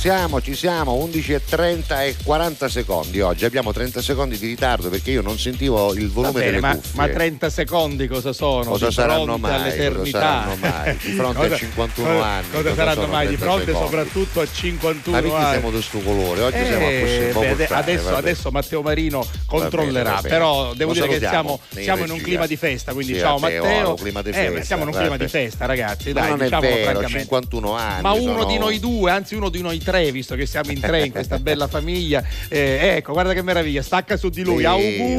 [0.00, 3.44] Siamo, ci siamo, 11.30 e 40 secondi oggi.
[3.44, 6.90] Abbiamo 30 secondi di ritardo perché io non sentivo il volume bene, delle ma, cuffie.
[6.94, 8.64] ma 30 secondi cosa sono?
[8.70, 9.92] Cosa saranno mai?
[9.92, 10.96] Cosa saranno mai?
[10.96, 12.46] Di fronte Cosa- a 51 cosa- anni.
[12.50, 13.28] Cosa saranno sono mai?
[13.28, 13.90] Di 30 fronte secondi?
[13.90, 15.50] soprattutto a 51 Ma perché anni.
[15.52, 16.40] siamo di questo colore?
[16.44, 20.28] Oggi Eh, siamo a questo po' beh, adesso, adesso Matteo Marino controllerà, va bene.
[20.34, 23.18] però devo Lo dire che siamo, in siamo in un clima di festa, quindi Sì,
[23.20, 23.94] ciao Matteo, Matteo.
[23.96, 26.12] clima di Eh, festa, beh, siamo in un clima di festa, ragazzi.
[26.14, 27.18] Ma Dai, vero, francamente.
[27.18, 28.00] 51 anni.
[28.00, 31.04] Ma uno di noi due, anzi uno di noi tre, visto che siamo in tre
[31.04, 32.22] in questa bella famiglia.
[32.48, 34.58] Eh, ecco, guarda che meraviglia, stacca su di lui.
[34.58, 35.14] Sì, Auguri!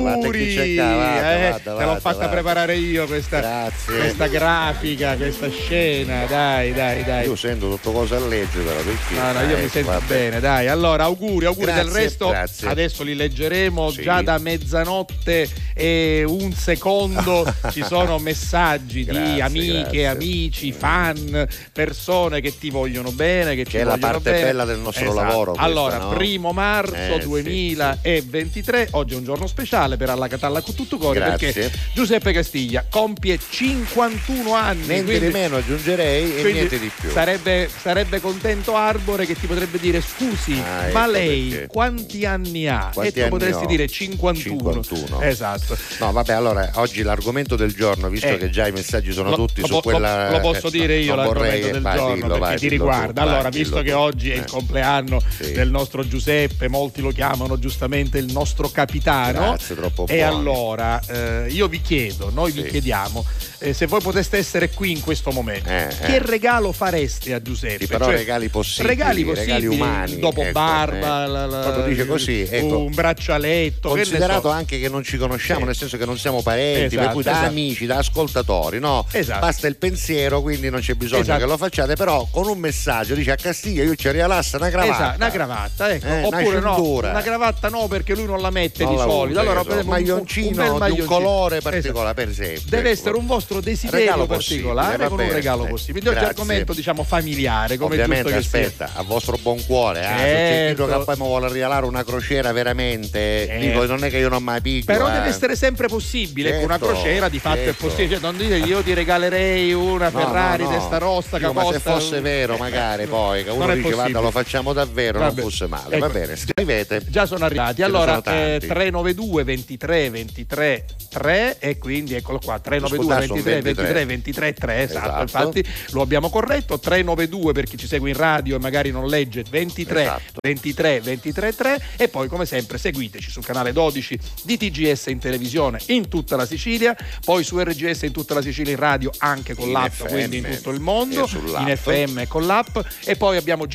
[0.75, 6.25] qua, guarda, Eh, guarda, te l'ho fatta preparare io questa, questa grafica, questa scena.
[6.25, 7.25] Dai, dai, dai.
[7.27, 9.13] Io sento tutto cosa a leggere però perché?
[9.15, 10.05] No, no, io Eh, mi sento vabbè.
[10.05, 10.67] bene, dai.
[10.67, 12.29] Allora, auguri, auguri Grazie, del resto.
[12.29, 12.67] grazie.
[12.69, 14.01] Adesso li leggeremo Sì.
[14.03, 17.45] già da mezzanotte e un secondo.
[17.71, 20.07] Ci sono messaggi di Grazie, amiche, grazie.
[20.07, 24.43] amici, fan, persone che ti vogliono bene, che, ci Che è la vogliono parte bene.
[24.45, 25.21] bella del nostro Esatto.
[25.27, 26.09] lavoro questa, Allora, no?
[26.09, 30.97] primo marzo Eh, sì, 2023, oggi è un giorno speciale per Alla Catalla con tutto
[30.97, 31.51] cuore Grazie.
[31.53, 34.85] perché Giuseppe Castiglia compie 51 anni.
[34.87, 37.09] Niente quindi- di meno aggiungerei e niente di più.
[37.11, 41.67] Sarebbe, sarebbe contento Arbore che ti potrebbe dire scusi, Ah, ecco ma lei perché.
[41.67, 42.89] quanti anni ha?
[42.93, 43.67] Quanti e tu potresti ho?
[43.67, 44.81] dire 51.
[44.83, 45.21] 51.
[45.21, 45.77] Esatto.
[45.99, 48.37] No, vabbè, allora oggi l'argomento del giorno, visto Eh.
[48.37, 50.31] che già i messaggi sono Lo- tutti lo su quella.
[50.31, 53.13] lo, posso eh, dire io l'argomento vorrei- del vai, giorno dillo, perché vai, ti riguarda.
[53.13, 53.97] tu, allora, vai, visto che tu.
[53.97, 54.45] oggi è il Eh.
[54.51, 55.53] Compleanno Sì.
[55.53, 59.39] del nostro Giuseppe, molti lo chiamano giustamente il nostro capitano.
[59.39, 60.21] Grazie, troppo E buoni.
[60.21, 62.69] allora eh, io vi chiedo, noi vi Sì.
[62.69, 63.25] chiediamo
[63.63, 66.19] eh, se voi poteste essere qui in questo momento, Eh, che eh.
[66.25, 67.77] regalo fareste a Giuseppe?
[67.85, 71.27] Sì, però Cioè, regali possibili, regali regali possibili, umani, dopo ecco, barba, eh.
[71.27, 72.79] la- la- dice così, ecco.
[72.79, 74.49] un braccialetto, che Considerato so.
[74.49, 75.65] anche che non ci conosciamo, Sì.
[75.67, 77.47] nel senso che non siamo parenti, per Esatto, cui da esatto.
[77.47, 79.05] amici, da ascoltatori, no?
[79.11, 79.39] Esatto.
[79.41, 81.39] Basta il pensiero, quindi non c'è bisogno Esatto.
[81.39, 84.07] che lo facciate, però con un messaggio dice a Castiglia io ci
[84.41, 84.93] regalasse una cravatta.
[85.03, 86.05] Esatto, una cravatta, ecco.
[86.07, 87.09] Eh, una oppure no, cintura.
[87.11, 89.39] una cravatta no perché lui non la mette Non di la solito.
[89.39, 91.07] Allora, per esempio, un- maglioncino un un maglioncino.
[91.07, 91.69] colore Esatto.
[91.75, 92.61] particolare, per esempio.
[92.65, 92.99] Deve ecco.
[92.99, 95.99] essere un vostro desiderio particolare con un regalo Eh, possibile.
[96.01, 100.85] Quindi oggi argomento diciamo familiare, come Ovviamente, aspetta, a vostro buon cuore, se c'è Certo.
[100.87, 103.57] che poi mi vuole regalare una crociera veramente, Eh.
[103.59, 104.85] dico, non è che io non mai piglio.
[104.85, 105.11] Però eh.
[105.11, 107.69] deve essere sempre possibile, ecco, una Certo, crociera di fatto certo.
[107.69, 108.09] è possibile.
[108.15, 110.77] Cioè, non dire io ti regalerei una No, Ferrari no, no.
[110.77, 113.93] testa rossa che Dico, ma se fosse vero magari poi che uno dice possibile.
[114.11, 115.33] guarda lo facciamo davvero Vabbè.
[115.35, 116.07] non fosse male Ecco.
[116.07, 117.81] va bene scrivete Già sono arrivati.
[117.81, 123.61] Allora, sono eh, 392 23 23 3 e quindi eccolo qua, 392 Scusate, sono 23
[123.61, 124.05] 23 23.
[124.05, 125.47] 23 3, esatto, Esatto.
[125.59, 129.43] infatti lo abbiamo corretto, 392 per chi ci segue in radio e magari non legge
[129.49, 130.39] 23 Esatto.
[130.41, 135.79] 23 23 3 e poi come sempre seguiteci sul canale 12 di TGS in televisione
[135.87, 139.67] in tutta la Sicilia, poi su RGS in tutta la Sicilia in radio anche con
[139.67, 143.35] In l'app, FM quindi in tutto il mondo, in FM e con l'app e poi
[143.37, 143.65] abbiamo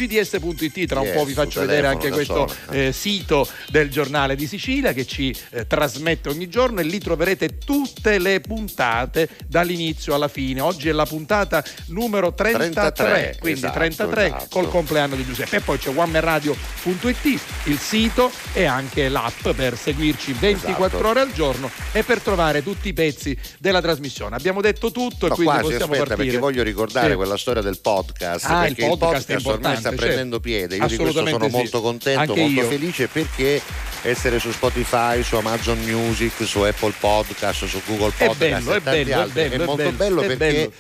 [0.53, 4.47] gds.it, tra un Yes, po' vi faccio vedere anche questo eh, sito del giornale di
[4.47, 10.29] Sicilia che ci eh, trasmette ogni giorno e lì troverete tutte le puntate dall'inizio alla
[10.29, 10.61] fine.
[10.61, 14.47] Oggi è la puntata numero 33, 33, quindi esatto, 33 esatto.
[14.51, 15.57] col compleanno di Giuseppe.
[15.57, 21.07] E poi c'è onemanradio.it, il sito e anche l'app per seguirci 24 Esatto.
[21.09, 24.37] ore al giorno e per trovare tutti i pezzi della trasmissione.
[24.37, 26.25] Abbiamo detto tutto e No, quindi quasi, possiamo aspetta, partire.
[26.25, 27.15] perché voglio ricordare Sì.
[27.17, 28.45] quella storia del podcast.
[28.47, 30.05] Ah, il perché il podcast podcast, è ormai sta certo.
[30.05, 30.77] prendendo piede.
[30.77, 31.51] Io di questo sono sì.
[31.51, 32.69] molto contento, Anche molto io.
[32.69, 33.61] felice perché
[34.03, 38.77] essere su Spotify, su Amazon Music, su Apple Podcast, su Google È Podcast bello, e
[38.77, 40.71] è tanti bello, è altri, bello, è molto bello, bello è perché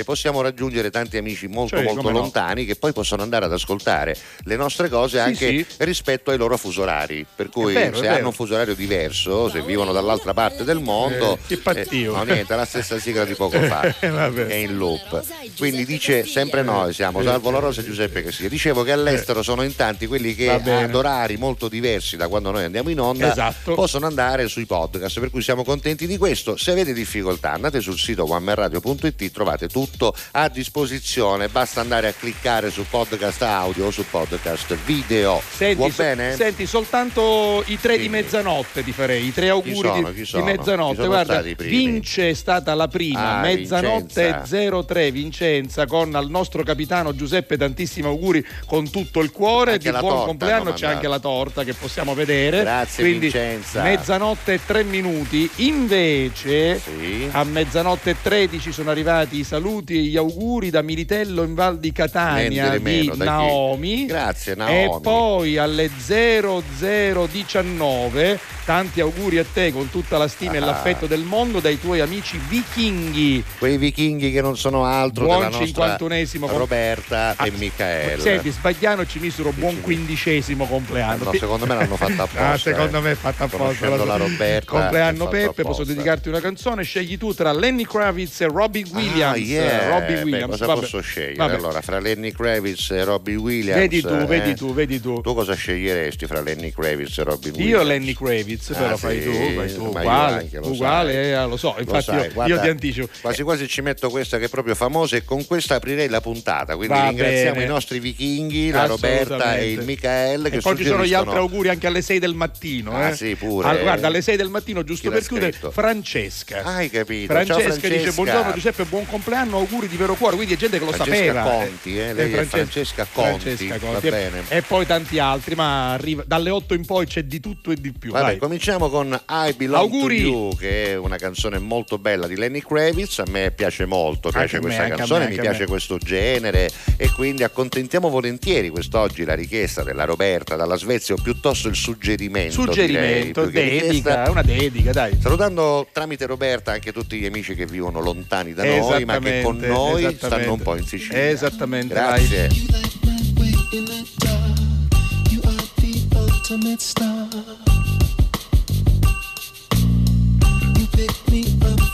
[0.00, 2.20] eh, possiamo raggiungere tanti amici molto Cioè, molto come no.
[2.20, 5.66] lontani che poi possono andare ad ascoltare le nostre cose Sì, anche sì.
[5.78, 7.24] rispetto ai loro fuso orari.
[7.34, 11.38] Per cui vero, se hanno un fuso orario diverso, se vivono dall'altra parte del mondo,
[11.46, 12.14] Eh, pattio.
[12.16, 15.22] no, niente, è la stessa sigla di poco fa Eh, è in loop.
[15.56, 18.48] Quindi dice sempre noi siamo, Salvo La Rosa e Giuseppe Castiglia.
[18.48, 22.64] Dicevo che all'estero sono in tanti quelli che ad orari molto diversi da quando noi
[22.64, 23.74] andiamo in onda Esatto.
[23.74, 26.56] possono andare sui podcast, per cui siamo contenti di questo.
[26.56, 32.70] Se avete difficoltà andate sul sito onemanradio.it, trovate tutto a disposizione, basta andare a cliccare
[32.70, 35.40] su podcast audio o su podcast video.
[35.48, 36.34] Senti, Va so- bene?
[36.34, 38.16] senti, soltanto i tre di Dimmi.
[38.22, 40.12] mezzanotte ti farei, i tre auguri sono?
[40.12, 41.06] di, di mezzanotte.
[41.06, 41.42] Guarda?
[41.58, 44.82] Vince è stata la prima, Ah, mezzanotte Vincenza.
[44.84, 49.96] 03 Vincenza con al nostro capitano Giuseppe tantissimi auguri con tutto il cuore, Anche di
[49.98, 52.60] buon torta compleanno c'è anche la torta che possiamo vedere.
[52.60, 53.82] Grazie, Quindi Vincenza.
[53.82, 55.48] mezzanotte e tre minuti.
[55.56, 57.28] Invece Sì.
[57.30, 61.78] a mezzanotte e 13 sono arrivati i saluti e gli auguri da Militello in Val
[61.78, 63.30] di Catania Niente di meno, di da chi?
[63.30, 64.06] Naomi.
[64.06, 65.00] Grazie E Naomi.
[65.02, 70.56] poi alle 0019 tanti auguri a te con tutta la stima ah.
[70.56, 73.42] e l'affetto del mondo dai tuoi amici vichinghi.
[73.58, 78.20] Quei vichinghi che non sono altro buon della nostra Roberta ah, e Michaela.
[78.20, 81.24] Senti, Sbagliano ci misero buon quindicesimo compleanno.
[81.24, 82.50] No, secondo me l'hanno fatta apposta.
[82.50, 83.00] ah, secondo eh.
[83.00, 83.88] me è fatta apposta.
[83.88, 84.72] La, la Roberta.
[84.72, 89.34] Compleanno Peppe, posso dedicarti una canzone, scegli tu tra Lenny Kravitz e Robbie ah, Williams.
[89.34, 89.55] Ah, yeah.
[89.60, 90.44] Robbie Williams.
[90.44, 90.80] Beh, cosa Vabbè.
[90.80, 91.36] posso scegliere?
[91.36, 91.54] Vabbè.
[91.54, 93.80] Allora, fra Lenny Kravitz e Robbie Williams.
[93.80, 94.24] Vedi tu, eh?
[94.26, 95.20] vedi tu, vedi tu.
[95.20, 97.70] Tu cosa sceglieresti fra Lenny Kravitz e Robbie Williams?
[97.70, 99.84] Io Lenny Kravitz, però ah, fai sì, tu, fai tu.
[99.86, 103.08] Uguale, uguale eh, lo so, infatti lo sai, io, guarda, io, ti anticipo.
[103.20, 106.76] Quasi quasi ci metto questa che è proprio famosa e con questa aprirei la puntata,
[106.76, 107.64] quindi Va ringraziamo bene.
[107.64, 110.46] i nostri vichinghi, la Roberta e il Michael.
[110.46, 112.92] E poi ci sono gli altri auguri anche alle 6 del mattino.
[112.92, 113.16] Ah eh?
[113.16, 113.68] sì, pure.
[113.68, 116.62] Allora, guarda, alle 6 del mattino, giusto per chiudere, Francesca.
[116.62, 117.32] Hai capito.
[117.32, 120.84] Francesca, Francesca, dice buongiorno Giuseppe, buon compleanno, auguri di vero cuore, quindi è gente che
[120.84, 121.42] lo Francesca sapeva.
[121.42, 124.54] Conti, eh, lei Francesca, Francesca Conti, Francesca Conti.
[124.54, 127.92] E poi tanti altri, ma arriva, dalle 8 in poi c'è di tutto e di
[127.92, 128.12] più.
[128.12, 128.36] Vabbè, Dai.
[128.38, 130.22] cominciamo con I Belong auguri.
[130.22, 134.30] to You, che è una canzone molto bella di Lenny Kravitz, a me piace molto,
[134.30, 139.24] piace anche questa me, canzone, me, mi piace questo genere e quindi accontentiamo volentieri quest'oggi
[139.24, 142.52] la richiesta della Roberta dalla Svezia o piuttosto il suggerimento.
[142.52, 145.18] Suggerimento, direi, dedica, una dedica, dai.
[145.20, 149.56] Salutando tramite Roberta anche tutti gli amici che vivono lontani da noi, ma che con
[149.58, 151.28] noi stanno un po' in Sicilia.
[151.28, 151.94] Esattamente.
[151.94, 152.48] Grazie.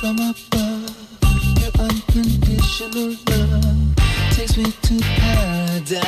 [0.03, 0.91] from above.
[1.61, 3.97] Your unconditional love
[4.33, 6.03] takes me to paradise.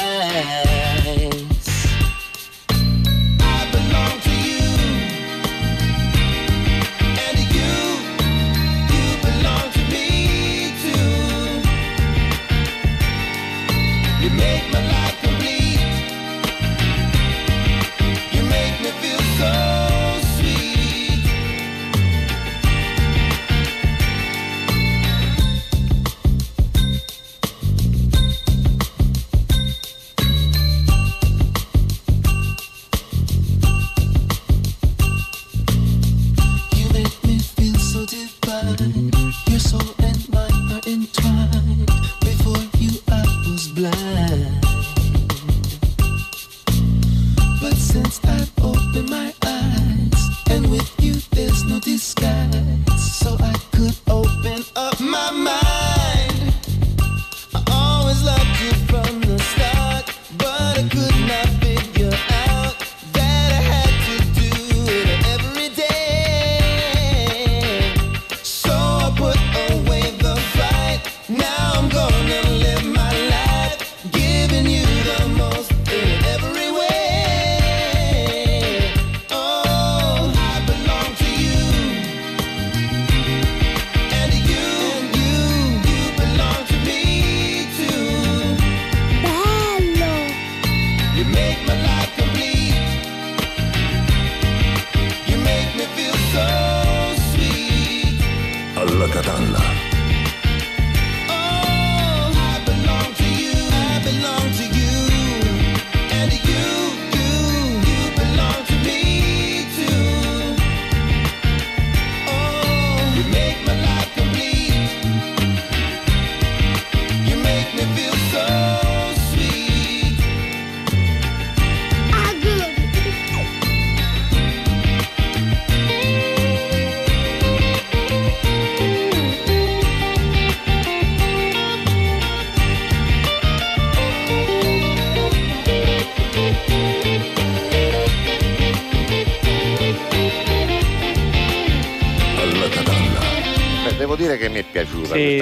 [14.24, 14.53] You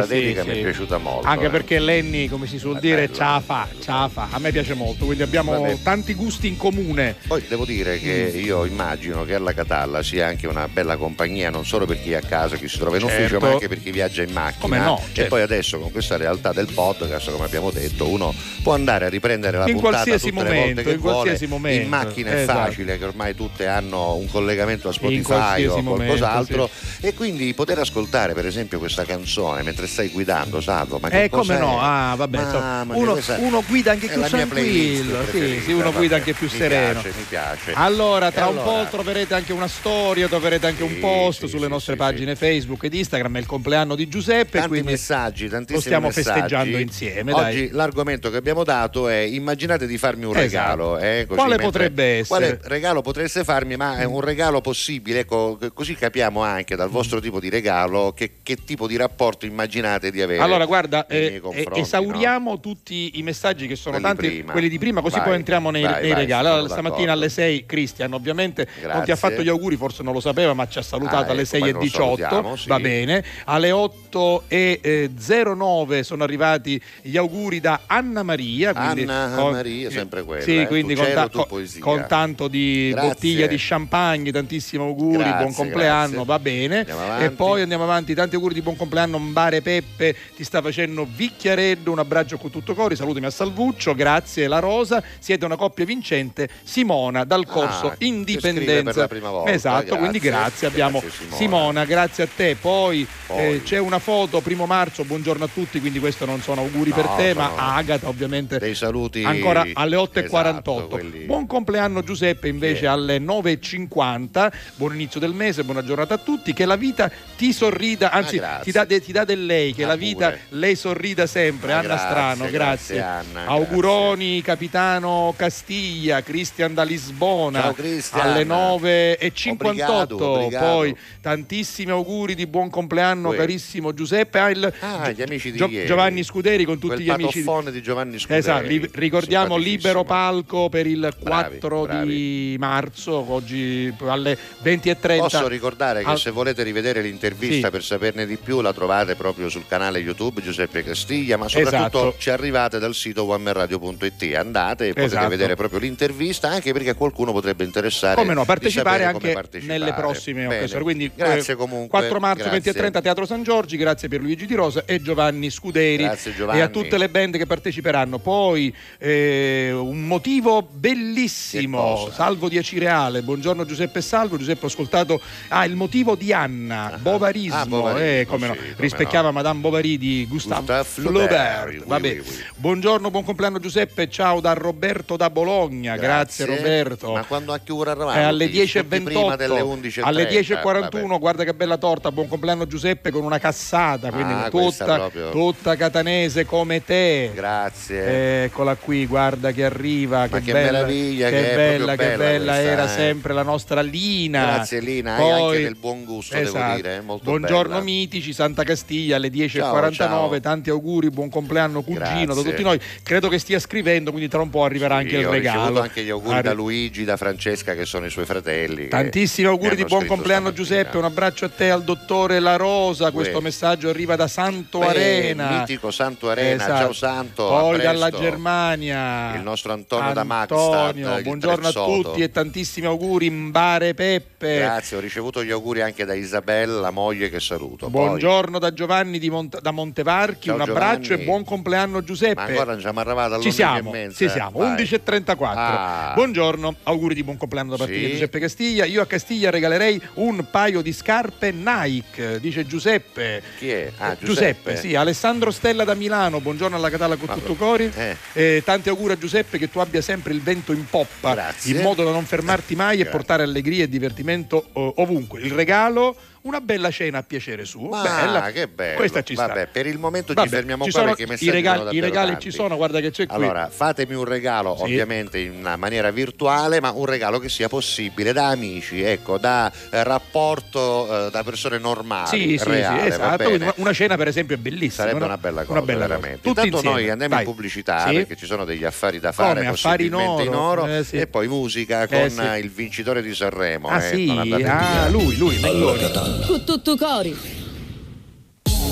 [0.01, 0.49] dedica sì.
[0.49, 1.27] mi è piaciuta molto.
[1.27, 1.51] Anche eh.
[1.51, 4.29] perché Lenny, come si suol è dire, bello, ce fa, ce fa.
[4.31, 7.17] A me piace molto, quindi abbiamo tanti gusti in comune.
[7.27, 8.39] Poi devo dire che mm.
[8.39, 12.17] io immagino che alla Catalla sia anche una bella compagnia, non solo per chi è
[12.17, 13.17] a casa, chi si trova in certo.
[13.17, 14.61] ufficio, ma anche per chi viaggia in macchina.
[14.61, 14.99] Come no?
[14.99, 15.21] Certo.
[15.21, 19.09] E poi adesso con questa realtà del podcast, come abbiamo detto, uno può andare a
[19.09, 21.15] riprendere la in puntata tutte momento, le volte che in vuole.
[21.15, 21.83] qualsiasi momento.
[21.83, 22.59] In macchina è esatto.
[22.59, 26.57] facile, che ormai tutte hanno un collegamento a Spotify o qualcos'altro.
[26.57, 26.71] Momento,
[27.01, 27.07] sì.
[27.07, 30.99] E quindi poter ascoltare per esempio questa questa canzone mentre stai guidando, Salvo.
[31.01, 31.81] Ma che eh, come no?
[31.81, 35.25] Ah, vabbè, Mamma uno, questa uno guida anche più tranquillo.
[35.31, 37.01] Sì, sì, uno vabbè, guida anche più mi sereno.
[37.01, 37.73] Piace, mi piace.
[37.75, 41.41] Allora, tra E un allora- po' troverete anche una storia, troverete anche un Sì, post
[41.41, 43.37] sì, sulle nostre pagine Facebook ed Instagram.
[43.37, 46.29] È il compleanno di Giuseppe, Tanti messaggi, tantissimi lo stiamo messaggi.
[46.41, 47.33] festeggiando insieme.
[47.33, 47.71] Oggi dai.
[47.71, 50.51] l'argomento che abbiamo dato è immaginate di farmi un Esatto.
[50.97, 50.99] regalo.
[50.99, 52.27] eh, così Quale mentre- potrebbe essere?
[52.27, 57.21] Quale regalo potreste farmi, ma è un regalo possibile, ecco, così capiamo anche dal vostro
[57.21, 59.71] tipo di regalo che, che tipo di rapporto immaginate
[60.11, 60.43] di avere.
[60.43, 64.53] Allora, guarda, eh, confronti, esauriamo tutti i messaggi che sono Quelli tanti, prima.
[64.53, 66.47] quelli di prima, così Vai, poi entriamo nei, vai, nei vai, regali.
[66.47, 69.17] Allora, stamattina alle 6, Cristian, ovviamente non ti ha Grazie.
[69.17, 71.61] fatto gli auguri, forse non lo sapeva, ma ci ha salutato Ah, alle ecco, 6
[71.61, 72.17] poi e lo 18.
[72.17, 72.69] salutiamo, sì.
[72.69, 73.25] Va bene.
[73.45, 75.11] Alle 8 e eh,
[75.55, 78.73] 09 sono arrivati gli auguri da Anna Maria.
[78.75, 81.47] Anna Maria, sempre quella, Sì, eh, quindi con, ta- con-
[81.81, 83.09] con tanto di Grazie.
[83.09, 86.25] bottiglia di champagne, tantissimi auguri, Grazie, buon compleanno, grazie.
[86.25, 86.87] va bene.
[87.25, 91.91] E poi andiamo avanti, tanti auguri di buon compleanno Mbare Peppe, ti sta facendo Vicchiareddo,
[91.91, 96.49] un abbraccio con tutto cori, salutami a Salvuccio, grazie La Rosa, siete una coppia vincente,
[96.65, 98.93] Simona dal corso Ah, Indipendenza.
[98.93, 99.99] per la prima volta, Esatto, grazie.
[99.99, 101.37] quindi grazie, abbiamo Grazie, Simona.
[101.37, 101.85] Simona.
[101.85, 102.57] grazie a te.
[102.61, 103.39] Poi, Poi.
[103.39, 106.97] eh, c'è una foto, primo marzo, buongiorno a tutti, quindi questo non sono auguri No,
[106.97, 110.71] per te, ma a Agata ovviamente dei saluti ancora alle 8.48.
[110.73, 112.87] Esatto, quelli- Buon compleanno Giuseppe invece Sì.
[112.87, 114.53] alle 9.50.
[114.77, 116.53] Buon inizio del mese, buona giornata a tutti.
[116.53, 117.11] Che la vita
[117.43, 118.63] ti sorrida, anzi Ah, grazie.
[118.65, 120.41] ti, dà de- ti dà del lei, che Ah, la vita pure.
[120.51, 121.73] lei sorrida sempre.
[121.73, 123.01] Ah, Anna grazie, Strano, grazie, grazie.
[123.01, 128.21] Anna, Auguroni capitano Castiglia, Cristian da Lisbona Ciao, Cristian.
[128.29, 130.15] alle 9.58.
[130.15, 130.67] Obrigado, obrigado.
[130.67, 133.37] Poi tantissimi auguri di buon compleanno Uè.
[133.39, 134.39] carissimo Giuseppe.
[134.39, 135.87] Ah, il- Ah, gli amici di Gio- ieri.
[135.89, 137.43] Giovanni Scuderi con tutti Quel gli amici.
[137.43, 138.39] di- di Giovanni Scuderi.
[138.39, 142.57] Esatto, li- ricordiamo libero palco per il Bravi, 4 di bravi.
[142.61, 145.39] marzo, oggi alle 20.30.
[145.39, 147.61] Posso ricordare che Al- se volete rivedere l'intervista Sì.
[147.71, 152.15] per saperne di più la trovate proprio sul canale YouTube Giuseppe Castiglia, ma soprattutto Esatto.
[152.19, 155.29] ci arrivate dal sito onemerradio.it, andate e potete Esatto.
[155.29, 159.79] vedere proprio l'intervista anche perché a qualcuno potrebbe interessare Come no, partecipare anche partecipare.
[159.79, 160.59] nelle prossime Bene.
[160.59, 160.83] occasioni.
[160.83, 161.99] Quindi grazie eh, comunque.
[161.99, 162.73] 4 marzo grazie.
[162.73, 166.59] 20.30 Teatro San Giorgi, grazie per Luigi Di Rosa e Giovanni Scuderi Grazie, Giovanni.
[166.61, 168.19] e a tutte le band che parteciperanno.
[168.19, 172.09] Poi eh, un motivo bellissimo?
[172.13, 176.99] Salvo di Acireale, buongiorno Giuseppe Salvo, Giuseppe ho ascoltato ah, il motivo di Anna, Ah,
[177.23, 179.33] Bovarismo, ah, Bovarismo, eh, come no, sì, come rispecchiava no.
[179.33, 181.29] Madame Bovary di Gustave, Gustave Flaubert.
[181.29, 182.09] Flaubert, Vabbè.
[182.09, 182.45] oui, oui, oui.
[182.57, 187.13] Buongiorno, buon compleanno Giuseppe, ciao da Roberto da Bologna, grazie, Roberto.
[187.13, 188.19] Ma quando a che ora eravamo?
[188.19, 188.59] È alle tutti?
[188.67, 190.01] Tutti 10.28 prima delle 11.30.
[190.03, 191.19] alle 10.41 vabbè.
[191.19, 195.31] guarda che bella torta buon compleanno Giuseppe con una cassata quindi Ah, tutta, proprio.
[195.31, 198.45] tutta catanese come te Grazie.
[198.45, 202.53] eccola qui guarda che arriva che, che bella, meraviglia che che bella che bella bella
[202.55, 202.89] questa, era eh.
[202.89, 206.77] sempre la nostra Lina Grazie Lina, Poi- anche del buon gusto, devo Esatto.
[206.77, 207.83] dire, eh, molto buongiorno bella.
[207.85, 210.41] mitici Santa Castiglia alle 10.49 Ciao, ciao.
[210.41, 212.43] tanti auguri buon compleanno cugino da Grazie.
[212.51, 215.31] tutti noi credo che stia scrivendo quindi tra un po' arriverà anche Io il ho
[215.31, 218.89] regalo ricevuto anche gli auguri Arri- da Luigi, da Francesca che sono i suoi fratelli.
[218.89, 220.77] Tantissimi auguri di buon compleanno stamattina.
[220.79, 223.43] Giuseppe, un abbraccio a te al dottore La Rosa, questo Uè.
[223.43, 225.59] messaggio arriva da Santo Beh, Arena.
[225.61, 226.79] mitico Santo Arena, Esatto.
[226.83, 227.47] ciao Santo.
[227.49, 229.35] Poi dalla Germania.
[229.35, 234.59] Il nostro Antonio da Magstad, Antonio, buongiorno a tutti e tantissimi auguri Mbare Peppe.
[234.59, 237.89] Grazie, ho ricevuto gli auguri anche da Isabella, la moglie che saluto.
[237.89, 241.23] Poi- Buongiorno da Giovanni di Mont- da Montevarchi, Ciao, un abbraccio Giovanni.
[241.23, 242.35] e buon compleanno Giuseppe.
[242.35, 244.29] Ma ancora non siamo arrivati alle Ci 11 siamo, e mezza, ci eh?
[244.29, 244.69] siamo, Vai.
[244.77, 245.59] 11.34.
[245.59, 246.13] Ah.
[246.15, 248.01] Buongiorno, auguri di buon compleanno da parte Sì.
[248.01, 248.85] di Giuseppe Castiglia.
[248.85, 253.43] Io a Castiglia regalerei un paio di scarpe Nike, dice Giuseppe.
[253.59, 253.91] Chi è?
[253.99, 254.77] Ah, Giuseppe, Giuseppe.
[254.77, 257.91] sì, Alessandro Stella da Milano, buongiorno alla Catalla con tutto cori.
[257.95, 258.17] eh.
[258.35, 261.75] Eh, tanti auguri a Giuseppe che tu abbia sempre il vento in poppa, Grazie.
[261.77, 263.11] in modo da non fermarti mai e Grazie.
[263.13, 265.41] portare allegria e divertimento oh, ovunque.
[265.41, 267.89] Il regalo, una bella cena a piacere suo.
[267.89, 268.51] Ma bella.
[268.53, 268.97] che bello.
[268.97, 269.47] Questa ci sta.
[269.47, 272.31] Vabbè, per il momento Vabbè, ci fermiamo ci qua perché i messaggi regali, i regali
[272.33, 272.51] tanti.
[272.51, 273.35] ci sono, guarda che c'è qui.
[273.37, 274.83] Allora, fatemi un regalo, Sì.
[274.83, 279.71] ovviamente in una maniera virtuale, ma un regalo che sia possibile da amici, ecco, da
[279.91, 283.49] eh, rapporto eh, da persone normali, Sì, sì, reale, sì, va esatto.
[283.51, 284.93] una- Una cena, per esempio, è bellissima.
[285.05, 285.25] Sarebbe no?
[285.27, 286.37] una bella cosa, bella veramente.
[286.37, 286.95] Tutti Intanto insieme.
[287.01, 287.45] noi andiamo Vai.
[287.45, 288.15] in pubblicità Sì.
[288.15, 290.83] perché ci sono degli affari da fare, Come, affari in possibilmente in oro?
[290.83, 291.17] oro, Eh, sì.
[291.19, 292.41] e poi musica Eh, con sì.
[292.61, 293.89] il vincitore di Sanremo.
[293.89, 296.01] Ah, eh, sì, ah, lui, lui, Melloni.
[296.47, 297.62] Con tutto cori.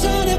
[0.00, 0.38] canzone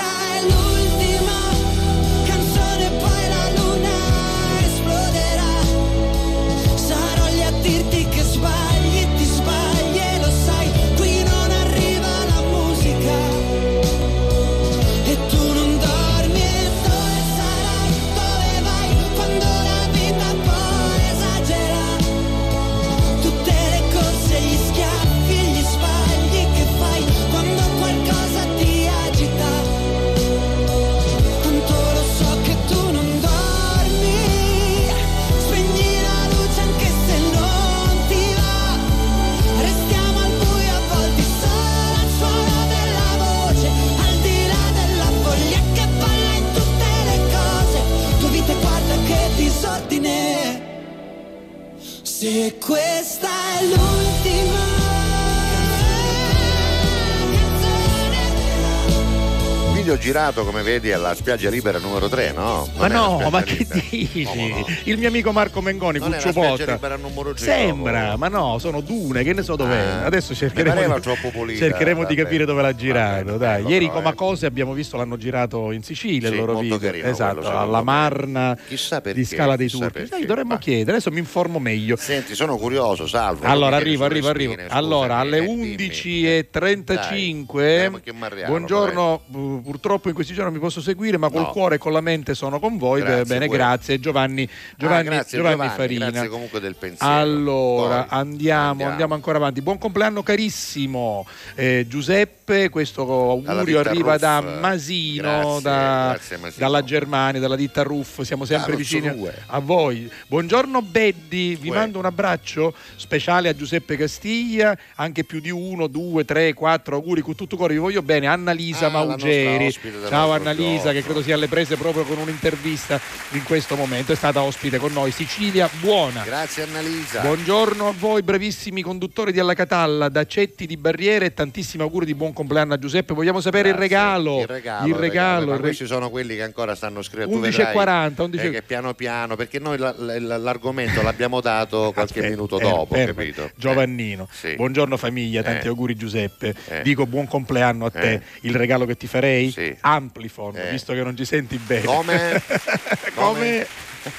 [59.91, 62.65] Video girato, come vedi, alla spiaggia libera numero 3, no?
[62.77, 64.23] Ma Non la no, ma che dici?
[64.23, 64.65] Come no?
[64.85, 68.17] Il mio amico Marco Mengoni, Non Cuccio numero Sembra, giro.
[68.17, 69.75] ma no, sono dune, che ne so dov'è.
[69.75, 73.35] Ah, Adesso cercheremo, di, cercheremo di capire dove l'ha girato.
[73.35, 73.65] dai.
[73.65, 74.15] Ieri però, come eh.
[74.15, 76.77] cose abbiamo visto l'hanno girato in Sicilia Sì, il loro video.
[76.77, 77.81] carino esatto, alla.
[77.81, 80.05] Marna perché, di Scala dei Turchi.
[80.07, 81.97] Dai, dovremmo Ma- chiedere, adesso mi informo meglio.
[81.97, 83.45] Senti, sono curioso, salvo.
[83.45, 84.55] Allora arrivo, arrivo, arrivo.
[84.69, 85.75] Allora, alle eh, dimmi.
[85.75, 86.85] 11.35.
[86.91, 91.29] Dai, vediamo che Mariano, Buongiorno, uh, purtroppo in questi giorni non mi posso seguire, ma
[91.31, 91.49] col No.
[91.49, 93.01] cuore e con la mente sono con voi.
[93.01, 93.57] Grazie, Bene, pure.
[93.57, 93.99] grazie.
[93.99, 96.09] Giovanni, Giovanni, Ah, grazie, Giovanni Giovanni, Farina.
[96.11, 97.11] grazie comunque del pensiero.
[97.11, 99.61] Allora, Poi, andiamo, andiamo, ancora avanti.
[99.61, 103.03] Buon compleanno carissimo eh, Giuseppe, questo
[103.43, 104.21] Dalla augurio arriva Ruff.
[104.21, 106.59] da Masino, Grazie, da- grazie, Masino.
[106.65, 108.21] dalla Germania, dalla ditta Ruff.
[108.21, 109.33] Siamo sempre Ah, vicini due.
[109.47, 110.09] a voi.
[110.27, 111.75] Buongiorno Beddi, vi Uè.
[111.77, 117.21] mando un abbraccio speciale a Giuseppe Castiglia, anche più di uno, due, tre, quattro auguri
[117.21, 117.73] con tutto cuore.
[117.73, 118.27] Vi voglio bene.
[118.27, 119.73] Annalisa Ah, Maugeri.
[120.09, 122.99] Ciao Annalisa, che credo sia alle prese proprio con un'intervista
[123.31, 124.11] in questo momento.
[124.11, 125.11] È stata ospite con noi.
[125.11, 126.23] Sicilia buona.
[126.23, 127.21] Grazie Annalisa.
[127.21, 132.05] Buongiorno a voi brevissimi conduttori di Alla Catalla, da Cetti di Barriere e tantissimi auguri
[132.05, 132.40] di buon compleanno
[132.73, 133.13] a Giuseppe.
[133.13, 133.89] Vogliamo sapere il Grazie.
[133.97, 134.39] regalo.
[134.39, 137.35] Il regalo, Il regalo, il re- questi sono quelli che ancora stanno scrivendo.
[137.47, 138.49] 11.40, 11.
[138.49, 142.95] che piano piano, perché noi la- la- l'argomento l'abbiamo dato qualche Aspetta, minuto eh, dopo,
[142.95, 143.13] fermo.
[143.13, 143.51] capito?
[143.55, 144.55] Giovannino, Eh, sì.
[144.55, 145.69] buongiorno famiglia, tanti Eh.
[145.69, 146.53] auguri Giuseppe.
[146.67, 146.81] Eh.
[146.83, 148.13] Dico buon compleanno a te.
[148.13, 148.21] Eh.
[148.41, 149.51] Il regalo che ti farei?
[149.51, 149.75] Sì.
[149.81, 150.71] Amplifon, Eh.
[150.71, 151.83] visto che non ci senti bene.
[151.85, 152.41] Come?
[153.15, 153.67] Come?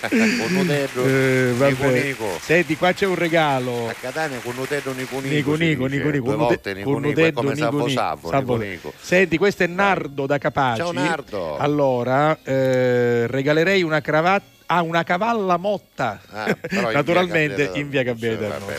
[0.09, 1.55] Con Nutello Eh.
[1.59, 2.39] Nico Nico.
[2.41, 3.89] Senti, qua c'è un regalo.
[3.89, 5.55] A Catania con Nutello Nico Nico.
[5.55, 5.87] Nico Nico.
[5.87, 7.89] Nico Due volte Nico Nico, è come Nico Savo Nico.
[8.29, 8.31] Savo.
[8.39, 8.93] Nico Nico.
[9.01, 10.81] Senti, questo è Nardo da Capaci.
[10.81, 11.57] Ciao, Nardo.
[11.57, 16.21] Allora, eh, regalerei una cravatta a una cavalla motta.
[16.31, 16.57] Ah,
[16.93, 18.03] Naturalmente in via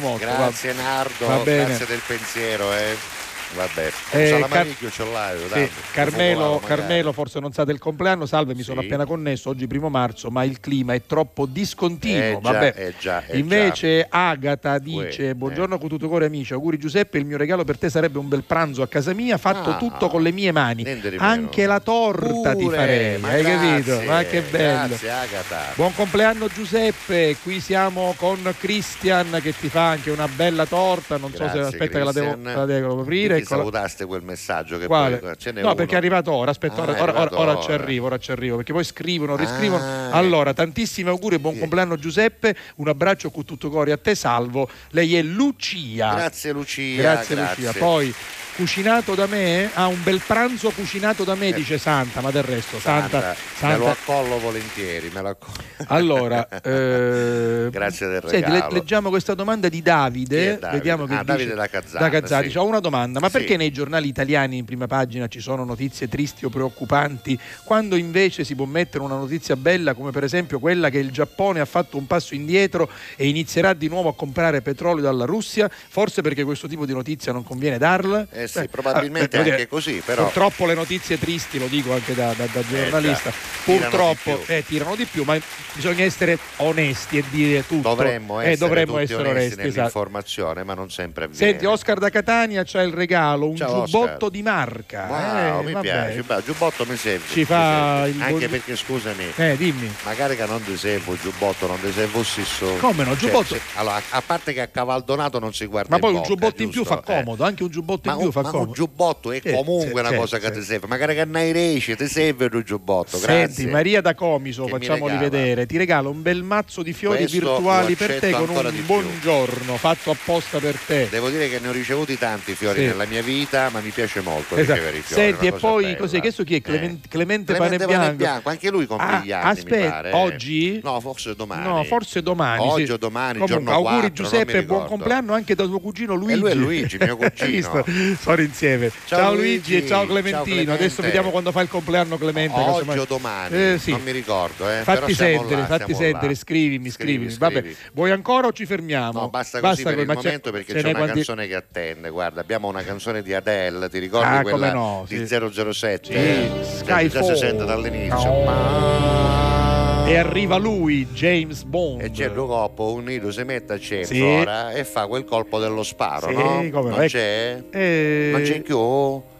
[0.00, 0.18] motto.
[0.24, 3.21] Grazie Nardo, Va grazie del pensiero, eh.
[3.54, 5.70] Vabbè, Eh, Car- Sì, dai.
[5.92, 6.60] Carmelo.
[6.64, 8.86] Carmelo, forse non sa del compleanno, salve, mi sono Sì.
[8.86, 12.20] appena connesso, oggi primo marzo, ma il clima è troppo discontinuo.
[12.22, 12.72] Eh già, Vabbè.
[12.76, 17.26] eh già, eh Invece Agata dice, Uè, buongiorno con tutto cuore amici, auguri Giuseppe, il
[17.26, 20.22] mio regalo per te sarebbe un bel pranzo a casa mia, fatto Ah, tutto con
[20.22, 20.84] le mie mani.
[21.16, 24.10] Anche la torta ti Pure, farei, ma hai grazie, capito?
[24.10, 24.86] Ma che bello.
[24.88, 25.60] Grazie Agata.
[25.74, 31.30] Buon compleanno Giuseppe, qui siamo con Christian che ti fa anche una bella torta, non
[31.30, 32.54] so se Grazie, aspetta che la devo, Christian.
[32.56, 33.41] la devo aprire.
[33.44, 33.70] Ti eccola.
[33.70, 35.16] salutaste quel messaggio che Quale?
[35.18, 35.74] poi ce n'è No, uno.
[35.76, 36.50] perché è arrivato ora.
[36.50, 37.82] Aspetta, Ah, ora, ora- arrivato ora ci ora.
[37.82, 38.56] arrivo, ora ci arrivo.
[38.56, 39.82] Perché poi scrivono, riscrivono.
[39.84, 41.60] Ah, allora, tantissimi auguri buon Sì.
[41.60, 42.56] compleanno Giuseppe.
[42.76, 44.68] Un abbraccio con tutto cuore a te, salvo.
[44.90, 46.14] Lei è Lucia.
[46.14, 47.00] Grazie Lucia.
[47.02, 47.72] Grazie, Lucia.
[47.72, 48.14] Poi
[48.56, 51.52] cucinato da me, ha un bel pranzo cucinato da me, Eh.
[51.54, 55.52] dice Santa, ma del resto Santa, Santa, me lo Santa- accollo volentieri, me lo accollo.
[55.86, 58.74] Allora, eh, Grazie del senti, le- regalo.
[58.74, 60.58] leggiamo questa domanda di Davide.
[60.58, 60.76] Davide?
[60.76, 61.32] Vediamo che Ah, dice.
[61.32, 62.50] Davide da Cazzana, Da Cazzani.
[62.50, 62.58] sì.
[62.58, 63.32] Ho una domanda: ma Sì.
[63.32, 68.44] perché nei giornali italiani in prima pagina ci sono notizie tristi o preoccupanti, quando invece
[68.44, 71.96] si può mettere una notizia bella, come per esempio quella che il Giappone ha fatto
[71.96, 75.68] un passo indietro e inizierà di nuovo a comprare petrolio dalla Russia?
[75.88, 78.26] Forse perché questo tipo di notizia non conviene darla?
[78.30, 81.92] Eh sì, Beh, probabilmente ah, devo anche così, però- Purtroppo le notizie tristi, lo dico
[81.92, 84.54] anche da, da- da giornalista, già, tirano purtroppo di più.
[84.54, 85.38] eh, tirano di più, ma
[85.74, 87.88] bisogna essere onesti e dire tutto.
[87.88, 89.76] Dovremmo Eh, essere, dovremmo essere onesti onesti, esatto.
[89.76, 91.50] nell'informazione, ma non sempre avviene.
[91.52, 94.30] Senti, Oscar da Catania c'ha il regalo, un Ciao, giubbotto Oscar.
[94.30, 95.06] di marca.
[95.08, 95.80] Wow, Eh, mi vabbè.
[95.88, 97.26] piace, beh, giubbotto mi serve.
[97.28, 98.22] Ci mi fa serve.
[98.22, 99.92] Anche buon- perché scusami, Eh, dimmi.
[100.04, 102.76] magari che non ti servo il giubbotto, non ti servo stesso.
[102.80, 105.98] Come no, Cioè, giubbotto- se- allora, a parte che a cavaldonato non si guarda Ma
[105.98, 106.94] poi in un bocca, giubbotto in più giusto?
[106.94, 107.22] fa Eh.
[107.22, 108.68] comodo, anche un giubbotto Ma, in più fa ma comodo.
[108.68, 110.86] un giubbotto è Sì, comunque una sì, cosa che ti serve.
[110.88, 113.18] Magari che nei reci ti serve un giubbotto.
[113.20, 113.54] Grazie.
[113.54, 115.66] Senti, Maria da Comiso, Che facciamoli vedere.
[115.66, 120.10] Ti regalo un bel mazzo di fiori Questo virtuali per te con un buongiorno fatto
[120.10, 121.08] apposta per te.
[121.10, 122.86] Devo dire che ne ho ricevuti tanti fiori Sì.
[122.86, 124.72] nella mia vita, ma mi piace molto Esatto.
[124.78, 125.22] ricevere i fiori.
[125.22, 126.20] Senti, e poi cos'è?
[126.20, 126.60] Questo chi è?
[126.60, 127.08] Clement- Eh.
[127.08, 128.48] Clemente Clemente Panebianco.
[128.48, 130.12] Anche lui compie Ah, gli anni, aspetta, eh.
[130.12, 130.80] oggi?
[130.82, 131.66] No, forse domani.
[131.66, 132.66] No, forse domani.
[132.66, 132.92] Oggi sì.
[132.92, 136.32] o domani, Comunque, giorno auguri 4, non Giuseppe buon compleanno anche da tuo cugino Luigi.
[136.32, 137.84] E lui è Luigi, mio Hai cugino.
[138.22, 138.88] Sono insieme.
[139.06, 140.36] Ciao, Ciao Luigi, e ciao Clementino.
[140.36, 140.72] ciao Clemente.
[140.72, 142.56] Adesso vediamo quando fa il compleanno Clemente.
[142.56, 142.98] Oggi casomai.
[142.98, 143.90] o domani, Eh, sì.
[143.90, 144.70] non mi ricordo.
[144.70, 147.36] Eh, Fatti sentire, là, fatti sentire, scrivimi, Scrivi, scrivimi.
[147.36, 149.18] Vabbè, vuoi ancora o ci fermiamo?
[149.22, 152.10] No, basta così per il momento perché c'è una quanti- canzone che attende.
[152.10, 155.26] Guarda, abbiamo una canzone di Adele, ti ricordi Ah, quella no, di sì.
[155.26, 156.06] 007?
[156.06, 157.08] Sì, Eh, Skyfall.
[157.08, 158.16] Già si sente dall'inizio.
[158.30, 158.44] Oh.
[158.44, 159.71] Ma-
[160.12, 162.02] E arriva lui, James Bond.
[162.02, 164.20] E c'è il coppo unito, si mette a centro Sì.
[164.20, 166.68] ora e fa quel colpo dello sparo, Sì, no?
[166.70, 166.96] come no.
[166.96, 167.62] Non c'è?
[167.70, 168.78] Eh, Non c'è più?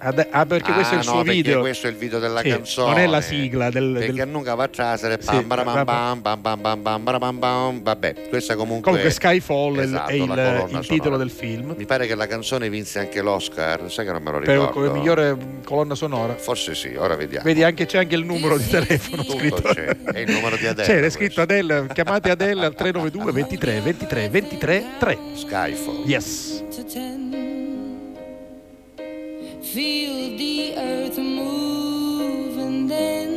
[0.05, 1.61] ad- ah, perché questo è il Ah, suo no, perché video.
[1.61, 2.91] questo è il video della Sì, canzone.
[2.91, 5.19] non è la sigla del- Perché del- nunca va a trasere.
[5.21, 5.85] Sì, Pam, bara, vabbè.
[8.31, 8.91] questa comunque.
[8.91, 11.17] Comunque Skyfall è il- Esatto, è il, il titolo sonora.
[11.19, 11.75] del film.
[11.77, 14.73] Mi pare che la canzone vinse anche l'Oscar, sai che non me lo Per ricordo.
[14.73, 16.35] come migliore colonna sonora.
[16.35, 17.45] Forse sì, ora vediamo.
[17.45, 19.63] Vedi, anche, c'è anche il numero di telefono Tutto scritto.
[19.63, 19.97] c'è.
[20.13, 20.87] È il numero di Adele.
[20.87, 21.19] C'è, è questo.
[21.19, 25.19] scritto Adele, chiamate Adele al 392 23 23 23 3.
[25.35, 26.03] Skyfall.
[26.07, 26.63] Yes.
[29.61, 33.31] Feel the earth move and then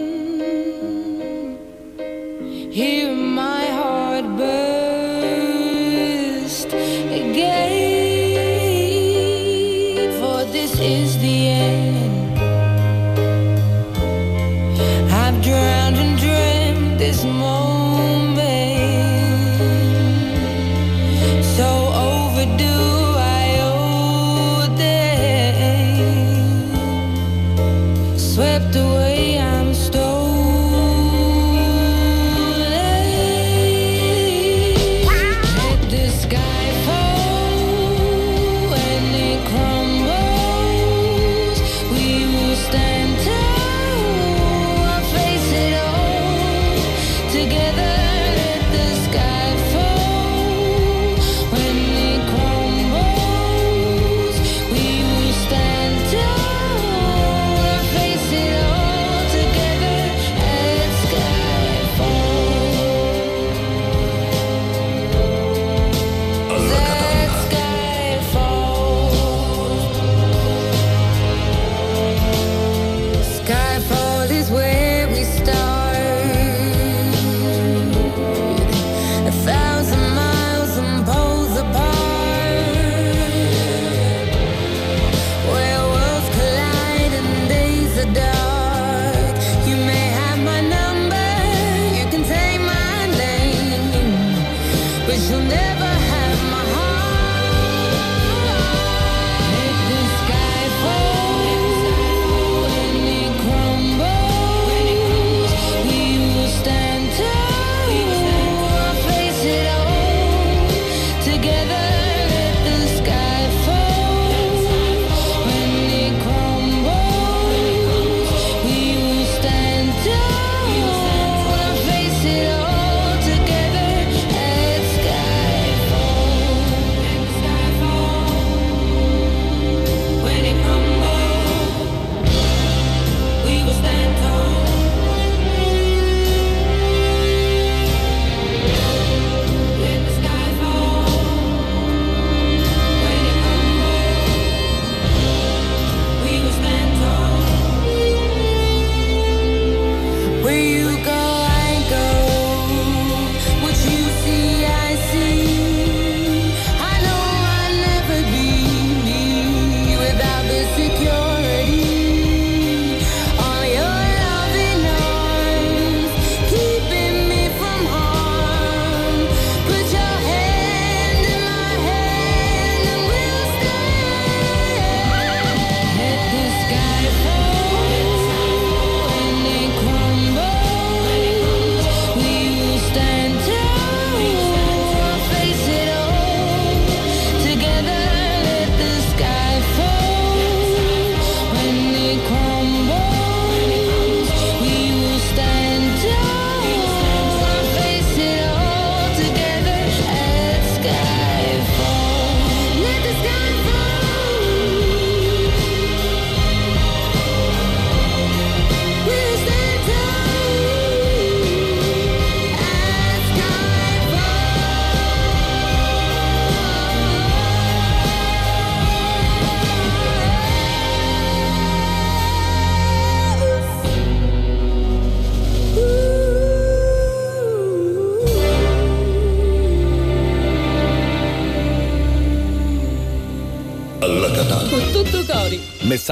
[2.72, 5.46] hear my heart burst
[6.74, 7.95] again.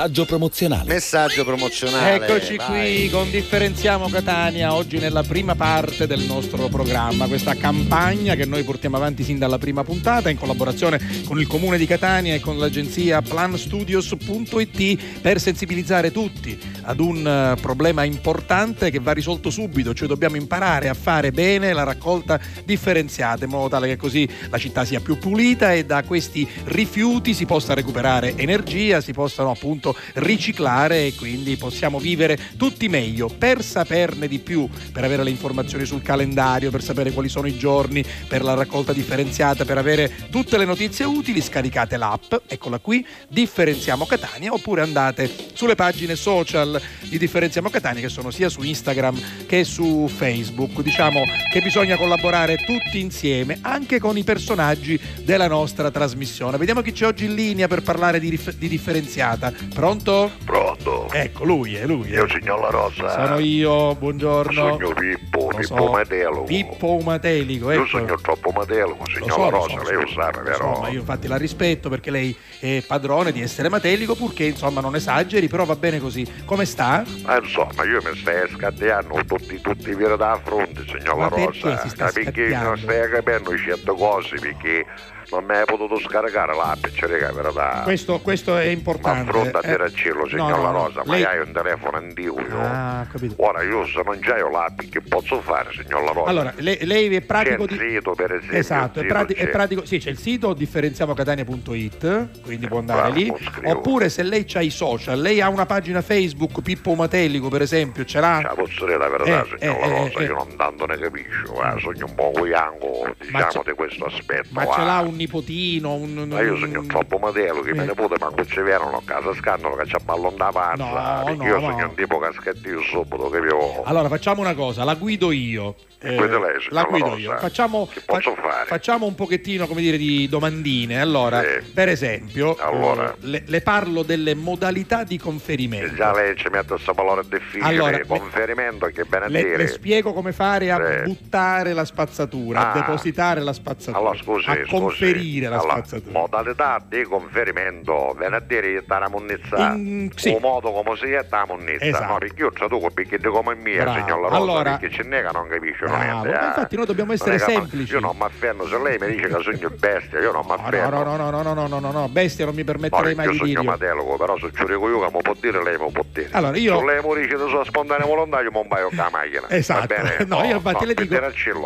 [0.04, 0.94] Messaggio promozionale.
[0.94, 2.16] Messaggio promozionale.
[2.16, 2.68] Eccoci vai.
[2.68, 8.64] qui con Differenziamo Catania, oggi nella prima parte del nostro programma, questa campagna che noi
[8.64, 12.58] portiamo avanti sin dalla prima puntata in collaborazione con il Comune di Catania e con
[12.58, 20.08] l'agenzia planstudios.it per sensibilizzare tutti ad un eh, problema importante che va risolto subito, cioè
[20.08, 24.86] dobbiamo imparare a fare bene la raccolta differenziata in modo tale che così la città
[24.86, 31.08] sia più pulita e da questi rifiuti si possa recuperare energia, si possano appunto riciclare
[31.08, 33.30] e quindi possiamo vivere tutti meglio.
[33.30, 37.58] Per saperne di più, per avere le informazioni sul calendario, per sapere quali sono i
[37.58, 43.06] giorni per la raccolta differenziata, per avere tutte le notizie utili, scaricate l'app, eccola qui,
[43.28, 49.20] Differenziamo Catania, oppure andate sulle pagine social di Differenziamo Catania che sono sia su Instagram
[49.46, 50.82] che su Facebook.
[50.82, 56.58] Diciamo che bisogna collaborare tutti insieme, anche con i personaggi della nostra trasmissione.
[56.58, 59.52] Vediamo chi c'è oggi in linea per parlare di, rif- di differenziata.
[59.74, 60.32] Pronto?
[60.44, 61.08] Pronto?
[61.12, 62.10] Ecco, lui è lui.
[62.12, 62.16] È.
[62.16, 63.10] Io signor La Rosa.
[63.26, 64.52] Sono io, buongiorno.
[64.54, 65.92] Sogno Pippo, Lo Pippo so.
[65.92, 66.44] Matelo.
[66.44, 67.88] Pippo Matelico, Io ecco.
[67.88, 70.74] sogno troppo Matelo, Lo signor so, La Rosa, so, lei lo sa, vero?
[70.76, 74.82] so, ma io infatti la rispetto perché lei è padrone di essere matelico, purché insomma
[74.82, 76.26] non esageri, però va bene così.
[76.46, 77.04] Come sta?
[77.24, 81.70] Ma insomma, io mi stai scatteando tutti, tutti i veri da fronte, signor Ma perché
[81.70, 81.82] Rosa.
[81.82, 84.86] si sta perché non stai capendo certe cose, perché
[85.34, 87.82] non mi hai potuto scaricare l'app, c'è raga, verità.
[87.84, 89.30] Questo, questo è Ma importante.
[89.30, 89.68] affronta a eh.
[89.68, 92.60] dire a cielo, signor No, no, La Rosa, ma lei- hai un telefono antico io.
[92.60, 93.34] Ah, capito.
[93.38, 96.30] Ora io se non c'hai l'app, che posso fare, signor La Rosa?
[96.30, 97.90] Allora, lei, lei è pratico c'è il di...
[97.96, 98.58] sito, per esempio.
[98.58, 99.86] Esatto, è, prati- è pratico.
[99.86, 103.34] Sì, c'è il sito differenziamocatania.it, quindi può andare Bravo, lì.
[103.44, 103.72] scrivo.
[103.72, 108.06] Oppure se lei ha i social, lei ha una pagina Facebook, Pippo Matelico per esempio,
[108.06, 108.40] ce l'ha?
[108.44, 110.24] Cioè, posso dire la verità, Eh, signor eh, La eh, Rosa, eh.
[110.24, 114.48] io non tanto ne capisco, eh, sogno un po' guiango, diciamo, di questo aspetto.
[114.52, 114.72] Ma eh.
[114.74, 115.94] ce l'ha un nipotino?
[115.94, 117.74] Un, Ma io sogno troppo matelo che Eh.
[117.74, 121.34] me ne può manco ci vedono a casa scandalo che c'è ballon da panza No,
[121.36, 121.62] no, io no.
[121.62, 125.76] sogno un tipo caschettino subito che io Allora facciamo una cosa, la guido io.
[126.06, 126.40] Eh, lei,
[126.72, 127.38] la guido io.
[127.38, 128.66] Facciamo, Che posso fare?
[128.66, 131.00] facciamo un pochettino come dire di domandine.
[131.00, 131.72] Allora, Sì.
[131.74, 133.12] per esempio, Allora.
[133.14, 135.96] eh, le, le parlo delle modalità di e conferimento.
[135.96, 139.58] già lei ci mette questo valore difficile, Allora, conferimento che bene a Le, dire.
[139.58, 141.04] le spiego come fare a Sì.
[141.06, 142.74] buttare la spazzatura, a Ah.
[142.74, 145.03] depositare la spazzatura, Allora scusi, a scusi.
[145.04, 146.20] Conferire la Allora, spazzatura.
[146.20, 149.72] Modalità di conferimento, viene a dire la munnizza.
[149.74, 150.30] In- sì.
[150.30, 151.84] Un modo come si è la munnizza.
[151.86, 152.12] Esatto.
[152.14, 154.00] No, perché io traduco perché come mia, Bravo.
[154.00, 156.04] signor La Rosa, Allora- perché ci nega non capisce Bravo.
[156.22, 156.30] niente.
[156.40, 156.46] Eh.
[156.48, 157.94] infatti noi dobbiamo essere che- ma- semplici.
[157.94, 160.54] Io non mi affermo, se lei mi dice che sogno bestia, io non mi No,
[160.56, 160.90] affermo.
[160.90, 163.16] no, no, no, no, no, no, no, no, no, bestia non mi No, permetterei perché
[163.16, 163.64] mai io di sogno dirlo.
[163.72, 166.30] matelo, però se ci dico io che mi può dire, lei mi può dire.
[166.32, 169.10] Allora, io- Se lei mi dice di sua spontanea volontà, io non vai con la
[169.12, 169.50] macchina.
[169.50, 170.26] Esatto, Va bene?
[170.28, 171.18] no, io infatti le dico.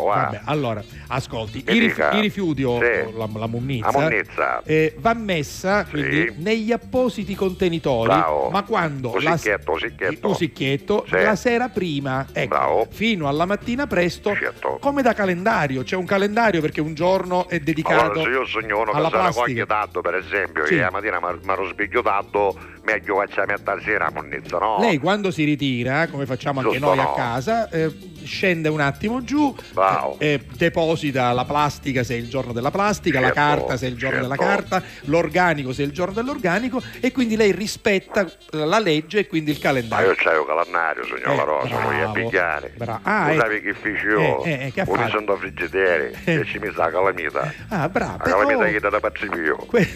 [0.08, 3.16] Vabbè, allora, ascolti, i, rif- i rifiuti o Sì.
[3.16, 4.62] la, la munnizza, La munnizza.
[4.64, 8.48] eh, va messa quindi negli appositi contenitori, Bravo.
[8.50, 10.28] ma quando la, Cosicchietto, cosicchietto.
[10.28, 11.22] cosicchietto, Sì.
[11.22, 12.86] la sera prima, ecco, Bravo.
[12.90, 14.78] fino alla mattina presto, Certo.
[14.80, 18.82] come da calendario, c'è un calendario perché un giorno è dedicato Allora, se io sogno
[18.84, 19.66] che alla la plastica.
[19.66, 20.76] tanto, per esempio, Sì.
[20.76, 24.78] la mattina mi ero sveglio tanto, meglio faccia mettere sera, munnizza, no?
[24.80, 27.12] Lei quando si ritira, come facciamo anche Giusto, noi a no?
[27.14, 27.92] casa, eh,
[28.24, 30.16] scende un attimo giù, Bravo.
[30.18, 33.86] eh, eh, deposita la plastica se è il giorno della plastica, la Certo, carta se
[33.86, 34.34] è il giorno certo.
[34.34, 38.30] della carta, l'organico se è il giorno dell'organico e quindi lei rispetta eh,
[38.64, 40.08] la legge e quindi il Ma calendario.
[40.08, 42.12] io c'avevo calendario, signor Eh, La Rosa, voglio bravo.
[42.12, 42.72] pigliare.
[42.76, 43.40] Bra- ah, Lo ecco.
[43.40, 44.44] sapevi che feci io?
[44.44, 45.06] Eh, eh, che ha Un fatto?
[45.06, 47.52] risondo friggidere, e ci mi sa calamita.
[47.68, 48.16] Ah, bravo.
[48.18, 48.70] La calamita oh.
[48.70, 49.56] che te la faccio io.
[49.56, 49.88] Que-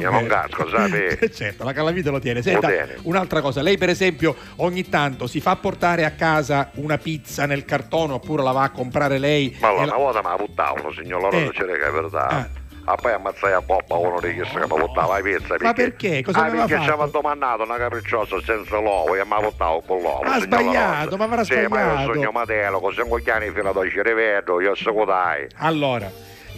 [0.00, 1.18] Io non casco, sai?
[1.32, 2.42] certo, la calamita lo tiene.
[2.42, 2.70] Senta,
[3.02, 7.64] un'altra cosa, lei per esempio ogni tanto si fa portare a casa una pizza nel
[7.64, 9.56] cartone oppure la va a comprare lei?
[9.60, 11.40] Ma allora, la- una volta mi ha buttato, signor La Eh.
[11.40, 12.26] Rosa, c'era che è verità.
[12.26, 12.48] Ah.
[12.88, 15.56] Ah, poi ammazzai a poppa uno dei chissà che mi buttava la pizza.
[15.58, 16.22] Ma perché?
[16.22, 19.82] Cosa ah, aveva perché ci aveva domandato una capricciosa senza l'uovo e mi ha buttato
[19.84, 20.20] con l'uovo.
[20.20, 22.12] Ha signor La sbagliato, ma avrà sì, ma io sbagliato.
[22.12, 25.48] sogno Matelo, con 5 anni fino a 12 rivedo, io segutai.
[25.56, 26.08] Allora,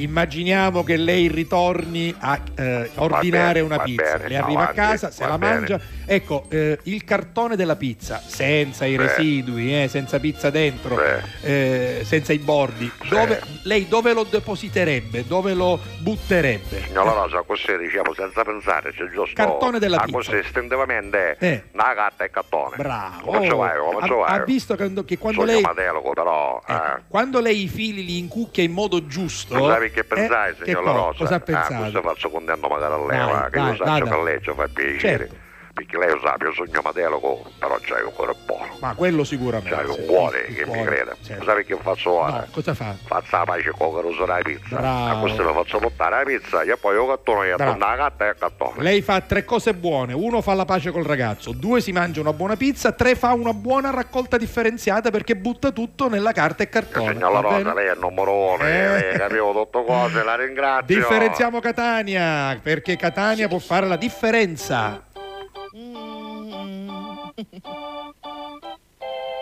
[0.02, 4.16] immaginiamo che lei ritorni a eh, ordinare bene, una pizza.
[4.16, 5.54] bene, le arriva avanti, a casa, se la bene.
[5.54, 5.80] mangia.
[6.06, 8.96] Ecco, eh, il cartone della pizza, senza i Sì.
[8.96, 11.46] residui, eh, senza pizza dentro, Sì.
[11.46, 13.08] eh, senza i bordi, Sì.
[13.08, 15.24] dove- lei dove lo depositerebbe?
[15.26, 16.82] Dove lo butterebbe?
[16.86, 19.34] Signor La Rosa, così diciamo senza pensare, c'è giusto.
[19.34, 20.16] Cartone della pizza.
[20.16, 21.62] così estensivamente, Eh.
[21.72, 22.76] una carta e cartone.
[22.76, 23.26] Bravo.
[23.32, 26.62] Come ci vai, come ha, ha visto che, che quando Sogno lei, Matelo, però.
[26.66, 27.00] ecco, eh.
[27.08, 29.54] quando lei i fili li incucchia in modo giusto
[29.88, 31.18] sai che pensai, eh, signor che La Rosa?
[31.18, 31.76] Cosa ah, pensate?
[31.76, 34.68] questo faccio condanno magari a lei, dai, ma, che dai, lo sa, dai, calleggio, fa
[34.68, 34.98] piacere.
[34.98, 35.46] Certo
[35.78, 37.20] perché lei lo sa, io sogno matelo,
[37.58, 38.76] però c'hai un cuore buono.
[38.80, 39.74] Ma quello sicuramente.
[39.74, 41.16] C'hai un cuore che mi cuore, crede.
[41.22, 41.44] certo.
[41.44, 42.30] Sai che faccio ora?
[42.32, 42.94] No, cosa fa?
[43.04, 44.76] Faccio la pace con che uso la pizza.
[44.76, 45.16] Bravo.
[45.16, 48.26] A questo lo faccio portare la pizza e poi io cattono e torno la carta
[48.26, 48.82] e il cartone.
[48.82, 52.32] Lei fa tre cose buone, uno fa la pace col ragazzo, due si mangia una
[52.32, 57.12] buona pizza, tre fa una buona raccolta differenziata perché butta tutto nella carta e cartone.
[57.12, 58.88] Signora va Rosa, lei è il numero uno, Eh.
[58.88, 60.96] lei capivo tutte cose, la ringrazio.
[60.96, 65.02] Differenziamo Catania, perché Catania può fare la differenza.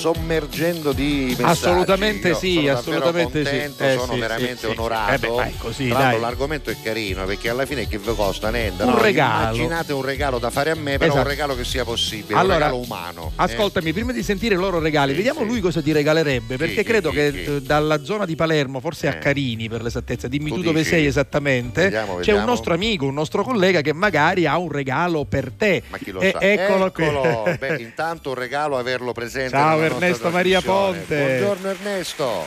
[0.00, 1.42] sommergendo di messaggi.
[1.42, 3.50] Assolutamente Io sì, sono assolutamente sì.
[3.50, 5.08] contento, Eh, sono sì, veramente sì, sì, onorato.
[5.10, 5.14] sì.
[5.14, 6.20] Eh beh, vai, così, Tra l'altro dai.
[6.28, 8.82] l'argomento è carino perché alla fine che vi costa niente.
[8.82, 8.98] Un no?
[9.02, 9.54] regalo.
[9.56, 11.20] Immaginate un regalo da fare a me, però Esatto.
[11.22, 13.26] un regalo che sia possibile, Allora, un regalo umano.
[13.30, 13.32] eh.
[13.36, 15.46] Ascoltami, prima di sentire i loro regali, Sì, vediamo sì.
[15.46, 19.18] lui cosa ti regalerebbe, perché credo che eh, dalla zona di Palermo, forse a Eh.
[19.18, 22.40] Carini per l'esattezza, dimmi Tu tu, dove sei esattamente, Vediamo, c'è vediamo.
[22.40, 25.82] un nostro amico, un nostro collega che magari ha un regalo per te.
[25.88, 26.40] Ma chi lo E- sa?
[26.40, 27.04] Eccolo, qui.
[27.58, 29.50] Beh, intanto un regalo averlo presente.
[29.50, 30.60] Ciao, Ernesto Maria.
[30.60, 31.16] Ponte.
[31.16, 32.44] Buongiorno Ernesto.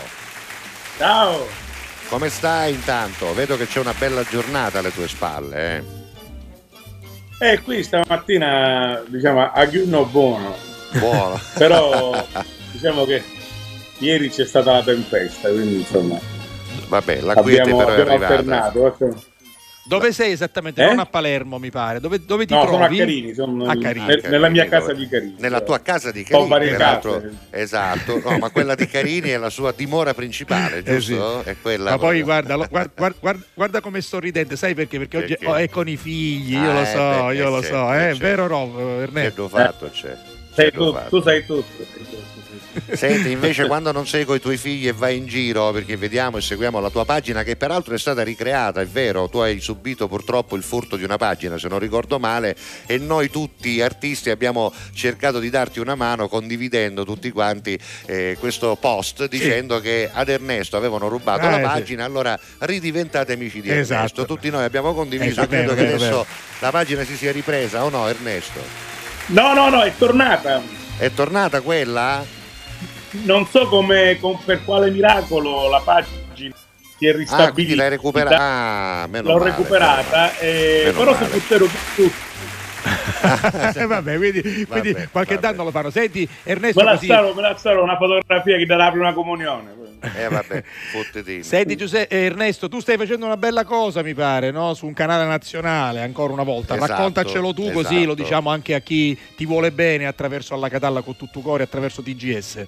[0.98, 1.46] Ciao!
[2.10, 3.34] Come stai intanto?
[3.34, 5.78] Vedo che c'è una bella giornata alle tue spalle.
[7.39, 7.52] Eh?
[7.52, 10.56] Eh, qui stamattina, diciamo, a chiuno buono,
[11.00, 11.39] Buono.
[11.58, 12.26] però
[12.72, 13.24] diciamo che
[13.98, 16.18] ieri c'è stata la tempesta, quindi insomma
[16.88, 18.34] Vabbè, la quiete abbiamo, però è abbiamo arrivata.
[18.66, 19.24] alternato.
[19.86, 20.82] Dove sei esattamente?
[20.82, 20.86] Eh?
[20.86, 22.00] Non a Palermo, mi pare.
[22.00, 22.74] Dove, dove ti No, trovi?
[22.76, 24.06] sono a Carini, sono A in- Carini.
[24.06, 25.36] nel- nella mia casa dove- di Carini.
[25.40, 27.32] Nella tua casa di Carini, varie peraltro- case.
[27.50, 31.44] esatto, no, ma quella di Carini è la sua dimora principale, Eh giusto?
[31.44, 35.00] È quella Ma poi guarda, lo- guarda, guarda, guarda, guarda com'è sorridente, sai perché?
[35.00, 35.48] Perché oggi Perché?
[35.48, 36.98] oh, è con i figli, io Ah, lo eh, so,
[37.32, 38.18] io eh, lo certo, so, eh, certo.
[38.20, 39.42] vero Rob, Ernesto?
[39.42, 40.16] l'ho fatto c'è.
[40.56, 41.10] Sei Che l'ho tu, fatto.
[41.10, 41.66] tu sai tutto.
[41.78, 42.33] sei tutto.
[42.94, 46.38] Senti, invece quando non sei con i tuoi figli e vai in giro, perché vediamo
[46.38, 50.08] e seguiamo la tua pagina che peraltro è stata ricreata, è vero, tu hai subito
[50.08, 52.56] purtroppo il furto di una pagina, se non ricordo male,
[52.86, 58.76] e noi tutti artisti abbiamo cercato di darti una mano condividendo tutti quanti eh, questo
[58.80, 61.68] post dicendo che ad Ernesto avevano rubato Ah, la eh, sì.
[61.68, 63.94] pagina, allora ridiventate amici di Esatto.
[63.94, 64.26] Ernesto.
[64.26, 66.26] Tutti noi abbiamo condiviso, Esatto, credo vero, che vero, adesso vero.
[66.60, 68.60] la pagina si sia ripresa o no Ernesto?
[69.28, 70.62] No, no, no, è tornata.
[70.98, 72.24] È tornata quella?
[73.22, 77.76] Non so come, con- per quale miracolo la pagina si è Ah, quindi ristabilita.
[77.76, 78.38] l'hai recuperata.
[78.39, 81.26] Ah, meno L'ho male, recuperata, eh, Meno però male.
[81.26, 82.11] su Puttero tutti.
[83.76, 85.47] Eh, vabbè, quindi, quindi Vabbè, qualche vabbè.
[85.47, 85.89] danno lo fanno.
[85.89, 89.74] Senti, Ernesto, Me la così, me la stavo una fotografia che dà la prima comunione.
[90.18, 90.64] Eh vabbè.
[91.41, 94.74] Senti Giuseppe, eh, Ernesto, tu stai facendo una bella cosa, mi pare, no?
[94.74, 96.76] su un canale nazionale, ancora una volta.
[96.76, 98.14] Esatto, Raccontacelo tu così lo esatto.
[98.16, 102.66] diciamo anche a chi ti vuole bene attraverso alla Catalla con tutto cuore, attraverso TGS.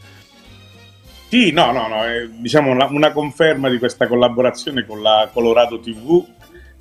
[1.27, 5.79] Sì, no, no, no, è diciamo una, una conferma di questa collaborazione con la Colorado
[5.79, 6.23] TV.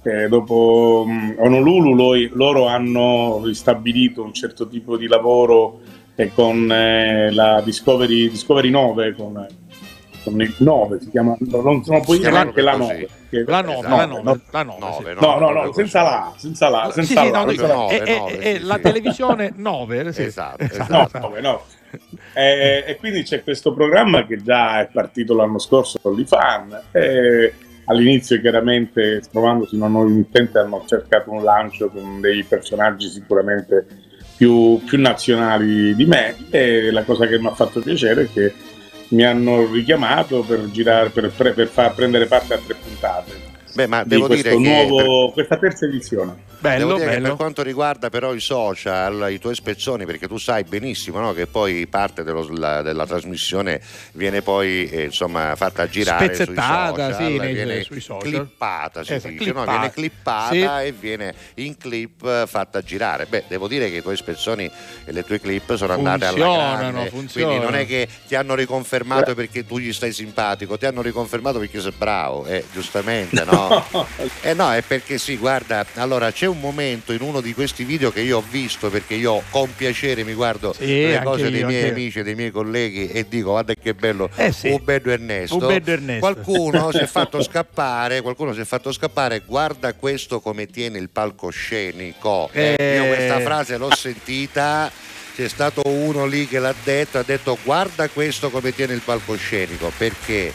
[0.02, 5.80] Eh, dopo mh, Honolulu lo- loro hanno ristabilito un certo tipo di lavoro
[6.14, 9.46] eh, con eh, la Discovery, Discovery 9, con,
[10.24, 13.06] con il 9 si chiama, non, non puoi dire neanche la proprio 9.
[13.06, 13.28] così.
[13.30, 13.96] che- La 9, Esatto.
[13.96, 14.78] la 9, no, la 9.
[14.80, 15.20] Nove, sì.
[15.20, 17.74] no, no, no, senza la, senza la, senza sì, la, no, senza la.
[17.74, 18.80] nove, è, è- nove, è sì, la sì.
[18.80, 20.22] televisione 9, sì.
[20.22, 21.18] Esatto, No, esatto.
[21.18, 21.62] nove, no.
[22.32, 26.80] Eh, e quindi c'è questo programma che già è partito l'anno scorso con l'IFAN.
[26.90, 27.52] E
[27.86, 33.86] all'inizio, chiaramente, trovandosi una nuova emittente, hanno cercato un lancio con dei personaggi sicuramente
[34.36, 36.34] più, più nazionali di me.
[36.50, 38.52] E la cosa che mi ha fatto piacere è che
[39.14, 43.53] mi hanno richiamato per girare, per, pre- per far prendere parte a tre puntate.
[43.74, 46.52] Beh, ma di devo questo dire che nuovo, questa terza edizione.
[46.64, 47.26] Bello, Devo dire che bello.
[47.28, 51.46] per quanto riguarda però i social, i tuoi spezzoni, perché tu sai benissimo no, che
[51.46, 57.14] poi parte dello- la- della trasmissione viene poi eh, insomma fatta girare Spezzettata, sui social,
[57.32, 58.22] sì, nei- viene sui social.
[58.30, 59.64] clippata, si Esatto, dice, no?
[59.64, 59.70] clippata.
[59.72, 63.26] viene clippata e viene in clip eh, fatta girare.
[63.26, 64.70] Beh, devo dire che i tuoi spezzoni
[65.04, 67.52] e le tue clip sono andate alla Funzionano, grande, funzionano.
[67.58, 71.58] quindi non è che ti hanno riconfermato perché tu gli stai simpatico, ti hanno riconfermato
[71.58, 73.63] perché sei bravo, eh, giustamente, no?
[74.42, 78.10] Eh no, è perché sì, guarda, allora c'è un momento in uno di questi video
[78.12, 81.66] che io ho visto perché io con piacere mi guardo Sì, le cose dei io,
[81.66, 84.68] miei amici e dei miei colleghi e dico guarda che bello, Eh sì.
[84.68, 85.70] Ubeddo Ernesto.
[85.70, 86.18] Ernesto.
[86.18, 91.08] Qualcuno si è fatto scappare, qualcuno si è fatto scappare, guarda questo come tiene il
[91.10, 92.48] palcoscenico.
[92.52, 92.94] Eh, Eh.
[92.96, 94.90] Io questa frase l'ho sentita.
[95.34, 99.90] C'è stato uno lì che l'ha detto, ha detto guarda questo come tiene il palcoscenico,
[99.98, 100.52] perché?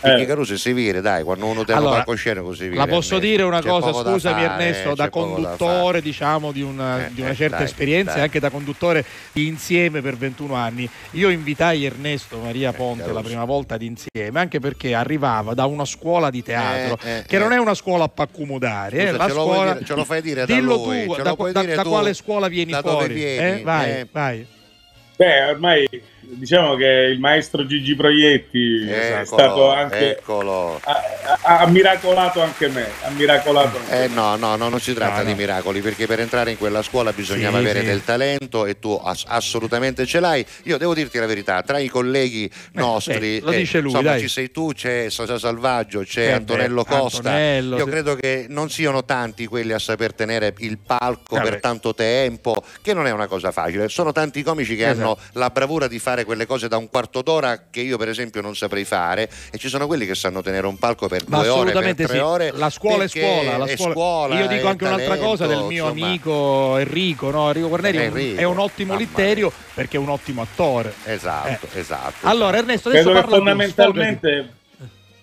[0.00, 0.26] Perché Eh.
[0.26, 2.76] Caruso si vire, dai, quando uno tiene Allora, palcoscenico si vire.
[2.76, 3.18] La posso Ernesto.
[3.18, 7.06] dire una C'è cosa, da scusami fare, Ernesto, da poco da conduttore diciamo di una,
[7.06, 10.54] Eh, di una eh, certa dai, esperienza e anche da conduttore di Insieme per 21
[10.54, 10.88] anni.
[11.12, 13.24] Io invitai Ernesto Maria Ponte la Caruso.
[13.24, 17.36] prima volta di Insieme anche perché arrivava da una scuola di teatro Eh, eh, che
[17.36, 17.38] eh.
[17.38, 19.72] non è una scuola a paccumudare, Scusa, eh, la ce, scuola...
[19.74, 21.74] dire- ce lo fai dire da Dillo lui, tu, ce da, lo puoi da- dire
[21.74, 23.12] da tu, quale scuola vieni da fuori?
[23.12, 24.08] vieni, Eh, Vai, eh.
[24.10, 24.46] vai.
[25.16, 25.86] Beh, ormai
[26.32, 30.80] diciamo che il maestro Gigi Proietti è Eccolo, stato anche eccolo.
[30.84, 31.02] ha,
[31.58, 34.14] ha- miracolato anche me, ha miracolato anche Eh me.
[34.14, 35.36] no, no, no, non si tratta No, di no.
[35.36, 37.86] miracoli perché per entrare in quella scuola bisognava Sì, avere sì.
[37.86, 40.44] del talento e tu ass- assolutamente ce l'hai.
[40.64, 44.20] Io devo dirti la verità, tra i colleghi nostri, eh, lo dice lui, insomma dai.
[44.20, 47.18] ci sei tu, c'è Sosa Salvaggio, c'è Eh, Antonello beh, Costa.
[47.30, 47.90] Antonello, Io sì.
[47.90, 51.48] credo che non siano tanti quelli a saper tenere il palco Vabbè.
[51.50, 53.88] per tanto tempo, che non è una cosa facile.
[53.88, 54.98] Sono tanti comici che Esatto.
[55.00, 58.40] hanno la bravura di fare quelle cose da un quarto d'ora che io per esempio
[58.40, 61.48] non saprei fare e ci sono quelli che sanno tenere un palco per Ma due
[61.48, 62.16] ore, per tre sì.
[62.18, 62.50] ore.
[62.52, 65.62] La scuola è scuola, la è scuola- scuola, Io dico anche un'altra talento, cosa del
[65.64, 66.06] mio insomma.
[66.06, 67.46] amico Enrico, no?
[67.48, 70.92] Enrico Guarneri è un- Enrico, è un ottimo mamma litterio perché è un ottimo attore.
[71.04, 72.26] Esatto, esatto.
[72.26, 74.54] Allora Ernesto adesso Credo parla fondamentalmente,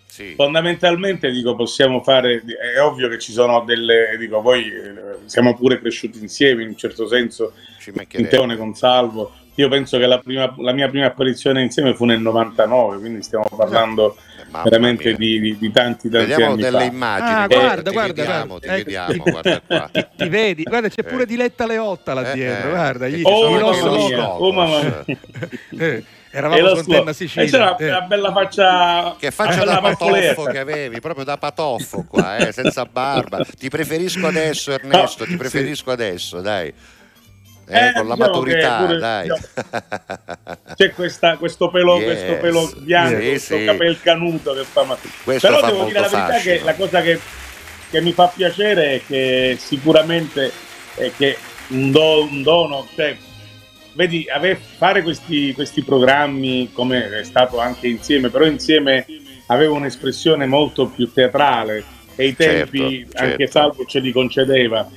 [0.08, 0.34] Sì.
[0.36, 2.44] fondamentalmente dico, possiamo fare,
[2.76, 4.94] è ovvio che ci sono delle, dico, poi eh,
[5.26, 8.30] siamo pure cresciuti insieme in un certo senso, ci mancherebbe.
[8.30, 9.32] Inteone con Salvo.
[9.60, 13.46] Io penso che la, prima- la mia prima apparizione insieme fu nel 99, quindi stiamo
[13.58, 14.16] parlando
[14.52, 16.84] Mamma veramente di, di- di tanti, tanti Vediamo anni delle fa.
[16.84, 17.30] immagini.
[17.32, 18.60] Ah, guarda, guarda, ti guarda, vediamo, guarda.
[18.60, 18.84] ti Ecco.
[18.84, 19.90] vediamo, guarda qua.
[19.92, 20.64] Ti, ti vedi?
[20.64, 21.26] Guarda, c'è pure Eh.
[21.26, 22.72] Diletta Leotta là Eh, dietro, eh.
[22.72, 23.08] guarda.
[23.08, 23.46] Gli, Oh,
[24.38, 25.06] oh, mamma mia.
[25.80, 26.94] Eh, eravamo su slogan.
[26.94, 27.50] Antenna E Sicilia.
[27.50, 27.90] c'era eh.
[27.90, 32.86] una bella faccia, Che faccia da patoffo che avevi, proprio da patoffo qua, eh, senza
[32.86, 33.44] barba.
[33.58, 36.72] Ti preferisco adesso, Ernesto, ti preferisco adesso, dai.
[37.70, 39.28] Eh, Eh, con la diciamo maturità, pure- dai.
[40.76, 42.06] C'è questa- questo, pelo, Yes.
[42.06, 43.66] questo pelo bianco, Sì, questo sì.
[43.66, 46.56] capel canuto che fa Questo Però fa devo dire la verità fascino.
[46.58, 47.20] che la cosa che,
[47.90, 50.52] che mi fa piacere è che sicuramente
[50.96, 51.38] è che
[51.70, 53.18] un, do- un dono, cioè,
[53.94, 59.06] vedi, ave- fare questi, questi programmi come è stato anche insieme, però insieme
[59.48, 61.84] aveva un'espressione molto più teatrale
[62.16, 63.52] e i tempi Certo, anche certo.
[63.52, 64.90] Salvo ce li concedeva.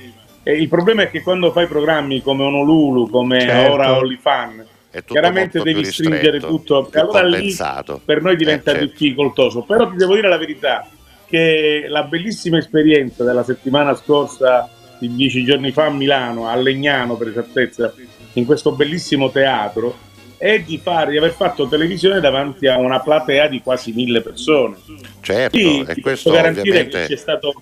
[0.43, 3.71] E il problema è che quando fai programmi come Honolulu, come Certo.
[3.73, 4.65] ora OnlyFan,
[5.05, 6.89] chiaramente devi stringere tutto.
[6.91, 7.55] E allora lì
[8.03, 8.89] per noi diventa Eh, certo.
[8.89, 9.61] difficoltoso.
[9.61, 10.87] Però ti devo dire la verità
[11.27, 14.69] che la bellissima esperienza della settimana scorsa,
[14.99, 17.93] di dieci giorni fa a Milano, a Legnano per esattezza,
[18.33, 19.95] in questo bellissimo teatro,
[20.37, 24.75] è di, fare, di aver fatto televisione davanti a una platea di quasi mille persone.
[25.21, 27.01] Certo, Sì, e questo posso garantire ovviamente...
[27.01, 27.61] che c'è stato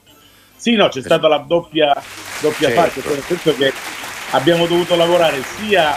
[0.59, 1.93] sì no c'è stata la doppia,
[2.41, 2.81] doppia Certo.
[2.81, 3.71] parte nel senso che
[4.31, 5.95] abbiamo dovuto lavorare sia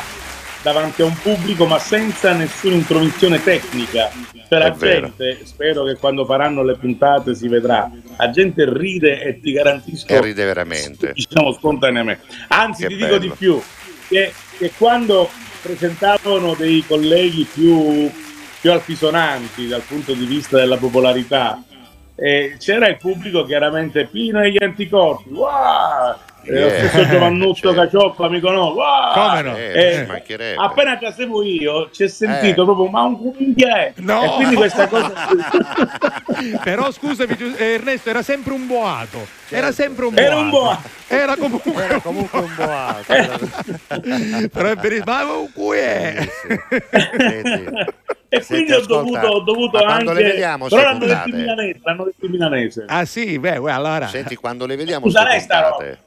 [0.62, 4.10] davanti a un pubblico ma senza nessuna intromissione tecnica
[4.48, 9.40] cioè la gente spero che quando faranno le puntate si vedrà la gente ride e
[9.40, 11.12] ti garantisco E ride veramente.
[11.14, 13.18] diciamo spontaneamente anzi Che ti dico bello.
[13.18, 13.60] di più
[14.08, 15.28] che, che quando
[15.62, 18.08] presentavano dei colleghi più,
[18.60, 21.60] più altisonanti dal punto di vista della popolarità
[22.14, 26.16] eh, c'era il pubblico chiaramente pieno degli anticorpi wow!
[26.44, 27.80] Eh, lo stesso Giovannuzzo Certo.
[27.82, 29.12] Cacioppa mi conosco wow!
[29.14, 29.56] Come no?
[29.56, 30.06] Eh,
[30.38, 32.64] Eh, appena casevo io ci è sentito Eh.
[32.64, 34.22] proprio ma un cuminghia è No.
[34.24, 35.12] e quindi questa cosa
[36.64, 39.26] Però scusami eh, Ernesto, era sempre un boato.
[39.48, 40.26] Era sempre un boato.
[40.26, 40.88] Era un boato.
[41.08, 43.12] Era comunque, Era comunque un boato.
[44.52, 45.04] Però è verissimo.
[45.12, 46.28] Ma qui è?
[48.28, 51.80] E Senti, quindi ho dovuto, ho dovuto anche le vediamo però l'hanno detto in milanese
[51.82, 54.06] l'hanno detto in milanese Ah sì, beh, allora.
[54.06, 55.98] Senti, quando le vediamo Scusa, sta puntate,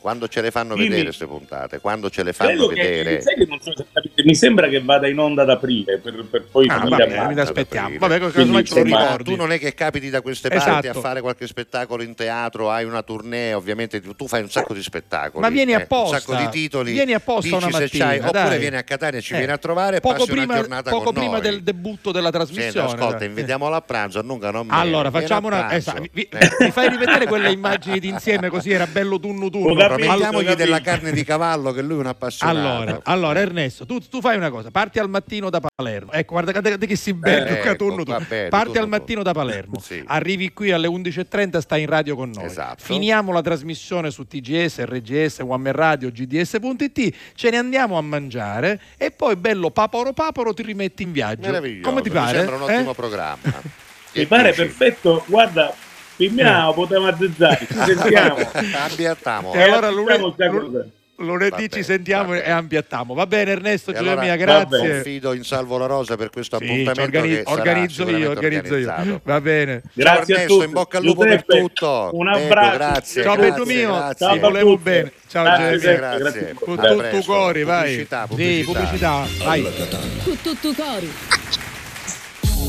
[0.00, 0.88] quando ce le fanno Dimmi.
[0.88, 4.22] vedere queste puntate, quando ce le fanno Credo che, vedere, che non so se capite,
[4.24, 7.24] mi sembra che vada in onda ad aprile per, per poi Ah, finire vabbè, a
[7.24, 7.40] marzo.
[7.40, 7.98] aspettiamo.
[7.98, 10.98] Vabbè, Quindi, ce Ma tu non è che capiti da queste parti Esatto.
[10.98, 14.82] a fare qualche spettacolo in teatro, hai una tournée, ovviamente tu fai un sacco di
[14.82, 15.42] spettacoli.
[15.42, 16.14] Ma vieni eh, apposta.
[16.16, 16.92] Un sacco di titoli.
[16.92, 18.58] Vieni apposta una mattina, c'hai, oppure dai.
[18.58, 21.04] vieni a Catania, ci Eh, vieni a trovare e poco passi prima, una giornata poco
[21.04, 21.40] con prima noi.
[21.40, 22.86] del debutto della trasmissione.
[22.92, 23.26] ascolta, dai.
[23.26, 24.74] invitiamolo a pranzo, non non me.
[24.74, 25.72] Allora, facciamo una.
[25.72, 26.48] esatto, vi- Eh.
[26.60, 29.87] mi fai rivedere quelle immagini di insieme così era bello tunnu tunnu.
[29.96, 32.58] Capito, della carne di cavallo che lui è un appassionato.
[32.58, 36.12] Allora, allora Ernesto, tu, tu fai una cosa, parti al mattino da Palermo.
[36.12, 38.14] Ecco, guarda guarda che si bene, ecco, tunnu tu.
[38.28, 40.02] bene, Parti tunnu al mattino da Palermo, Sì.
[40.06, 42.44] arrivi qui alle 11.30, stai in radio con noi.
[42.44, 42.82] Esatto.
[42.84, 49.10] Finiamo la trasmissione su TGS, RGS, One Radio, GDS.it, ce ne andiamo a mangiare e
[49.10, 51.46] poi bello paporo paporo ti rimetti in viaggio.
[51.46, 52.38] Meraviglioso, Come ti mi pare?
[52.38, 52.94] sembra un ottimo Eh?
[52.94, 53.36] programma.
[54.14, 55.72] mi pare perfetto guarda
[56.18, 58.36] Pimmiamo, potevamo azzezzare ci sentiamo
[58.90, 59.52] Ambiattiamo.
[59.54, 60.34] E allora Eh, lunedì,
[61.20, 62.52] lunedì Va ci bene, sentiamo e bene.
[62.52, 63.14] ambiattiamo.
[63.14, 64.90] Va bene Ernesto, Giulia allora, grazie.
[64.90, 68.30] Confido in Salvo la Rosa per questo Sì, appuntamento ci organi- che sarà organizzo io,
[68.30, 69.20] organizzo io.
[69.24, 69.82] Va bene.
[69.92, 70.64] Grazie Ciao a Ernesto, tutti.
[70.66, 72.10] in bocca al lupo Giuseppe, per tutto.
[72.12, 72.76] un abbraccio.
[72.76, 74.26] grazie, Ciao Beto mio, grazie.
[74.26, 75.12] Ciao ti volevo bene.
[75.28, 76.18] Ciao Grazie, grazie.
[76.18, 76.54] grazie.
[76.54, 77.80] Con tutto cori, vai.
[78.06, 78.72] Pubblicità, Sì, pubblicità.
[78.72, 79.44] pubblicità.
[79.44, 79.62] Vai.
[80.24, 81.12] Cu tutto cori.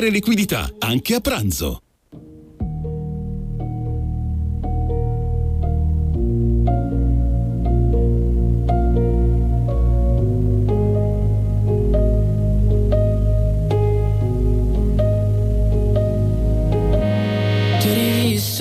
[0.00, 1.81] liquidità, anche a pranzo.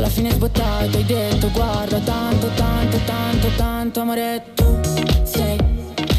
[0.00, 4.80] alla fine sbottato hai detto guarda tanto, tanto, tanto, tanto amore tu
[5.24, 5.58] sei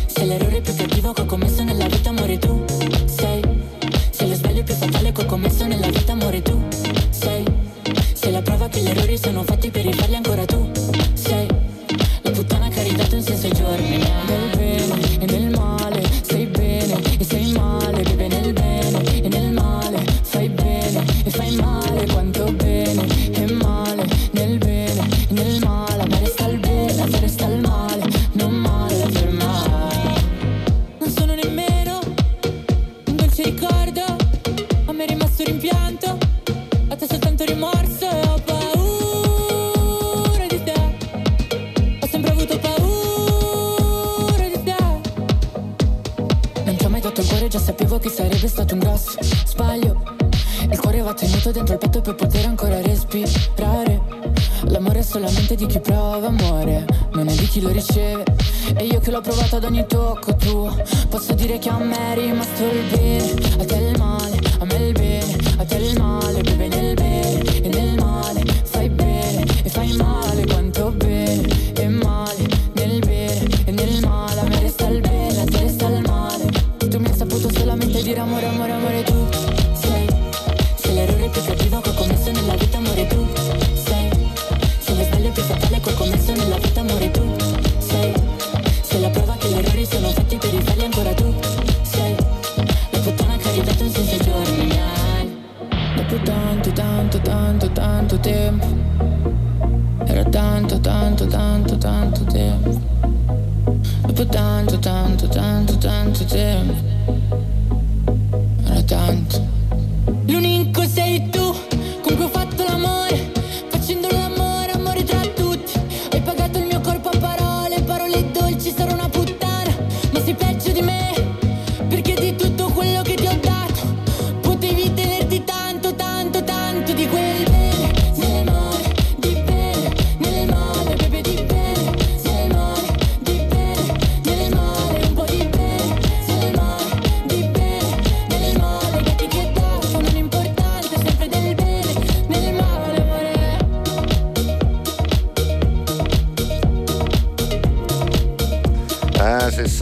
[0.05, 2.63] Sei l'errore più cattivo che ho commesso nella vita amore tu
[3.05, 3.41] sei
[4.11, 6.61] Sei lo sbaglio più fatale che ho commesso nella vita amore tu
[7.09, 7.43] sei
[8.13, 10.30] Sei la prova che gli errori sono fatti per rifarli ancora
[57.81, 58.23] riceve
[58.75, 60.75] E io che l'ho provato ad ogni tocco tuo
[61.09, 63.00] Posso dire che a me è rimasto il bene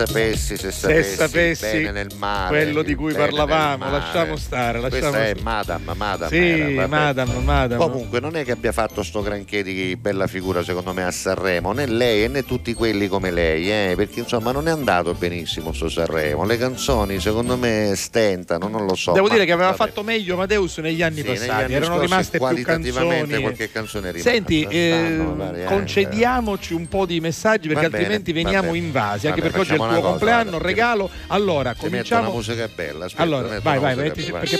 [0.01, 2.47] Ah, se sapessi, se sapessi, sapessi bene nel male.
[2.49, 5.41] quello di cui parlavamo, lasciamo stare, lasciamo Questa è stare.
[5.41, 6.29] Madame, Madame.
[6.35, 6.87] Sì, era, vabbè.
[6.87, 7.75] Madame, Madame.
[7.85, 11.71] Comunque non è che abbia fatto sto granché di bella figura secondo me a Sanremo,
[11.73, 15.89] né lei né tutti quelli come lei, eh, perché insomma non è andato benissimo sto
[15.89, 16.45] Sanremo.
[16.45, 19.11] Le canzoni secondo me stentano, non lo so.
[19.11, 19.77] Devo ma dire che aveva vabbè.
[19.77, 23.41] fatto meglio Amadeus negli anni Sì, negli passati, anni erano scorsi rimaste più canzoni.
[23.41, 24.31] qualche canzone è rimasta.
[24.31, 25.19] Senti, eh,
[25.55, 28.77] eh, concediamoci un po' di messaggi perché bene, altrimenti veniamo bene.
[28.85, 31.09] invasi, Va anche bene, perché oggi è il facciamo tuo una cosa, compleanno, guarda, regalo.
[31.27, 32.31] Allora, Ti metto una cominciamo.
[32.31, 34.59] musica bella, aspetta, allora, vai, una vai, vai, perché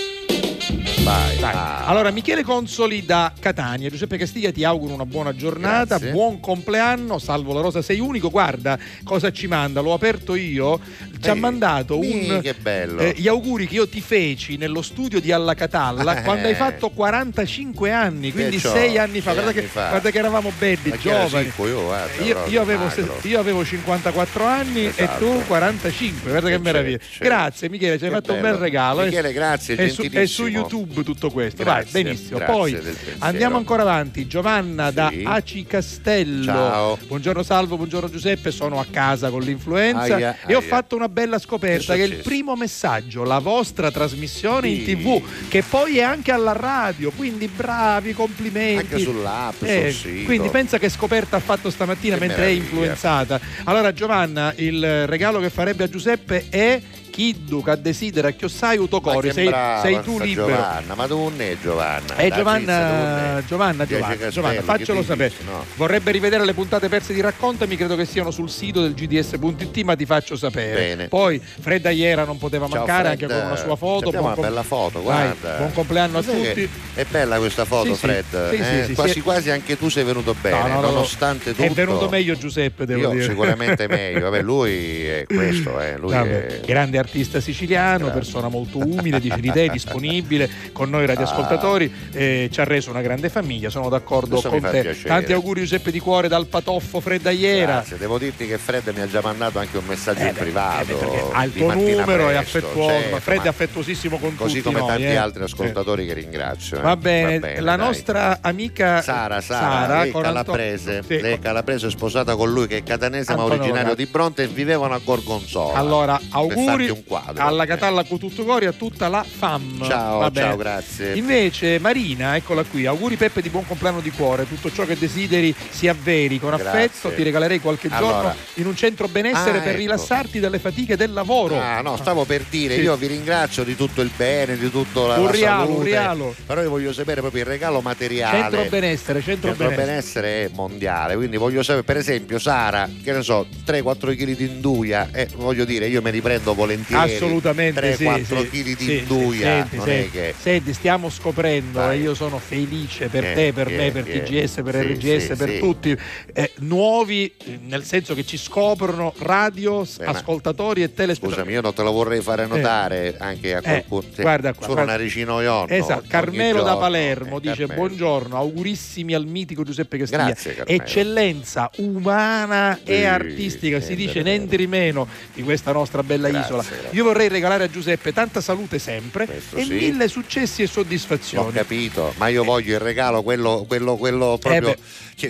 [1.02, 1.54] Vai, Dai.
[1.54, 1.86] ah.
[1.86, 6.10] Allora, Michele Consoli da Catania, Giuseppe Castiglia ti auguro una buona giornata, Grazie.
[6.12, 8.28] buon compleanno, salvo la rosa, sei unico.
[8.30, 10.78] Guarda cosa ci manda, l'ho aperto io,
[11.20, 12.54] ci ha Ehi, mandato un, che
[12.98, 16.22] eh, gli auguri che io ti feci nello studio di Alla Catalla Eh.
[16.22, 19.32] quando hai fatto 45 anni, quindi sei anni fa.
[19.32, 19.88] Guarda, anni che, fa.
[19.88, 21.52] guarda che eravamo belli, giovani.
[21.56, 22.90] Io, guarda, Io, io avevo,
[23.22, 25.02] io avevo 54 anni Esatto.
[25.02, 26.98] e tu 45, guarda che Certo, meraviglia.
[27.18, 28.52] Grazie Michele, ci hai Che fatto un bello.
[28.52, 29.04] bel regalo.
[29.04, 30.46] Michele, grazie, è su, è su.
[30.46, 31.38] YouTube tutto questo.
[31.48, 32.38] Grazie, Vai, benissimo.
[32.40, 32.78] Poi
[33.18, 34.26] andiamo ancora avanti.
[34.26, 35.22] Giovanna da Sì.
[35.26, 36.44] Aci Castello.
[36.44, 36.98] Ciao.
[37.06, 38.50] Buongiorno Salvo, buongiorno Giuseppe.
[38.50, 42.08] Sono a casa con l'influenza Aia, e ho fatto una bella scoperta Che che è
[42.10, 44.96] è il primo messaggio, la vostra trasmissione in Sì.
[44.96, 47.10] TV, che poi è anche alla radio.
[47.10, 48.94] Quindi bravi, complimenti.
[48.94, 52.64] Anche sull'app, Eh, sul quindi pensa che scoperta ha fatto stamattina Che mentre è meraviglia.
[52.64, 53.40] influenzata.
[53.64, 56.80] Allora Giovanna, il regalo che farebbe a Giuseppe è
[57.10, 59.32] Chiddu che desidera chiossai utocori.
[59.32, 60.46] Sei, brava sei tu libero.
[60.48, 62.16] Giovanna, ma tu non è Giovanna?
[62.16, 63.42] Eh Giovanna.
[63.46, 63.86] Giovanna, Giovanna,
[64.16, 65.32] Castelli, Giovanna, faccelo sapere.
[65.44, 65.64] no?
[65.76, 69.96] Vorrebbe rivedere le puntate perse di Raccontami, credo che siano sul sito del gds.it, ma
[69.96, 70.74] ti faccio sapere.
[70.74, 71.08] Bene.
[71.08, 73.22] Poi Fred Aiera non poteva Ciao, mancare Fred.
[73.22, 74.10] anche con una sua foto.
[74.10, 75.56] Buon una bella foto, Vai, guarda.
[75.58, 76.68] buon compleanno a tutti.
[76.94, 78.00] È bella questa foto, Sì.
[78.00, 78.50] Fred.
[78.50, 78.84] Sì, sì, eh?
[78.86, 80.86] sì, quasi quasi anche tu sei venuto bene, No, no, no, no.
[80.92, 81.62] nonostante tutto.
[81.62, 83.24] È venuto meglio Giuseppe, devo Io dire.
[83.24, 84.20] sicuramente meglio.
[84.20, 85.96] Vabbè, lui è questo, eh.
[85.98, 86.60] lui Vabbè, è...
[86.64, 88.12] grande artista siciliano, Grande.
[88.12, 93.00] persona molto umile, dice di te, disponibile con noi radioascoltatori, eh, ci ha reso una
[93.00, 94.80] grande famiglia, sono d'accordo Questo con te.
[94.82, 95.08] piacere.
[95.08, 97.72] Tanti auguri Giuseppe di cuore dal patoffo Fredda iera.
[97.72, 100.94] Grazie, devo dirti che Fred mi ha già mandato anche un messaggio in privato.
[100.96, 104.36] perché ha il tuo numero, è presto, affettuoso, certo, ma Fred ma è affettuosissimo con
[104.36, 105.16] Così tutti come noi, tanti eh.
[105.16, 106.78] altri ascoltatori che ringrazio.
[106.78, 106.80] eh.
[106.82, 107.86] Va bene, la dai.
[107.86, 111.20] nostra amica Sara, Sara, lei, con Anto- calabrese, Sì.
[111.20, 114.42] lei è calabrese è sposata con lui che è catanese ma Antonio originario di Bronte
[114.44, 115.78] e vivevano a Gorgonzola.
[115.78, 117.42] Allora, auguri farti un quadro.
[117.44, 117.66] alla.
[117.66, 119.84] Catalla Cututtucori a tutta la FAM.
[119.84, 120.46] Ciao, Va bene.
[120.46, 121.14] ciao, grazie.
[121.14, 125.54] Invece Marina, eccola qui, auguri Peppe di buon compleanno di cuore, tutto ciò che desideri
[125.70, 126.66] si avveri con Grazie.
[126.68, 128.12] affetto, ti regalerei qualche Allora.
[128.12, 129.78] giorno in un centro benessere Ah, per ecco.
[129.78, 131.58] rilassarti dalle fatiche del lavoro.
[131.60, 132.80] Ah, no, stavo per dire, Sì.
[132.82, 135.84] io vi ringrazio di tutto il bene, di tutto la, Un la rialo, un salute,
[135.90, 136.34] rialo.
[136.46, 138.38] però io voglio sapere proprio il regalo materiale.
[138.40, 139.86] Centro benessere, centro, Centro benessere.
[139.86, 144.44] benessere è mondiale, quindi voglio sapere, per esempio, Sara, che ne so, 3-4 kg di
[144.46, 146.78] induia, eh, voglio dire, io me li prendo volentieri.
[146.90, 148.48] Assolutamente sì, 3-4 sì.
[148.48, 150.34] kg di Sì, sì, induia, senti, non senti, è che.
[150.38, 151.98] senti, stiamo scoprendo Vai.
[151.98, 154.22] e io sono felice per Eh, te, per eh, me, per eh.
[154.22, 155.96] TGS, per RGS, per tutti,
[156.32, 161.40] eh, nuovi, eh, nel senso che ci scoprono radio, Beh, ascoltatori e telespettatori.
[161.40, 164.02] Scusami, io non te lo vorrei fare notare anche a Eh, qualcuno.
[164.14, 164.92] Sì, guarda qua, sono guarda.
[164.94, 165.66] una ricino io.
[165.68, 167.74] Esatto, Carmelo da Palermo Eh, dice Carmelo.
[167.86, 170.24] buongiorno, augurissimi al mitico Giuseppe Castiglia.
[170.24, 170.82] Grazie, Carmelo.
[170.82, 176.46] Eccellenza umana e Sì, artistica, si dice niente di meno di questa nostra bella Grazie.
[176.56, 176.69] isola.
[176.90, 179.72] Io vorrei regalare a Giuseppe tanta salute sempre Questo e sì.
[179.72, 181.52] mille successi e Ho soddisfazioni.
[181.52, 184.70] capito, ma io voglio il regalo, quello, quello, quello proprio.
[184.70, 184.78] Eh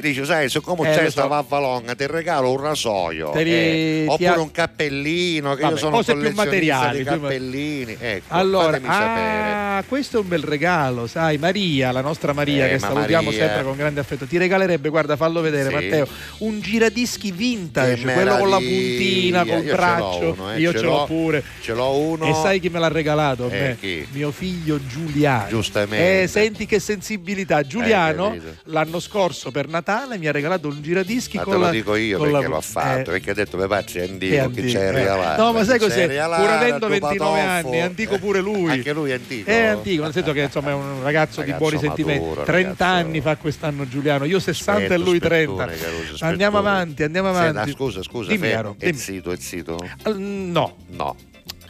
[0.00, 1.28] dice, sai, siccome Eh, c'è sta so.
[1.28, 3.34] vafvalonga, ti regalo un rasoio.
[3.34, 7.96] Eh, oppure ha- un cappellino, che Vabbè, io sono cose più materiali, cappellini.
[7.98, 12.78] Ecco, Allora, ah, questo è un bel regalo, sai, Maria, la nostra Maria, Eh, che
[12.78, 15.74] ma salutiamo Maria- sempre con grande affetto, ti regalerebbe, guarda, fallo vedere Sì.
[15.74, 16.06] Matteo,
[16.38, 20.90] un giradischi vintage, quello con la puntina, col Io braccio, uno, eh, io ce l'ho
[20.98, 21.06] l'ho.
[21.30, 21.44] Pure.
[21.60, 22.26] Ce l'ho uno.
[22.26, 23.48] E sai chi me l'ha regalato?
[23.48, 23.76] Eh, me?
[23.80, 24.06] chi?
[24.12, 25.48] Mio figlio Giuliano.
[25.48, 26.22] Giustamente.
[26.22, 27.62] Eh, senti che sensibilità.
[27.62, 28.54] Giuliano capito.
[28.64, 31.94] l'anno scorso per Natale mi ha regalato un giradischi Ma con te lo la dico
[31.96, 34.08] io perché la- l'ho fatto, eh, perché ha detto mio padre è è
[34.38, 34.90] antico, che c'è eh.
[34.90, 35.42] regalato.
[35.42, 36.06] No, ma sai c'è cos'è?
[36.08, 37.68] Pur avendo tu 29 patoffo.
[37.68, 38.70] anni, è antico pure lui.
[38.70, 39.48] Anche lui è antico.
[39.50, 42.20] È antico, nel senso che insomma è un ragazzo, di Ragazzo buoni sentimenti.
[42.24, 45.62] maturo, 30 ragazzo- anni fa quest'anno Giuliano, io 60 e Aspetta, lui 30.
[45.64, 47.70] aspettone, Caruso, Andiamo avanti, andiamo avanti.
[47.72, 49.78] scusa, scusa, Dimmi, Fe- Aro, è zito, è zito?
[50.02, 51.16] Al- No, No.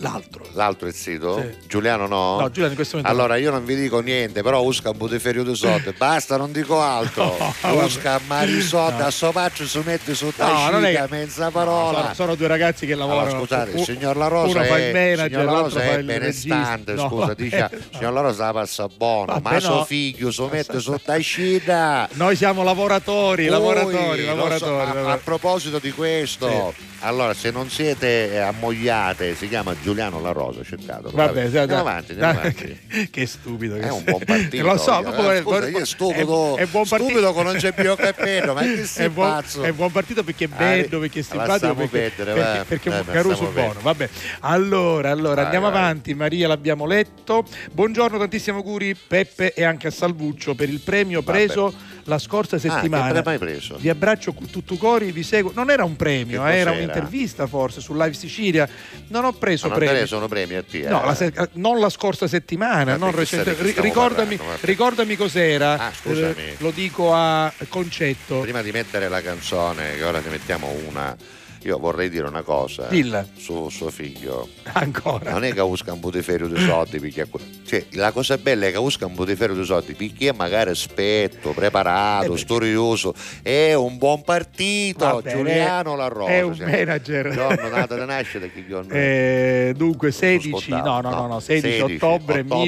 [0.01, 0.45] L'altro.
[0.53, 1.39] L'altro è zito?
[1.41, 1.69] Sì.
[1.69, 2.39] Giuliano no?
[2.41, 5.09] No, Giuliano in questo momento Allora io non vi dico niente, però usca un po'
[5.45, 5.93] di soldi.
[5.97, 7.37] Basta, non dico altro.
[7.63, 7.85] vabbè.
[7.85, 9.11] usca marisotta, No.
[9.33, 12.01] faccio si mette su No, non è mezza no, parola.
[12.01, 13.21] sono, sono due ragazzi che lavorano.
[13.29, 16.93] Allora, scusate, il signor La Rosa è, il manager, signor La Rosa è il benestante.
[16.95, 17.79] No, scusa, dice, no.
[17.99, 19.85] signor La Rosa passa buono, Vabbè, ma suo no.
[19.85, 22.09] figlio si mette su tascita.
[22.13, 24.71] Noi siamo lavoratori, lavoratori, lo so, lavoratori.
[24.75, 25.21] a- a, lavoratori.
[25.25, 31.11] proposito di questo, allora se non siete eh, ammogliate, si chiama Giuliano La Rosa, cercatelo.
[31.13, 32.79] Vabbè, andiamo avanti, andiamo avanti.
[32.89, 34.63] che, che stupido che È un buon partito.
[34.65, 37.11] Lo so, io, eh, scusa, io è stupido, è, è buon partito.
[37.11, 39.63] stupido che non c'è più cappello, ma che sei è buon, pazzo?
[39.63, 42.93] è buon partito perché è Ah, bello, perché è simpatico, perché, perdere, perché, perché è
[42.93, 43.81] un Eh, caruso lasciamo buono.
[43.81, 44.09] Vabbè,
[44.41, 45.79] allora, allora Vai, andiamo vai.
[45.79, 46.15] avanti.
[46.15, 47.45] Maria l'abbiamo letto.
[47.73, 51.45] Buongiorno, tantissimi auguri Peppe e anche a Salvuccio per il premio Vabbè.
[51.47, 51.73] preso
[52.05, 53.07] la scorsa settimana.
[53.07, 53.77] Ah, pre- mai preso?
[53.79, 55.53] Vi abbraccio tutto cori, vi seguo.
[55.55, 58.69] Non era un premio, eh, era un'intervista forse su Live Sicilia.
[59.09, 60.07] Non ho preso Ma non premi.
[60.07, 60.89] sono premi a te.
[60.89, 61.07] No, eh.
[61.07, 65.79] la se- non la scorsa settimana, Ma non recente- ricordami, parlando, ricordami cos'era.
[65.79, 66.35] Ah, scusami.
[66.37, 68.41] Eh, lo dico a concetto.
[68.41, 71.17] Prima di mettere la canzone, che ora ne mettiamo una,
[71.63, 73.25] io vorrei dire una cosa Dilla.
[73.37, 74.49] su suo figlio.
[74.73, 75.31] Ancora.
[75.33, 77.29] Non è che usca un putiferio di soldi, perché
[77.67, 82.27] cioè, la cosa bella è che usca un putiferio di soldi, perché magari aspetto, preparato,
[82.27, 82.39] Eh beh.
[82.39, 86.31] studioso, è un buon partito, Va bene, Giuliano La Rosa.
[86.31, 87.31] è un cioè, manager.
[87.31, 88.93] Giorno data di nascita che giorno?
[88.95, 92.65] Eh, dunque 16, scontato, no, no, no, no, no, 16, 16 ottobre, ottobre.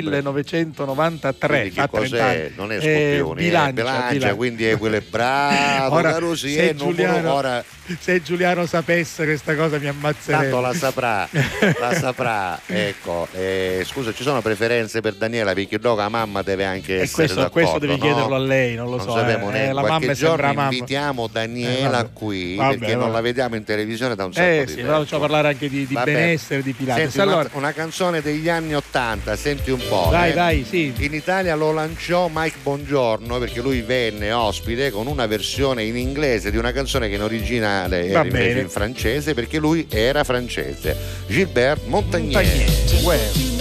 [0.57, 1.49] 1993.
[1.49, 2.51] Quindi che fa 30 cos'è?
[2.57, 4.35] Non è Eh, scorpione, è bilancia, bilancia, bilancia.
[4.35, 7.65] quindi è equilibrato, Ora, Carusi, se è Giuliano- ora
[7.99, 10.43] Se Giuliano sapesse questa cosa mi ammazzerebbe.
[10.51, 11.29] Tanto la saprà,
[11.81, 12.61] la saprà.
[12.67, 15.53] Ecco, eh, scusa, ci sono preferenze per Daniela?
[15.55, 17.99] Perché dopo la mamma deve anche E essere questo, questo devi no?
[18.05, 19.13] chiederlo a lei, non lo Non so.
[19.17, 19.61] sappiamo eh.
[19.67, 20.63] Eh, la mamma giorno sembra mamma.
[20.75, 22.09] invitiamo Eh, Daniela vabbè.
[22.13, 23.13] qui Vabbè, perché non vabbè.
[23.15, 24.93] la vediamo in televisione da un sacco Eh di sì, tempo.
[24.93, 27.03] facciamo parlare anche di, di benessere, di Pilates.
[27.13, 30.09] Senti, una- allora, una, canzone degli anni Ottanta, senti un po'.
[30.11, 30.35] vai, eh.
[30.35, 30.93] vai, sì.
[30.99, 36.51] In Italia lo lanciò Mike Bongiorno perché lui venne ospite con una versione in inglese
[36.51, 38.61] di una canzone che in originale Va era invece bene.
[38.61, 40.97] in francese perché lui era francese.
[41.29, 42.43] Gilbert Montagnier.
[42.43, 43.05] Montagnier.
[43.05, 43.52] Uè.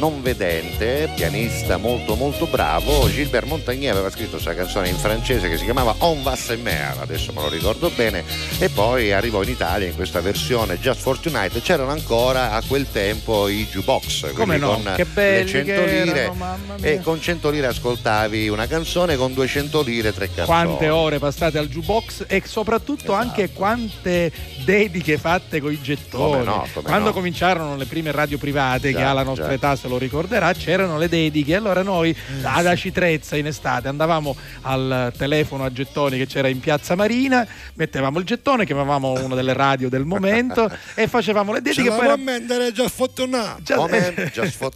[0.00, 5.58] Non vedente, pianista molto molto bravo, Gilbert Montagnier aveva scritto questa canzone in francese che
[5.58, 8.24] si chiamava On va se mer, adesso me lo ricordo bene,
[8.58, 11.60] e poi arrivò in Italia in questa versione Just for Tonight.
[11.60, 14.72] C'erano ancora a quel tempo i jukebox, Come no?
[14.72, 16.69] con che le 100 che lire erano.
[16.80, 20.46] E con 100 lire ascoltavi una canzone, con 200 lire tre canzoni.
[20.46, 24.32] quante ore passate al jukebox e soprattutto anche quante
[24.64, 26.32] dediche fatte con i gettoni.
[26.32, 27.12] Come no, come Quando no.
[27.14, 29.52] cominciarono le prime radio private, Già, che alla nostra già.
[29.52, 31.54] età se lo ricorderà, c'erano le dediche.
[31.54, 36.94] Allora noi ad Acitrezza in estate andavamo al telefono a gettoni che c'era in Piazza
[36.94, 37.46] Marina,
[37.80, 41.88] mettevamo il gettone, chiamavamo una delle radio del momento e facevamo le dediche.
[41.88, 43.62] poi era- già fortunato.
[43.62, 43.76] Già-.
[44.32, 44.74] Just for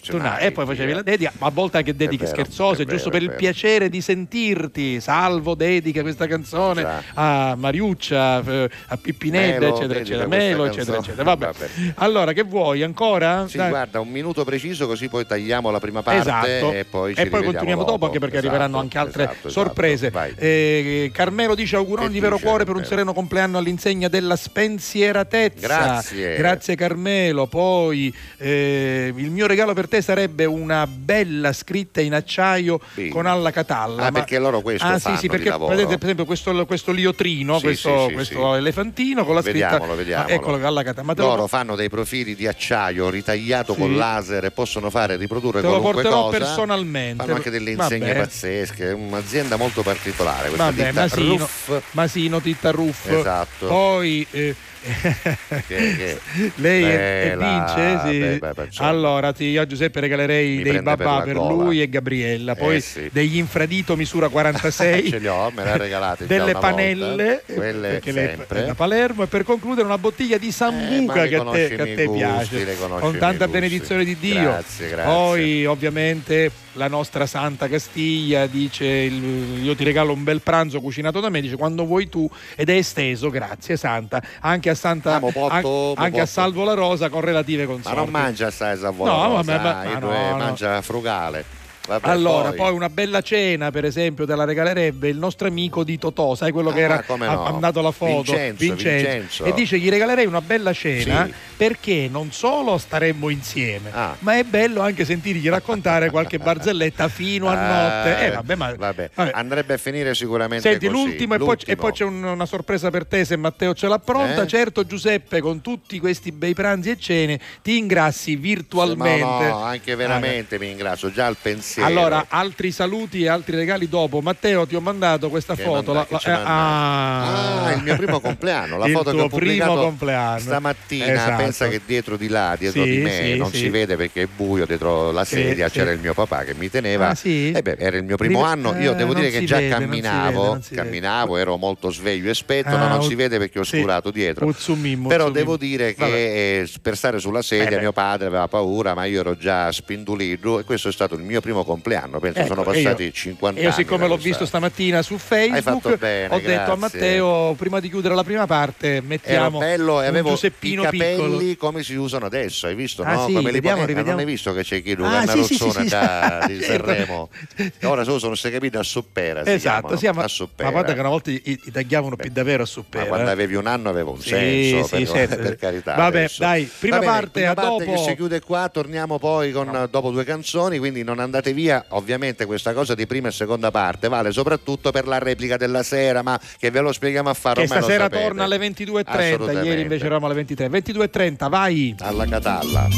[0.00, 2.82] Tu no, Tonight, e poi facevi la dedica, ma a volte anche dediche vero, scherzose,
[2.82, 3.38] è giusto vero, per il vero.
[3.38, 5.00] piacere di sentirti.
[5.00, 7.02] Salvo dedica questa canzone Già.
[7.14, 11.22] a Mariuccia, eh, a Pippinedda, Melo, eccetera, eccetera, Melo, eccetera, eccetera.
[11.24, 11.46] Vabbè.
[11.46, 11.68] Vabbè.
[11.96, 13.46] Allora, che vuoi ancora?
[13.48, 13.68] Sì, Dai.
[13.68, 16.72] guarda, un minuto preciso così poi tagliamo la prima parte Esatto.
[16.72, 19.50] e poi, ci e poi continuiamo dopo, anche perché Esatto, arriveranno anche altre esatto, esatto.
[19.50, 20.10] sorprese.
[20.10, 20.34] Vai.
[20.36, 25.66] Eh, Carmelo dice auguroni di vero cuore per un sereno compleanno all'insegna della spensieratezza.
[25.66, 26.36] Grazie.
[26.36, 27.46] Grazie Carmelo.
[27.46, 33.08] Poi eh, il mio regalo per te sarebbe una bella scritta in acciaio Sì.
[33.08, 34.02] con alla catalla.
[34.02, 36.92] Ah, ma- perché loro questo Ah, fanno sì, sì, perché vedete per esempio questo, questo
[36.92, 39.70] liotrino, Sì, questo, sì, questo elefantino con la scritta.
[39.70, 40.28] Vediamolo, vediamolo.
[40.28, 41.06] Ah, eccolo alla catalla.
[41.06, 45.16] Ma te lo- Loro fanno dei profili di acciaio ritagliato con laser e possono fare
[45.16, 46.36] riprodurre Te lo qualunque porterò cosa.
[46.38, 47.22] personalmente.
[47.24, 48.18] Fanno anche delle insegne Vabbè.
[48.20, 51.82] pazzesche, è un'azienda molto particolare questa Vabbè, ditta Masino, Ruff.
[51.92, 53.08] Masino Titta Ruff.
[53.10, 53.66] Esatto.
[53.66, 55.64] Poi eh, Che-
[55.96, 56.18] che
[56.56, 58.10] lei è- bella, vince.
[58.10, 58.18] Sì.
[58.18, 58.88] beh, beh, beh, insomma.
[58.88, 61.64] allora, sì, io a Giuseppe regalerei Mi dei per babà per, gola.
[61.64, 62.56] lui e Gabriella.
[62.56, 63.08] Poi Eh, sì.
[63.12, 65.08] degli infradito misura 46.
[65.10, 67.42] Ce li ho, me le ha regalate delle panelle.
[67.46, 68.62] Quelle sempre.
[68.62, 71.68] è da Palermo e per concludere una bottiglia di Eh, sambuca ma che a te,
[71.68, 75.04] che a te gusti, piace con tanta benedizione di Dio Grazie, grazie.
[75.12, 81.28] poi ovviamente la nostra Santa Castiglia dice io ti regalo un bel pranzo cucinato da
[81.28, 85.46] me dice quando vuoi tu ed è esteso grazie Santa anche a Santa Ah, potto,
[85.48, 86.26] an- anche a potto.
[86.26, 89.98] Salvo la Rosa con relative Ma consorti non mangia assai No, Savonarosa, vabbè, ma- ma
[89.98, 90.36] no, eh, no.
[90.38, 91.44] mangia frugale.
[91.84, 92.72] Vabbè, allora, poi.
[92.72, 96.70] una bella cena, per esempio, te la regalerebbe il nostro amico di Totò, sai quello
[96.70, 97.42] che Ah, era come ha no.
[97.42, 98.32] mandato la foto?
[98.32, 99.44] Vincenzo, Vincenzo.
[99.44, 101.32] E dice: Gli regalerei una bella cena Sì.
[101.56, 104.14] perché non solo staremmo insieme, Ah.
[104.20, 108.26] ma è bello anche sentirgli raccontare qualche barzelletta fino a notte.
[108.26, 109.10] Eh, vabbè, ma vabbè.
[109.32, 110.98] andrebbe a finire sicuramente Senti, così.
[111.04, 111.76] l'ultimo, e poi, e L'ultimo.
[111.76, 114.42] poi c'è un- una sorpresa per te se Matteo ce l'ha pronta.
[114.42, 114.46] Eh?
[114.46, 119.20] Certo, Giuseppe, con tutti questi bei pranzi e cene, ti ingrassi virtualmente.
[119.24, 121.70] No, no, anche veramente mi ingrazio già al pensiero.
[121.80, 124.20] Allora, altri saluti e altri regali dopo.
[124.20, 125.92] Matteo, ti ho mandato questa Che foto.
[125.92, 129.28] manda- la- ci eh, ah, Ah, il mio primo compleanno, la Il foto che ho
[129.28, 130.38] pubblicato primo compleanno.
[130.40, 131.06] stamattina.
[131.12, 131.36] Esatto.
[131.42, 133.56] Pensa che dietro di là, dietro Sì, di me, sì, non sì.
[133.58, 137.08] si vede perché è buio, dietro la sedia c'era il mio papà che mi teneva.
[137.10, 137.50] Ah, sì?
[137.52, 138.74] Eh beh, era il mio primo anno.
[138.78, 140.74] Io eh, devo dire non che già vede, non si vede, camminavo, non vede.
[140.82, 144.46] camminavo, ero molto sveglio e spetto, Ah, no, non si vede perché ho oscurato dietro.
[144.46, 145.32] Uzzumim, Però uzzumim.
[145.32, 149.20] devo dire che eh, per stare sulla sedia Eh mio padre aveva paura, ma io
[149.20, 152.18] ero già spindulito e questo è stato il mio primo compleanno.
[152.20, 153.76] Penso Ecco, sono e io- passati 50 Io anni.
[153.76, 156.76] siccome da l'ho questa- visto stamattina su Facebook, bene, ho detto a grazie.
[156.76, 161.56] Matteo, prima di chiudere la prima parte, mettiamo bello e avevo i capelli piccolo.
[161.58, 163.02] come si usano adesso, hai visto?
[163.02, 163.26] Ah, no?
[163.26, 164.18] sì, come li vediamo, pone- rivediamo.
[164.18, 165.88] Non hai visto che c'è chi lo Ah, sì, Rozzona sì.
[165.88, 166.86] da- di Certo.
[166.86, 167.28] Sanremo?
[167.56, 169.44] E ora solo sono queste capite a soppera.
[169.44, 170.64] si Esatto, ma, a soppera.
[170.68, 173.06] ma guarda che una volta i, tagliavano più davvero a Ma suppera.
[173.06, 173.32] quando eh.
[173.32, 175.54] avevi un anno aveva un senso, per, certo.
[175.58, 175.94] carità.
[175.94, 177.92] Vabbè, dai, prima parte, a parte dopo.
[177.92, 181.84] che si chiude qua, torniamo poi con, dopo due canzoni, quindi non andate via.
[181.88, 186.22] Ovviamente questa cosa di prima e seconda parte vale soprattutto per la replica della sera,
[186.22, 189.68] ma che ve lo spieghiamo a fare che stasera torna alle 22.30, Assolutamente.
[189.68, 190.68] ieri invece eravamo alle 23.
[190.68, 191.94] 22.30, vai!
[192.00, 192.88] Alla Catalla.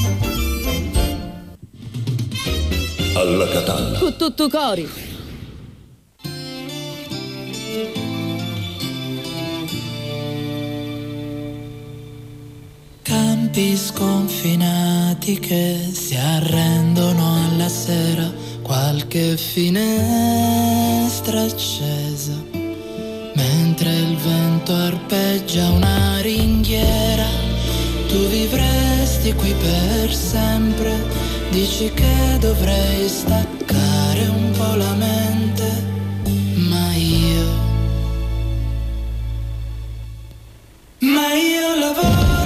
[3.15, 3.99] Alla Catalla.
[3.99, 5.13] Tutto cori.
[13.55, 18.29] Campi sconfinati che si arrendono alla sera,
[18.63, 22.33] qualche finestra accesa,
[23.35, 27.29] mentre il vento arpeggia una ringhiera,
[28.09, 30.93] tu vivresti qui per sempre,
[31.51, 35.85] dici che dovrei staccare un po' la mente,
[36.57, 37.63] ma io...
[40.99, 42.44] Ma io lavoro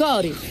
[0.00, 0.49] Cori.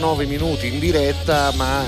[0.00, 1.84] 39 minuti in diretta, ma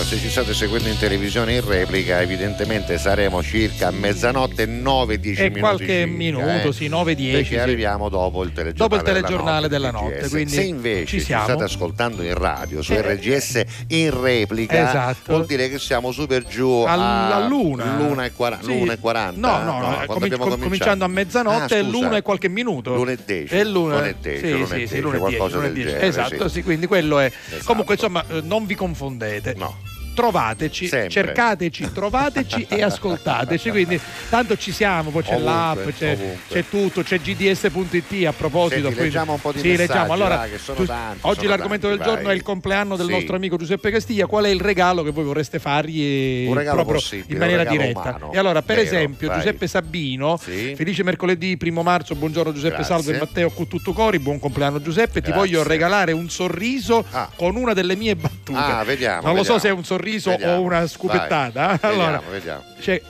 [0.00, 5.38] eh, se ci state seguendo in televisione in replica, evidentemente saremo circa a mezzanotte 9-10
[5.38, 5.60] E minuti.
[5.60, 7.56] qualche circa, minuto, eh, sì, 9-10, Perché sì.
[7.56, 10.28] arriviamo dopo il telegiornale, Dopo il telegiornale della della notte, TGS.
[10.30, 15.32] quindi se invece ci ci, state ascoltando in radio su Eh, RGS in replica, Esatto.
[15.32, 17.96] vuol dire che siamo super giù All- a all'una.
[17.96, 18.66] l'una e, quara- Sì.
[18.78, 19.40] l'una e 40.
[19.40, 22.94] No, no, no, quando comin- abbiamo com- cominciando a mezzanotte Ah, l'una e qualche minuto.
[22.94, 23.54] L'una e dieci.
[23.54, 26.06] E l'una, L'una e dieci, sì, l'una sì, sì, l'una qualcosa l'una e del genere,
[26.06, 27.32] Esatto, sì, quindi quello è.
[27.54, 27.66] Esatto.
[27.66, 29.54] Comunque, insomma, eh, non vi confondete.
[29.56, 29.92] No.
[30.14, 31.10] Trovateci, Sempre.
[31.10, 33.70] cercateci, trovateci e ascoltateci.
[33.70, 34.00] Quindi
[34.30, 36.38] tanto ci siamo, poi c'è Ovunque, l'app, c'è, ovunque.
[36.48, 38.74] c'è tutto, c'è gds.it a proposito.
[38.74, 40.12] Senti, quindi- leggiamo un po' di sì, leggiamo.
[40.12, 42.32] Allora, sono tu- tanti, oggi l'argomento tanti, del giorno vai.
[42.32, 43.12] è il compleanno del Sì.
[43.12, 44.26] nostro amico Giuseppe Castiglia.
[44.26, 48.00] Qual è il regalo che voi vorreste fargli proprio in maniera diretta?
[48.00, 48.32] umano.
[48.32, 49.38] E allora, per Vero, esempio, vai.
[49.38, 50.74] Giuseppe Sabino, Sì.
[50.76, 52.94] felice mercoledì primo marzo, buongiorno Giuseppe Grazie.
[52.94, 55.34] Salve e Matteo con tutto cori, buon compleanno Giuseppe, ti Grazie.
[55.34, 57.28] voglio regalare un sorriso Ah.
[57.34, 58.58] con una delle mie battute.
[58.58, 60.56] Ah, vediamo, non lo so se è un sorriso Vediamo.
[60.56, 61.66] o una scupettata.
[61.66, 61.78] Vai.
[61.92, 62.62] Allora, Vediamo, vediamo.
[62.80, 63.02] c'è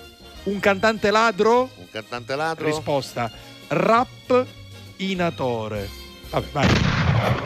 [0.44, 1.70] un cantante ladro?
[1.76, 2.66] Un cantante ladro?
[2.66, 3.30] Risposta:
[3.68, 4.46] rap
[4.96, 5.88] inatore.
[6.30, 6.68] Vabbè, vai.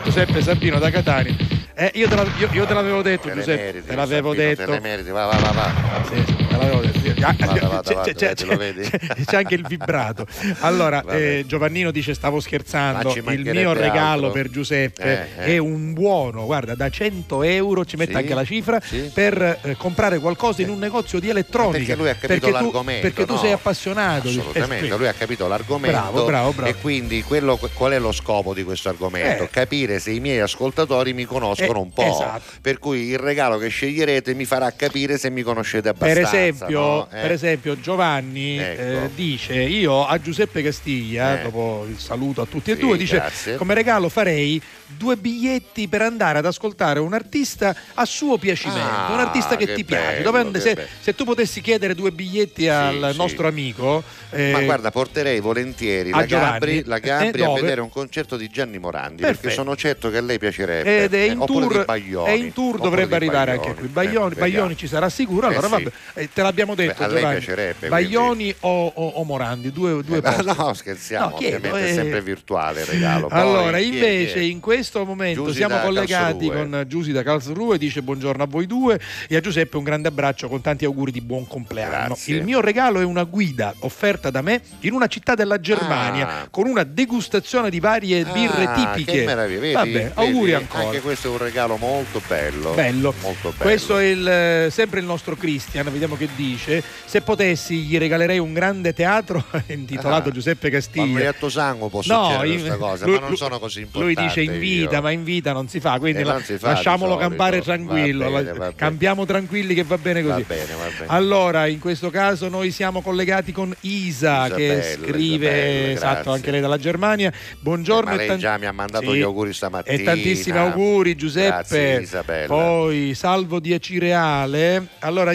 [0.05, 1.37] Giuseppe Sabino da Catania.
[1.81, 3.63] Eh, io, te la- io- io te l'avevo detto, Te Giuseppe.
[3.63, 4.65] meriti, te l'avevo Sabino, detto.
[4.65, 6.05] Te le meriti, va, va, va, va.
[6.13, 6.97] Sì, te l'avevo detto.
[7.21, 8.83] Vada, c'è- vada, c'è- vada, c'è- vedi, lo vedi?
[8.91, 10.27] c'è- c'è anche il vibrato.
[10.61, 13.15] Allora, eh, Giovannino dice: Stavo scherzando.
[13.15, 14.31] Il mio regalo altro.
[14.33, 15.03] per Giuseppe
[15.37, 15.55] Eh, eh.
[15.55, 19.11] è un buono, guarda, da 100 euro, ci mette Sì, anche la cifra, sì.
[19.15, 21.79] per eh, comprare qualcosa in un negozio di elettronica.
[21.79, 23.03] Perché lui ha capito Perché tu- l'argomento.
[23.03, 23.39] Perché tu no?
[23.39, 24.29] sei appassionato.
[24.29, 26.69] Assolutamente, eh, lui ha capito l'argomento Bravo, bravo, bravo.
[26.71, 29.45] e quindi quello, qual è lo scopo di questo argomento?
[29.45, 29.49] Eh.
[29.51, 32.03] Capire se i miei ascoltatori mi conoscono Eh, un po'.
[32.03, 32.43] esatto.
[32.61, 36.39] Per cui il regalo che sceglierete mi farà capire se mi conoscete Per abbastanza.
[36.41, 37.09] esempio, no?
[37.13, 37.21] Eh.
[37.21, 38.81] per esempio Giovanni Ecco.
[38.81, 41.43] eh, dice io a Giuseppe Castiglia, Eh.
[41.45, 43.57] dopo il saluto a tutti e Sì, due, dice grazie.
[43.57, 49.13] come regalo farei due biglietti per andare ad ascoltare un artista a suo piacimento, Ah,
[49.13, 50.23] un artista che, che ti piace.
[50.23, 53.17] bello, Dove- che se, se tu potessi chiedere due biglietti al sì.
[53.19, 56.53] nostro amico, eh, Ma guarda, porterei volentieri a la Giovanni.
[56.53, 57.61] Gabri, la Gabri Eh, a dove?
[57.61, 59.41] vedere un concerto di Gianni Morandi Perfetto.
[59.43, 61.05] perché sono certo che a lei piacerebbe.
[61.05, 63.69] ed è in Eh, oppure tour, Baglioni, è in tour dovrebbe arrivare Baglioni.
[63.69, 63.89] anche qui.
[63.89, 64.51] Eh, Baglioni, vediamo.
[64.51, 65.47] Baglioni ci sarà sicuro.
[65.49, 65.83] Eh, Allora, sì.
[65.85, 66.95] vabbè, eh, te l'abbiamo detto.
[66.99, 67.39] Beh, a lei Giovanni.
[67.39, 70.45] piacerebbe, Baglioni o, o- o Morandi, due, due Eh, posti.
[70.57, 71.91] no, scherziamo, No, chiedo, ovviamente eh.
[71.91, 73.27] è sempre virtuale il regalo.
[73.29, 78.43] Poi, Allora, invece, in questo momento Giusy siamo collegati con Giusy da Karlsruhe, dice buongiorno
[78.43, 78.99] a voi due
[79.29, 82.07] e a Giuseppe un grande abbraccio con tanti auguri di buon compleanno.
[82.09, 82.37] Grazie.
[82.37, 86.49] Il mio regalo è una guida offerta da me in una città della Germania Ah.
[86.51, 89.13] con una degustazione di varie birre Ah, tipiche.
[89.21, 89.73] Che meraviglia, vedi?
[89.75, 90.11] Vabbè, Vedi?
[90.15, 90.85] auguri ancora.
[90.85, 91.48] Anche questo è un regalo
[91.79, 92.73] molto bello.
[92.75, 93.15] Bello.
[93.23, 93.63] Molto bello.
[93.63, 96.83] Questo è il, eh, sempre il nostro Christian, vediamo che dice.
[97.05, 100.33] Se potessi gli regalerei un grande teatro intitolato Ah.
[100.33, 101.19] Giuseppe Castiglia.
[101.19, 103.87] hai detto sangue può No, in- questa cosa, lui- ma non lui- sono così Lui
[104.13, 104.23] importante.
[104.41, 105.03] dice invita, io.
[105.03, 107.29] ma invita non si fa, quindi Eh, la- non si fa lasciamolo solito.
[107.29, 108.25] campare Va tranquillo.
[108.31, 108.75] bene, la- va bene.
[108.75, 110.43] campiamo tranquilli che va bene così.
[110.43, 111.07] Va bene, va bene.
[111.07, 116.51] Allora, in questo caso noi siamo collegati con Isa che Isabella, scrive, Isabella, esatto, anche
[116.51, 117.33] lei dalla Germania.
[117.61, 119.19] Buongiorno Eh, ma e lei già mi ha mandato Sì.
[119.19, 119.97] gli auguri stamattina.
[119.97, 121.28] E tantissimi auguri Giuseppe.
[121.33, 122.47] Grazie, Isabella.
[122.47, 124.87] Poi salvo di Acireale.
[125.01, 125.33] Allora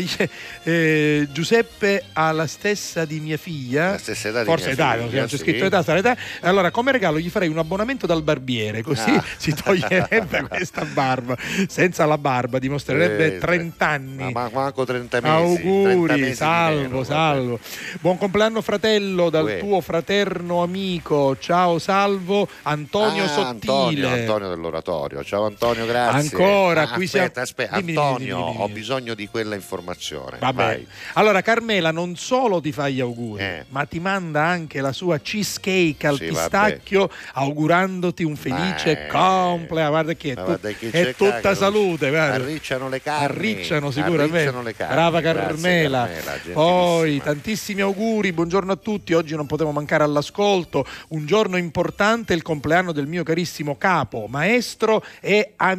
[0.63, 3.91] eh, Giuseppe ha la stessa di mia figlia.
[3.91, 5.37] La stessa età Forse età, non c'è sì.
[5.37, 6.15] scritto età, sarà età.
[6.41, 9.23] Allora come regalo gli farei un abbonamento dal barbiere, così Ah.
[9.37, 11.35] si toglierebbe questa barba.
[11.67, 14.31] Senza la barba dimostrerebbe Eh, 30 anni.
[14.31, 15.61] Ma ma- manco 30 mesi.
[15.61, 17.05] 30 Auguri, mesi di salvo, meno, vabbè.
[17.05, 17.59] salvo.
[18.01, 19.59] Buon compleanno fratello dal Uè.
[19.59, 21.35] tuo fraterno amico.
[21.39, 23.45] Ciao salvo, Antonio Ah, Sottile.
[23.73, 25.23] Antonio, Antonio dell'oratorio.
[25.23, 26.37] Ciao Antonio, grazie.
[26.37, 27.75] Ancora, Ah, qui aspetta, siamo- aspetta.
[27.79, 28.63] Dimmi, Antonio, dimmi, dimmi.
[28.63, 30.37] ho bisogno di quella informazione.
[30.39, 30.63] Vabbè.
[30.63, 30.87] Vai.
[31.13, 33.65] Allora Carmela non solo ti fa gli auguri, Eh.
[33.69, 39.07] ma ti manda anche la sua cheesecake al Sì, pistacchio augurandoti un felice Eh.
[39.07, 39.89] compleanno.
[39.89, 41.55] Guarda che è, tu- guarda che è tutta cacchio.
[41.55, 42.09] salute.
[42.09, 42.33] guarda.
[42.35, 43.25] Arricciano le carni.
[43.25, 44.37] Arricciano sicuramente.
[44.37, 44.93] Arricciano le carni.
[44.95, 45.97] Brava Grazie, Carmela.
[45.99, 46.53] Carmela, gentilissima.
[46.53, 49.13] Poi tantissimi auguri, buongiorno a tutti.
[49.13, 50.85] Oggi non potevo mancare all'ascolto.
[51.09, 55.72] Un giorno importante, il compleanno del mio carissimo capo, maestro e amico.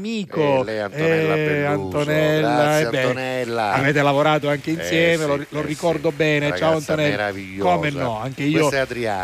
[0.61, 1.65] Eh, lei, Antonella Eh.
[1.65, 3.73] Antonella, Grazie, eh beh, Antonella.
[3.73, 6.47] Avete lavorato anche Eh, insieme, sì, lo come lo Eh ricordo sì, bene.
[6.47, 7.33] una Ciao ragazza Antonella.
[7.59, 8.69] Come no, anche io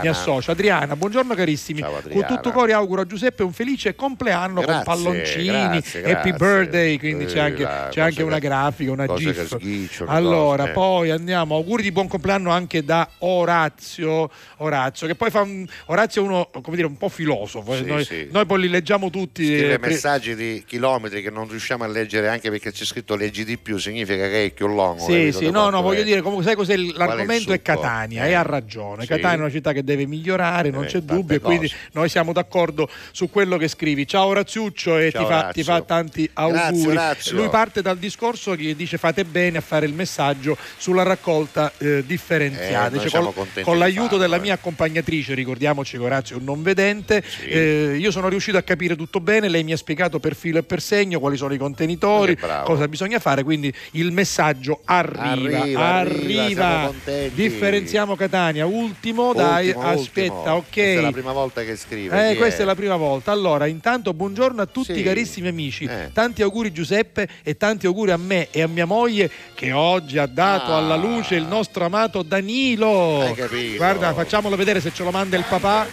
[0.02, 0.50] mi associo.
[0.50, 1.80] Adriana, buongiorno carissimi.
[1.80, 2.26] Ciao, Con Adriana.
[2.26, 6.32] tutto cuore auguro a Giuseppe un felice compleanno Grazie, con palloncini, grazie, happy grazie.
[6.32, 9.46] birthday, quindi Eh, c'è anche, c'è anche una grafica, una gif.
[9.56, 10.72] sghicciano, Allora, cose.
[10.74, 16.22] poi andiamo, auguri di buon compleanno anche da Orazio, Orazio che poi fa un, Orazio
[16.22, 18.28] è uno, come dire, un po' filosofo, Sì, noi, sì.
[18.30, 19.44] noi poi li leggiamo tutti.
[19.44, 23.44] Scrive eh, messaggi di chilometri che non riusciamo a leggere anche perché c'è scritto leggi
[23.44, 25.04] di più, significa che è più lungo.
[25.04, 26.04] Sì, sì, no, no, voglio è.
[26.04, 27.62] dire, comunque sai cos'è è l'argomento è, succo?
[27.62, 29.02] Catania Eh, e ha ragione.
[29.02, 29.08] sì.
[29.08, 32.08] Catania è una città che deve migliorare, non Eh, c'è tante dubbio, e quindi noi
[32.08, 34.06] siamo d'accordo su quello che scrivi.
[34.06, 36.96] Ciao Oraziuccio e Ciao, ti, fa, ti fa tanti Grazie, auguri.
[36.96, 37.36] Orazio.
[37.36, 42.04] Lui parte dal discorso che dice fate bene a fare il messaggio sulla raccolta eh,
[42.06, 43.08] differenziata.
[43.08, 44.40] Siamo col- con l'aiuto farlo, della eh.
[44.40, 48.96] mia accompagnatrice, ricordiamoci che Orazio è un non vedente, eh, io sono riuscito a capire
[48.96, 52.34] tutto bene, lei mi ha spiegato per filo e per segno quali sono i contenitori,
[52.34, 52.64] bravo.
[52.64, 57.34] cosa bisogna fare, quindi il messaggio arriva, Arriva, arriva, contenti.
[57.34, 60.54] Differenziamo Catania, ultimo, dai, Ultimo, aspetta, ultimo.
[60.56, 60.64] ok.
[60.72, 62.30] Questa è la prima volta che scrive.
[62.30, 63.30] Eh, questa è la prima volta.
[63.32, 65.02] Allora, intanto buongiorno a tutti Sì.
[65.02, 65.84] carissimi amici.
[65.84, 66.10] Eh.
[66.12, 70.26] Tanti auguri Giuseppe e tanti auguri a me e a mia moglie che oggi ha
[70.26, 70.78] dato Ah.
[70.78, 73.20] alla luce il nostro amato Danilo.
[73.22, 73.76] Hai capito.
[73.76, 75.86] Guarda, facciamolo vedere se ce lo manda il papà.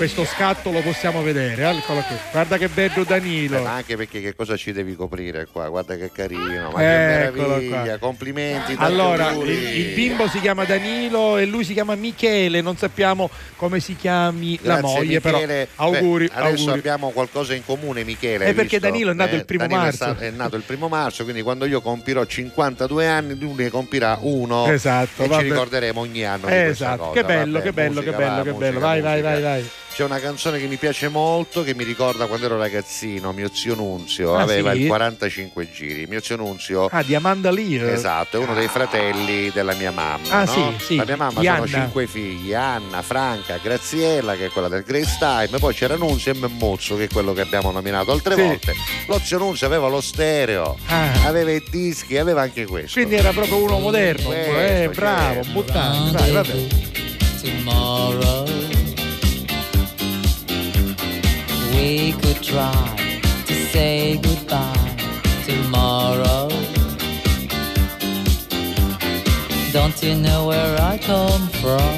[0.00, 2.16] Questo scatto lo possiamo vedere, eh, eccolo qui.
[2.32, 3.58] Guarda che bello Danilo.
[3.58, 5.68] Eh, ma anche perché che cosa ci devi coprire qua?
[5.68, 8.08] Guarda che carino, ma Eccolo che meraviglia, qua.
[8.08, 8.74] complimenti.
[8.78, 13.78] Allora, il, il bimbo si chiama Danilo e lui si chiama Michele, non sappiamo come
[13.80, 15.68] si chiami la Grazie, moglie, Michele.
[15.76, 16.78] però auguri, Beh, adesso auguri.
[16.78, 18.44] abbiamo qualcosa in comune, Michele.
[18.44, 18.90] Eh, hai perché visto?
[18.90, 20.16] Danilo è nato il primo Danilo è marzo.
[20.18, 24.66] È, nato il primo marzo, quindi quando io compirò 52 anni, lui ne compirà uno.
[24.66, 25.42] Esatto, E vabbè.
[25.42, 26.46] ci ricorderemo ogni anno.
[26.46, 27.20] Eh, questa esatto, cosa.
[27.20, 28.80] che bello, Vabbè, che bello, musica, che bello, va, che musica, bello.
[28.80, 29.30] Vai, vai, musica.
[29.30, 29.70] vai, vai.
[29.92, 33.32] C'è una canzone che mi piace molto, che mi ricorda quando ero ragazzino.
[33.32, 34.82] Mio zio Nunzio Ah, aveva sì?
[34.82, 36.06] il 45 giri.
[36.06, 36.86] Mio zio Nunzio.
[36.90, 37.90] Ah, di Amanda Lear.
[37.90, 40.28] Esatto, è uno dei fratelli della mia mamma.
[40.30, 40.74] Ah, no?
[40.78, 41.66] sì, sì, La mia mamma di sono Anna.
[41.66, 46.36] cinque figli: Anna, Franca, Graziella, che è quella del Grace Time, poi c'era Nunzio e
[46.36, 48.40] Memmuzzo, che è quello che abbiamo nominato altre Sì.
[48.42, 48.74] volte.
[49.06, 51.26] Lo zio Nunzio aveva lo stereo, Ah.
[51.26, 52.92] aveva i dischi, aveva anche questo.
[52.98, 56.66] Quindi era proprio uno moderno, Questo, eh, bravo, buttante, vai, vabbè.
[57.42, 58.49] tomorrow.
[61.80, 62.94] We could try
[63.46, 64.96] to say goodbye
[65.46, 66.50] tomorrow.
[69.72, 71.96] Don't you know where I come from?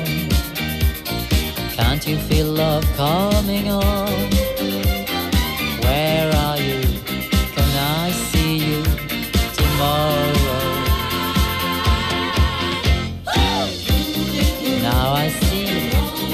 [1.77, 4.31] Can't you feel love coming on?
[5.85, 6.81] Where are you?
[7.57, 7.73] Can
[8.05, 8.85] I see you
[9.59, 10.63] tomorrow?
[14.81, 15.67] Now I see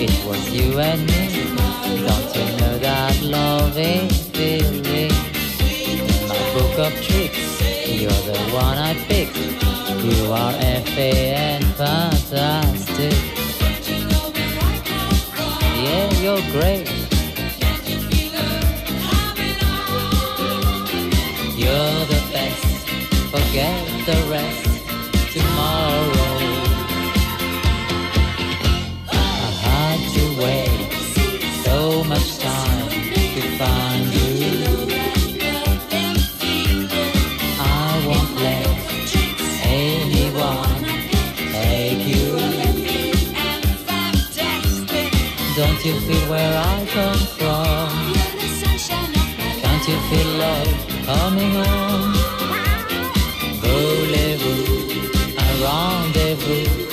[0.05, 1.28] it was you and me.
[3.77, 5.09] In
[6.27, 9.36] my book of tricks, you're the one I picked.
[9.36, 13.12] You are FA and fantastic.
[15.85, 16.89] Yeah, you're great.
[21.57, 22.65] You're the best.
[23.31, 24.65] Forget the rest.
[25.35, 26.28] Tomorrow.
[45.89, 47.89] You feel where I come from?
[49.62, 50.73] Can't you feel love
[51.06, 52.12] coming on?
[53.62, 54.65] Voulez-vous
[55.39, 56.88] un rendezvous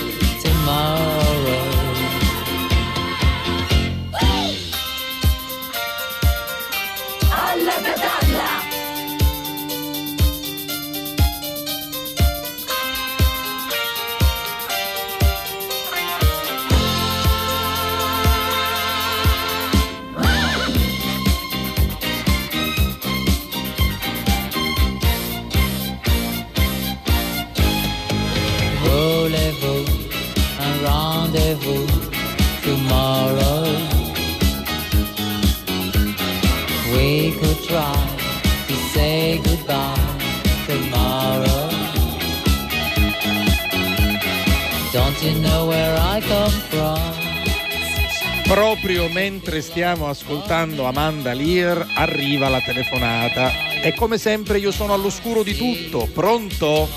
[49.06, 53.52] Proprio mentre stiamo ascoltando Amanda Lear arriva la telefonata.
[53.84, 56.10] E come sempre io sono all'oscuro di tutto.
[56.11, 56.90] Pronto?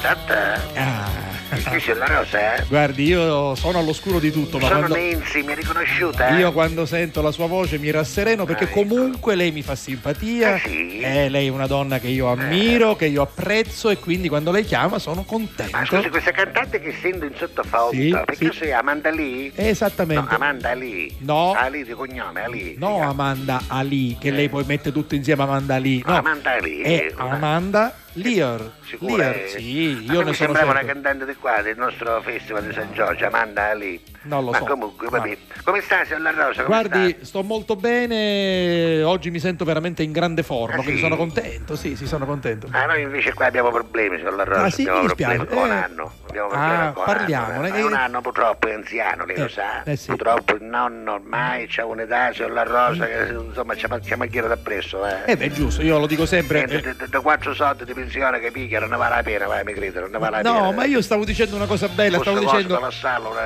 [0.74, 1.27] Ah,
[1.77, 2.57] C'è la rosa?
[2.57, 2.65] Eh?
[2.69, 6.28] Guardi, io sono all'oscuro di tutto, ma Sono quando, Menzi, mi ha riconosciuta?
[6.31, 8.81] io quando sento la sua voce mi rassereno perché Ah, ecco.
[8.81, 10.55] comunque lei mi fa simpatia.
[10.55, 11.01] Ah, sì?
[11.01, 14.65] Eh, lei è una donna che io ammiro, che io apprezzo e quindi quando lei
[14.65, 15.77] chiama sono contento.
[15.77, 18.59] Ma scusi, questa cantante che sento in sottofondo, Sì, perché sì.
[18.59, 19.53] sei Amanda Lee?
[19.55, 20.23] Esattamente.
[20.31, 21.11] No, Amanda Lee.
[21.19, 21.53] No.
[21.53, 22.74] Ali di cognome, Ali.
[22.78, 26.03] No Amanda Ali, che lei poi mette tutto insieme Amanda Ali.
[26.05, 26.82] No, Amanda Lee.
[26.82, 28.73] è Amanda Lear.
[28.85, 29.31] Sicura?
[29.31, 32.73] Lear, sì, io ne mi sono sembrava una cantante di qua, del nostro festival di
[32.73, 34.03] San Giorgio, Amanda Ali.
[34.23, 34.65] Non lo Ma so.
[34.65, 35.36] comunque, vabbè.
[35.65, 36.65] Come sta, signor La Rosa?
[36.65, 37.24] Guardi, sta?
[37.24, 41.03] sto molto bene, oggi mi sento veramente in grande forma, Ah, quindi sì?
[41.03, 42.66] sono contento, sì, sì, sono contento.
[42.70, 44.62] Ah, noi invece qua abbiamo problemi, signor La Rosa.
[44.65, 45.36] Ah, sì, abbiamo mi dispiace.
[45.36, 45.70] problemi con Eh.
[45.70, 46.12] un anno.
[46.28, 47.59] Abbiamo Ah, con parliamone.
[47.59, 47.77] Un anno.
[47.77, 49.82] Eh, un anno purtroppo è anziano, lei lo Eh, sa.
[49.85, 50.07] eh, sì.
[50.09, 55.07] Purtroppo il nonno ormai c'ha un'età, signor La Rosa, che insomma c'ha, c'ha macchiera d'appresso,
[55.07, 55.16] eh.
[55.27, 56.65] Eh beh, giusto, io lo dico sempre.
[56.65, 59.73] Eh, da- da quattro soldi di pensione che picchiano non vale la pena, vai, mi
[59.74, 60.65] credo, non ne vale la pena.
[60.65, 62.78] no, ma io stavo dicendo una cosa bella, stavo dicendo...
[62.78, 62.89] una,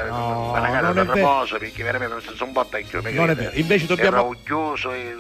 [0.09, 1.13] No, casa non è vero.
[1.15, 4.35] riposo, perché veramente sono un po' tecchio, mi Non è vero, invece dobbiamo-
[4.93, 5.17] e...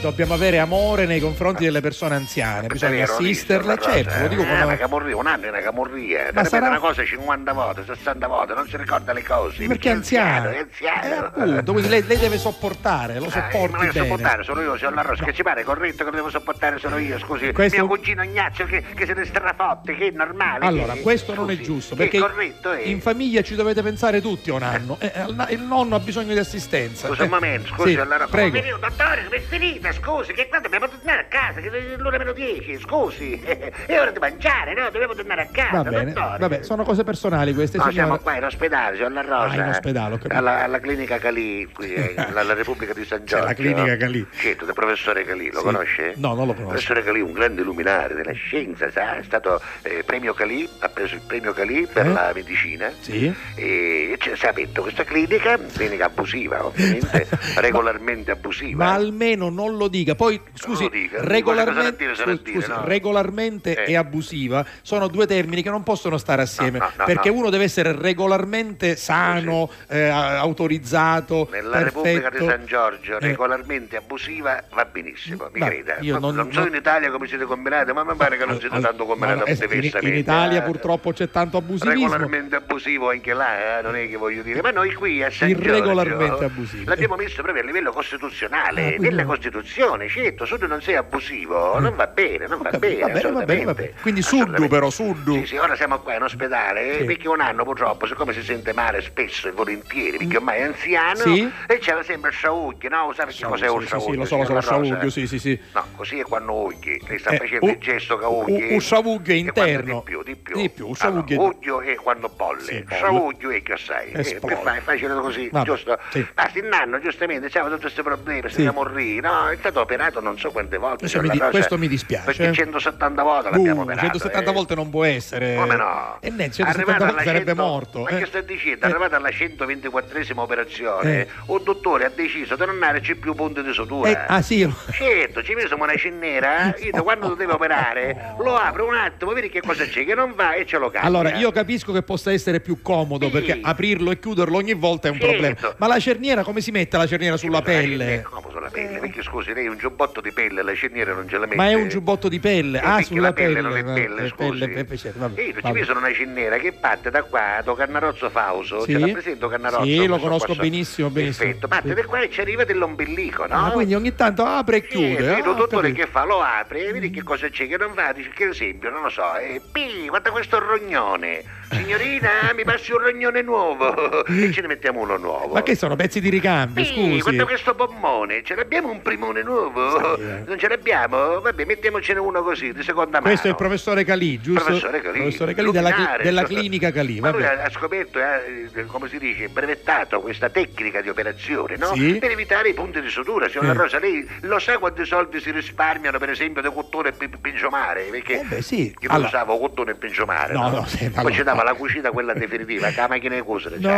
[0.00, 4.46] Dobbiamo avere amore nei confronti delle persone anziane, bisogna Davvero, assisterle, certo, lo dico eh,
[4.46, 4.62] come...
[4.62, 8.54] una camorria, un anno è una camorria, ma sarà- una cosa 50 volte, 60 volte,
[8.54, 9.66] non si ricorda le cose.
[9.66, 10.48] Perché è anziano.
[10.50, 11.14] È anziano.
[11.14, 14.06] Eh, appunto, quindi lei, lei deve sopportare, lo Eh, sopporti ma io bene.
[14.08, 17.18] sopportare sono io, signor La Rosa, che ci pare corretto che devo sopportare sono io,
[17.18, 17.52] scusi.
[17.52, 20.64] Questo- Mio cugino Ignazio che, che se ne strafotte, che è normale.
[20.66, 22.82] Allora, che- questo non è scusi, giusto, perché è corretto, eh.
[22.90, 24.96] in famiglia ci dovete pensare tutti a anno.
[25.00, 27.06] Eh, il il nonno ha bisogno di assistenza.
[27.08, 28.26] Scusa un Eh, momento, scusi, sì, allora.
[28.26, 28.58] prego.
[28.58, 29.92] Oh, dottore, come è finita?
[29.92, 33.40] Scusi, che qua dobbiamo tornare a casa, che è l'ora meno 10, scusi.
[33.86, 34.88] È ora di mangiare, no?
[34.90, 36.38] Dobbiamo tornare a casa, Va bene, dottore.
[36.38, 39.44] vabbè, sono cose personali queste, No, siamo qua in ospedale, signor La Rosa.
[39.46, 43.46] Ah, in ospedale, alla, alla clinica Calì, qui eh, alla Repubblica di San C'è Giorgio.
[43.46, 44.26] la clinica Calì.
[44.34, 45.64] Certo, del professore Calì, lo Sì.
[45.64, 46.12] conosce?
[46.16, 46.66] No, non lo Il conosco.
[46.68, 49.16] professore Calì, un grande luminare della scienza, sa?
[49.16, 52.90] È stato eh, premio Calì, ha preso il premio Calì per la medicina.
[53.00, 53.32] Sì?
[53.54, 58.84] E ci si è aperto questa clinica, clinica abusiva ovviamente, regolarmente abusiva.
[58.84, 60.14] Ma almeno non lo dica.
[60.14, 61.18] Poi, scusi, dica.
[61.22, 62.84] regolarmente, dire, scusi, scusi, no?
[62.84, 63.92] regolarmente Eh.
[63.92, 66.78] e abusiva sono due termini che non possono stare assieme.
[66.78, 67.36] No, no, perché no.
[67.36, 72.02] uno deve essere regolarmente sano, eh, autorizzato, Nella perfetto.
[72.02, 73.20] Repubblica di San Giorgio, Eh.
[73.20, 75.96] regolarmente abusiva, va benissimo, mi creda.
[76.00, 78.58] io No, non- non, so in Italia come siete combinati, ma mi pare che non
[78.58, 80.62] siete tanto combinati eh, in, in Italia eh.
[80.62, 82.08] purtroppo c'è tanto abusivismo.
[82.08, 85.48] Regolarmente abusivo anche là, eh, non è che voglio dire, ma noi qui a San
[85.50, 86.88] Irregolarmente Giorgio abusivo.
[86.88, 91.94] l'abbiamo messo proprio a livello costituzionale, Ah, nella Costituzione, certo, tu non sei abusivo non
[91.96, 93.92] va bene, non va capito, bene, va bene, va bene, va bene.
[94.00, 94.74] Quindi suddu Assolutamente.
[94.74, 95.34] però, suddu.
[95.40, 97.04] Sì, sì, ora siamo qua in ospedale, Sì.
[97.04, 101.16] perché un anno purtroppo, siccome si sente male spesso e volentieri, perché ormai è anziano,
[101.16, 101.50] Sì.
[101.66, 103.12] e c'era sempre il sciauglio, no?
[103.14, 105.58] Sa perché cos'è un Sì, sì, lo so, lo so, lo sciauglio, sì, sì, sì.
[105.72, 108.72] No, così è quando ugli, lei sta Eh, facendo il gesto che ugli.
[108.72, 109.94] un quando interno.
[109.94, 110.56] Di più, di più.
[110.56, 114.10] Di più, un sciauglio- Allora, uglio è quando bolle, sciauglio è che assai.
[114.52, 115.98] Eh, fare- è facile così, Vabbè, giusto?
[116.10, 116.26] sì.
[116.34, 118.68] Ma sti nanno, giustamente, c'aveva tutti questi problemi, Sì.
[118.72, 119.48] morire, no?
[119.48, 120.98] È stato operato non so quante volte.
[120.98, 122.24] Questo signor mi, di- questo mi dispiace.
[122.24, 124.00] Perché 170 volte l'abbiamo Uh, operato.
[124.06, 124.52] 170 eh.
[124.54, 125.54] volte non può essere.
[125.56, 126.16] Come no?
[126.20, 128.00] E ne, Arrivato 170 alla volte sarebbe 100 morto.
[128.02, 128.18] Ma eh.
[128.18, 128.86] che sto dicendo?
[128.86, 128.90] Eh.
[128.90, 131.28] Arrivato alla 124esima operazione, Eh.
[131.46, 134.08] un dottore ha deciso di non darci più punti di sutura.
[134.10, 138.86] Eh, ah sì, Certo, ci messo una cinnera, io quando lo deve operare lo apro
[138.86, 141.02] un attimo, vedi che cosa c'è, che non va e ce lo cambia.
[141.08, 143.32] Allora, io capisco che possa essere più comodo Sì.
[143.32, 145.30] perché aprirlo e chiuderlo ogni volta è un Certo.
[145.38, 145.74] problema.
[145.78, 148.04] Ma la cerniera come si mette la cerniera sulla La pelle?
[148.04, 148.98] cinnera, Come sulla pelle?
[148.98, 151.56] Perché scusi, lei un giubbotto di pelle, la cerniera non ce la mette.
[151.56, 152.78] Ma è un giubbotto di pelle.
[152.78, 153.68] Eh, ah, sulla la pelle, pelle.
[153.68, 154.58] non è eh, pelle, eh, scusi.
[154.58, 155.78] pelle, eh, certo, vabbè, Io ci vabbè.
[155.78, 158.92] mi sono una cinnera che parte da qua, da Cannarozzo Fauso, Sì.
[158.92, 159.84] ce la presento Cannarozzo?
[159.84, 161.44] Sì, lo conosco benissimo, benissimo.
[161.46, 161.94] Perfetto, parte Sì.
[161.94, 163.54] da qua e ci arriva dell'ombelico, no?
[163.66, 165.34] Ah, quindi ogni tanto apre e Sì, chiude.
[165.34, 166.24] sì, ah, dottore che fa?
[166.24, 169.08] Lo apre e vedi che cosa c'è che non va, dice che esempio, non lo
[169.10, 174.66] so, e pi, guarda questo rognone, signorina mi passi un rognone nuovo e ce ne
[174.68, 175.54] mettiamo uno nuovo.
[175.54, 177.20] Ma che sono pezzi di ricambio, Sì, scusi.
[177.20, 180.16] guarda questo pommone, ce l'abbiamo un primone nuovo?
[180.16, 180.42] Sì, eh.
[180.46, 181.40] Non ce l'abbiamo?
[181.40, 183.26] Vabbè, mettiamocene uno così, di seconda mano.
[183.26, 184.64] Questo è il professore Calì, giusto?
[184.64, 187.20] Professore Calì, Professore Calì della, della clinica Calì.
[187.20, 187.62] Ma lui vabbè.
[187.62, 191.92] ha scoperto, eh, come si dice, brevettato questa tecnica di operazione, no?
[191.94, 192.16] Sì.
[192.18, 193.48] Per evitare i punti di sutura.
[193.48, 193.68] Signor Eh.
[193.74, 197.28] La Rosa, lei lo sa quanti soldi si risparmiano, per esempio, da cotone e pi-
[197.40, 198.02] pingiomare?
[198.10, 198.94] Perché Eh beh, sì.
[198.98, 200.76] io Allora- usavo cotone e pingiomare, No, no?
[200.80, 203.76] no, sì, Poi allora- ci dava la cucina quella definitiva, che la macchina di cucire.
[203.78, 203.88] No,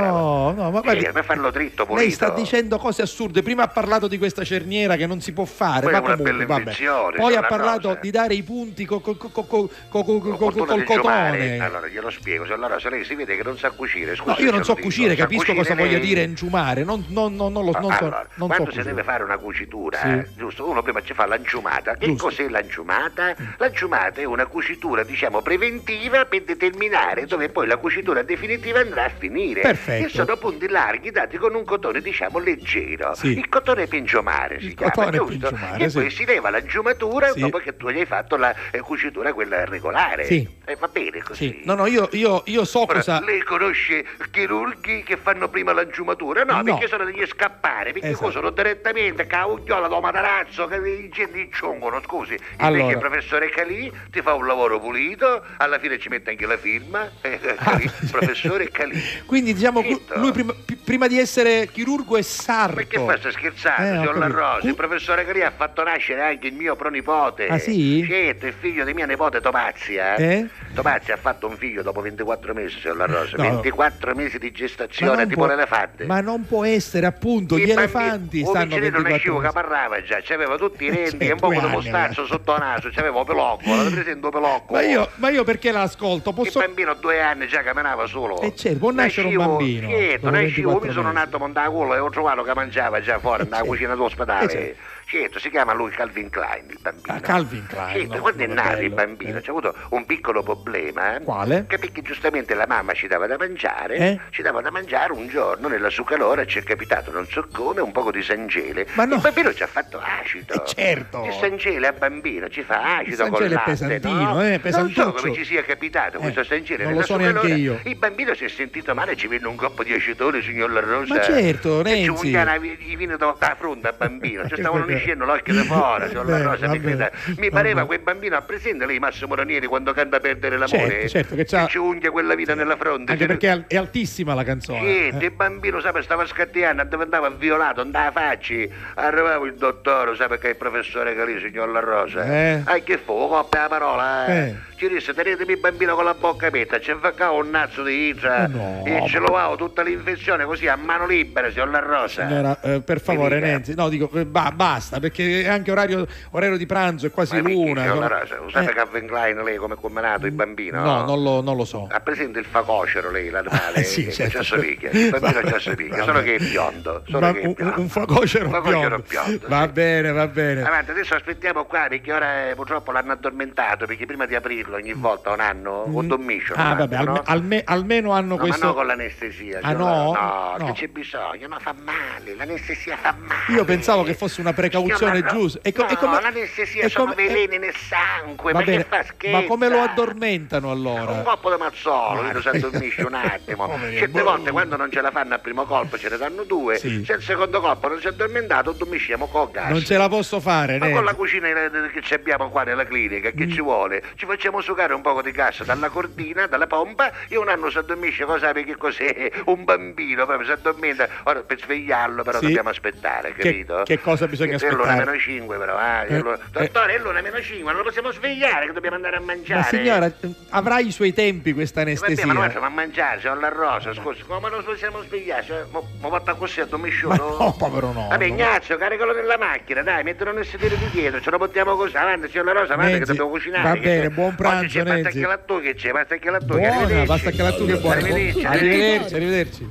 [0.52, 2.04] no, ma guardi, sì, farlo dritto, pulito.
[2.04, 3.42] Lei sta dicendo cose assurde.
[3.42, 6.74] Prima ha parlato di questa cerniera che non si può fare, Poi ma comunque, vabbè.
[7.16, 7.98] Poi ha parlato cosa.
[7.98, 8.00] Eh.
[8.02, 10.84] di dare i punti col co, co, co, cotone.
[10.84, 11.58] Giumare.
[11.58, 14.36] Allora glielo spiego, allora se lei si vede che non sa cucire, scusa.
[14.38, 16.84] No, io non so cucire, capisco cosa voglia dire inciumare.
[16.84, 18.46] non non non non lo non so.
[18.46, 20.68] Quando si deve fare una cucitura, eh, giusto?
[20.68, 21.96] Uno prima ci fa l'anciumata.
[21.96, 23.34] Che cos'è l'anciumata?
[23.58, 29.10] L'anciumata è una cucitura, diciamo, preventiva per determinare dove poi la cucitura definitiva andrà a
[29.16, 29.60] finire.
[29.60, 30.03] Perfetto.
[30.04, 33.14] E sono punti larghi dati con un cotone diciamo leggero.
[33.14, 33.28] Sì.
[33.38, 35.30] Il cotone pingiomare si Il chiama, cotone giusto?
[35.48, 35.98] pingiomare, e sì.
[35.98, 37.40] poi si leva la giumatura Sì.
[37.40, 40.24] dopo che tu gli hai fatto la eh, cucitura quella regolare.
[40.24, 40.46] Sì.
[40.66, 41.48] Eh, va bene così.
[41.48, 41.60] Sì.
[41.64, 43.20] No, no, io, io, io so Ora, cosa.
[43.24, 46.44] lei conosce chirurghi che fanno prima la giumatura?
[46.44, 46.62] No, No.
[46.64, 48.30] perché sono degli scappare, perché Esatto.
[48.30, 52.36] sono direttamente caugliola da matarazzo, che i gente ciungono, scusi.
[52.58, 52.80] Allora.
[52.82, 56.56] Invece il professore Calì ti fa un lavoro pulito, alla fine ci mette anche la
[56.58, 57.10] firma.
[57.20, 59.00] Eh, Calì, professore Calì.
[59.26, 60.18] Quindi diciamo che Zitto.
[60.18, 60.54] lui prima,
[60.84, 62.76] prima di essere chirurgo è sarto.
[62.76, 64.26] Ma che fa, sta scherzando, Eh, signor La.
[64.26, 64.66] Rosa?
[64.66, 67.46] Il professore Calì ha fatto nascere anche il mio pronipote.
[67.48, 68.04] Ah, sì?
[68.08, 70.14] Certo, il figlio di mia nipote Tomazia.
[70.16, 70.46] Eh?
[70.74, 73.36] Tomazia ha fatto un figlio dopo 24 mesi, signor La Rosa.
[73.36, 73.42] No.
[73.44, 76.04] 24 mesi di gestazione, tipo può- l'elefante.
[76.06, 79.42] Ma non può essere, appunto, I gli bambini- elefanti un stanno piccerino 24 nascevo che
[79.42, 79.54] mesi.
[79.54, 82.90] parlava già, c'aveva tutti i rendi Certo, e un po' di mostaccio sotto il naso,
[82.92, 84.72] c'aveva un pelocco, l'avete presente un pelocco?
[84.72, 86.30] Ma io, ma io perché l'ascolto?
[86.30, 86.58] Il Posso...
[86.60, 88.40] bambino a due anni già camminava solo.
[88.40, 91.94] Eh, certo, può nascere un Nascevo- bambino Certo, nascevo, 24 mi sono nato montato culo
[91.94, 93.70] e ho trovato che mangiava già fuori nella certo.
[93.70, 94.76] cucina dell'ospedale.
[95.06, 95.38] Eh, certo.
[95.38, 97.14] Si chiama lui Calvin Klein, il bambino.
[97.14, 99.40] Ah, Calvin Klein, Certo, no, quando è nato il bello, bambino eh.
[99.40, 101.18] c'è avuto un piccolo problema.
[101.22, 101.66] Quale?
[101.68, 104.20] Che perché giustamente la mamma ci dava da mangiare, Eh?
[104.30, 107.80] ci dava da mangiare un giorno nella sua calora ci è capitato non so come
[107.80, 108.86] un poco di sangele.
[108.94, 109.16] Ma no.
[109.16, 110.54] Il bambino ci ha fatto acido.
[110.54, 111.24] Eh, certo.
[111.24, 114.42] Il sangele al bambino ci fa acido Il con sangele è latte, pesantino, no?
[114.42, 115.12] eh, Non so pesantuccio.
[115.12, 117.56] come ci sia capitato Eh, questo sangele non nella lo so sua neanche calora.
[117.56, 117.80] io.
[117.84, 121.14] Il bambino si è sentito male, ci venne un coppo di acidone, signor La Rosa.
[121.14, 122.26] Ma certo, E ci Renzi.
[122.26, 126.42] unghia i vini da da fronte al bambino, ci stavano Uscendo l'occhio da fuori, Vabbè,
[126.42, 127.10] Rosa, mi vabbè.
[127.26, 127.50] Mi vabbè.
[127.50, 130.88] pareva quel bambino, ha presente lei Massimo Ranieri quando canta a perdere l'amore?
[130.88, 133.12] Certo, certo, che c'ha- ci unghia quella vita nella fronte.
[133.12, 134.80] Anche ci- perché è al- è altissima la canzone.
[134.80, 135.28] Niente, eh.
[135.28, 138.70] il bambino sapeva, stava scattiando, diventava violato, andava facci.
[138.94, 142.24] Arrivava il dottore, sapeva che è il professore Calì, signor La Rosa.
[142.24, 142.62] Eh.
[142.64, 143.12] Ah, che fu?
[143.28, 144.38] Coppia la parola, eh.
[144.48, 144.54] Eh.
[144.84, 148.44] Ci disse, tenetemi il bambino con la bocca aperta, ci infaccava un nazzo di idra
[148.44, 152.26] Eh no, e ci ma- lovavo tutta l'infezione così a mano libera, signor La Rosa.
[152.28, 153.40] Signora, eh, per favore.
[153.40, 157.40] Nenzi, no, dico, eh, ba- basta, perché è anche orario, orario di pranzo, è quasi
[157.40, 157.80] Ma l'una.
[157.80, 158.06] signor La.
[158.08, 160.82] Rosa, lo sapete Eh, Calvin Klein lei come è nato il bambino?
[160.82, 161.88] No, non lo, non lo so.
[161.90, 163.78] Ha presente il facocero lei, l'animale?
[163.78, 164.42] Ah, sì, che certo.
[164.42, 164.90] somiglia.
[164.90, 166.04] Il bambino Vabbè, c'ha somiglia, vabbè.
[166.04, 167.02] solo che è biondo.
[167.08, 167.80] Solo che è un, biondo.
[167.80, 169.04] un facocero Un facocero biondo.
[169.08, 169.72] biondo, Va sì.
[169.72, 170.62] bene, va bene.
[170.62, 174.92] Avanti, adesso aspettiamo qua perché ora eh, purtroppo l'hanno addormentato perché prima di aprirlo ogni
[174.92, 176.52] volta un anno con dormisce.
[176.56, 178.60] Ah, vabbè, alme- alme- almeno hanno No, questo.
[178.60, 179.58] ma no con l'anestesia.
[179.62, 180.12] Ah, no?
[180.12, 180.66] No, No.
[180.66, 183.52] che c'è bisogno, no, fa male, l'anestesia fa male.
[183.56, 185.58] Io pensavo che fosse una precauzione Signor, ma no, giusta.
[185.62, 188.86] E co- no, e come- l'anestesia sono come- veleni nel sangue, Va ma bene,
[189.32, 191.10] ma come lo addormentano allora?
[191.12, 192.32] Un coppo di mazzolo, Guarda.
[192.32, 193.68] lui si addormisce un attimo.
[193.94, 194.22] Certe boh.
[194.22, 196.78] volte quando non ce la fanno al primo colpo ce ne danno due.
[196.78, 197.04] Sì.
[197.04, 199.70] Se il secondo colpo non si è addormentato, dormisciamo con gas.
[199.70, 201.70] Non ce la posso fare, Ma con la cucina eh,
[202.00, 203.50] che abbiamo qua nella clinica, che Mm.
[203.50, 204.02] ci vuole?
[204.16, 207.78] Ci facciamo sucare un po' di gas dalla cordina, dalla pompa, e un anno si
[207.78, 209.30] addormisce, cosa che cos'è?
[209.46, 211.08] Un bambino, proprio si addormenta.
[211.24, 212.46] Ora per svegliarlo però Sì.
[212.46, 213.82] dobbiamo aspettare, Che- capito?
[213.84, 215.04] che cosa bisogna Che È l'una aspettare?
[215.10, 216.06] meno 5 però, eh.
[216.14, 216.40] Eh, l'una- eh.
[216.50, 219.60] Dottore, è l'una meno 5, non lo possiamo svegliare che dobbiamo andare a mangiare.
[219.60, 220.12] Ma signora, eh,
[220.50, 222.26] avrà i suoi tempi questa Vabbè, anestesia.
[222.26, 225.44] ma noi facciamo a mangiare, siamo alla rosa, scusi, come non possiamo svegliare?
[225.44, 226.66] Cioè, mo fatta così a
[227.04, 228.06] Ma no, povero no.
[228.08, 228.24] Vabbè.
[228.24, 232.28] Ignazio, caricalo nella macchina, dai, mettilo nel sedere di dietro, ce lo portiamo così, avanti,
[232.28, 233.68] signor La Rosa, avanti che dobbiamo cucinare.
[233.68, 235.18] va che bene, c'è- buon pranzo, Oggi c'è basta Nenzi.
[235.20, 237.66] che la tu che c'è, basta che la tu che Buona, basta che la tu
[237.66, 237.96] che buona.
[237.96, 239.70] Arrivederci, Arrivederci, arrivederci.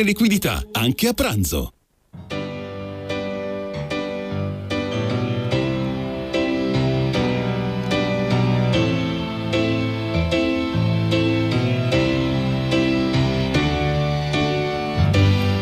[0.00, 1.74] liquidità, anche a pranzo.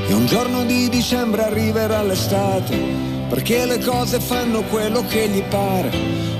[0.07, 2.79] E un giorno di dicembre arriverà l'estate,
[3.29, 5.91] perché le cose fanno quello che gli pare,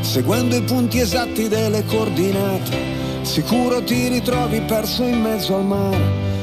[0.03, 2.79] seguendo i punti esatti delle coordinate.
[3.23, 6.31] Sicuro ti ritrovi perso in mezzo al mare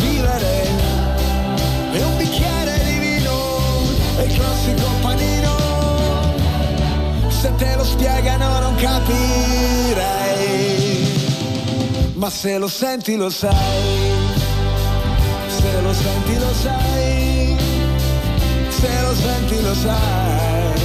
[0.00, 0.68] vivere.
[1.92, 3.34] E un bicchiere di vino,
[4.18, 5.54] e il classico panino.
[7.28, 10.46] Se te lo spiegano non capirai
[12.16, 13.50] ma se lo senti lo sai,
[15.48, 17.56] se lo senti lo sai,
[18.68, 20.80] se lo senti lo sai,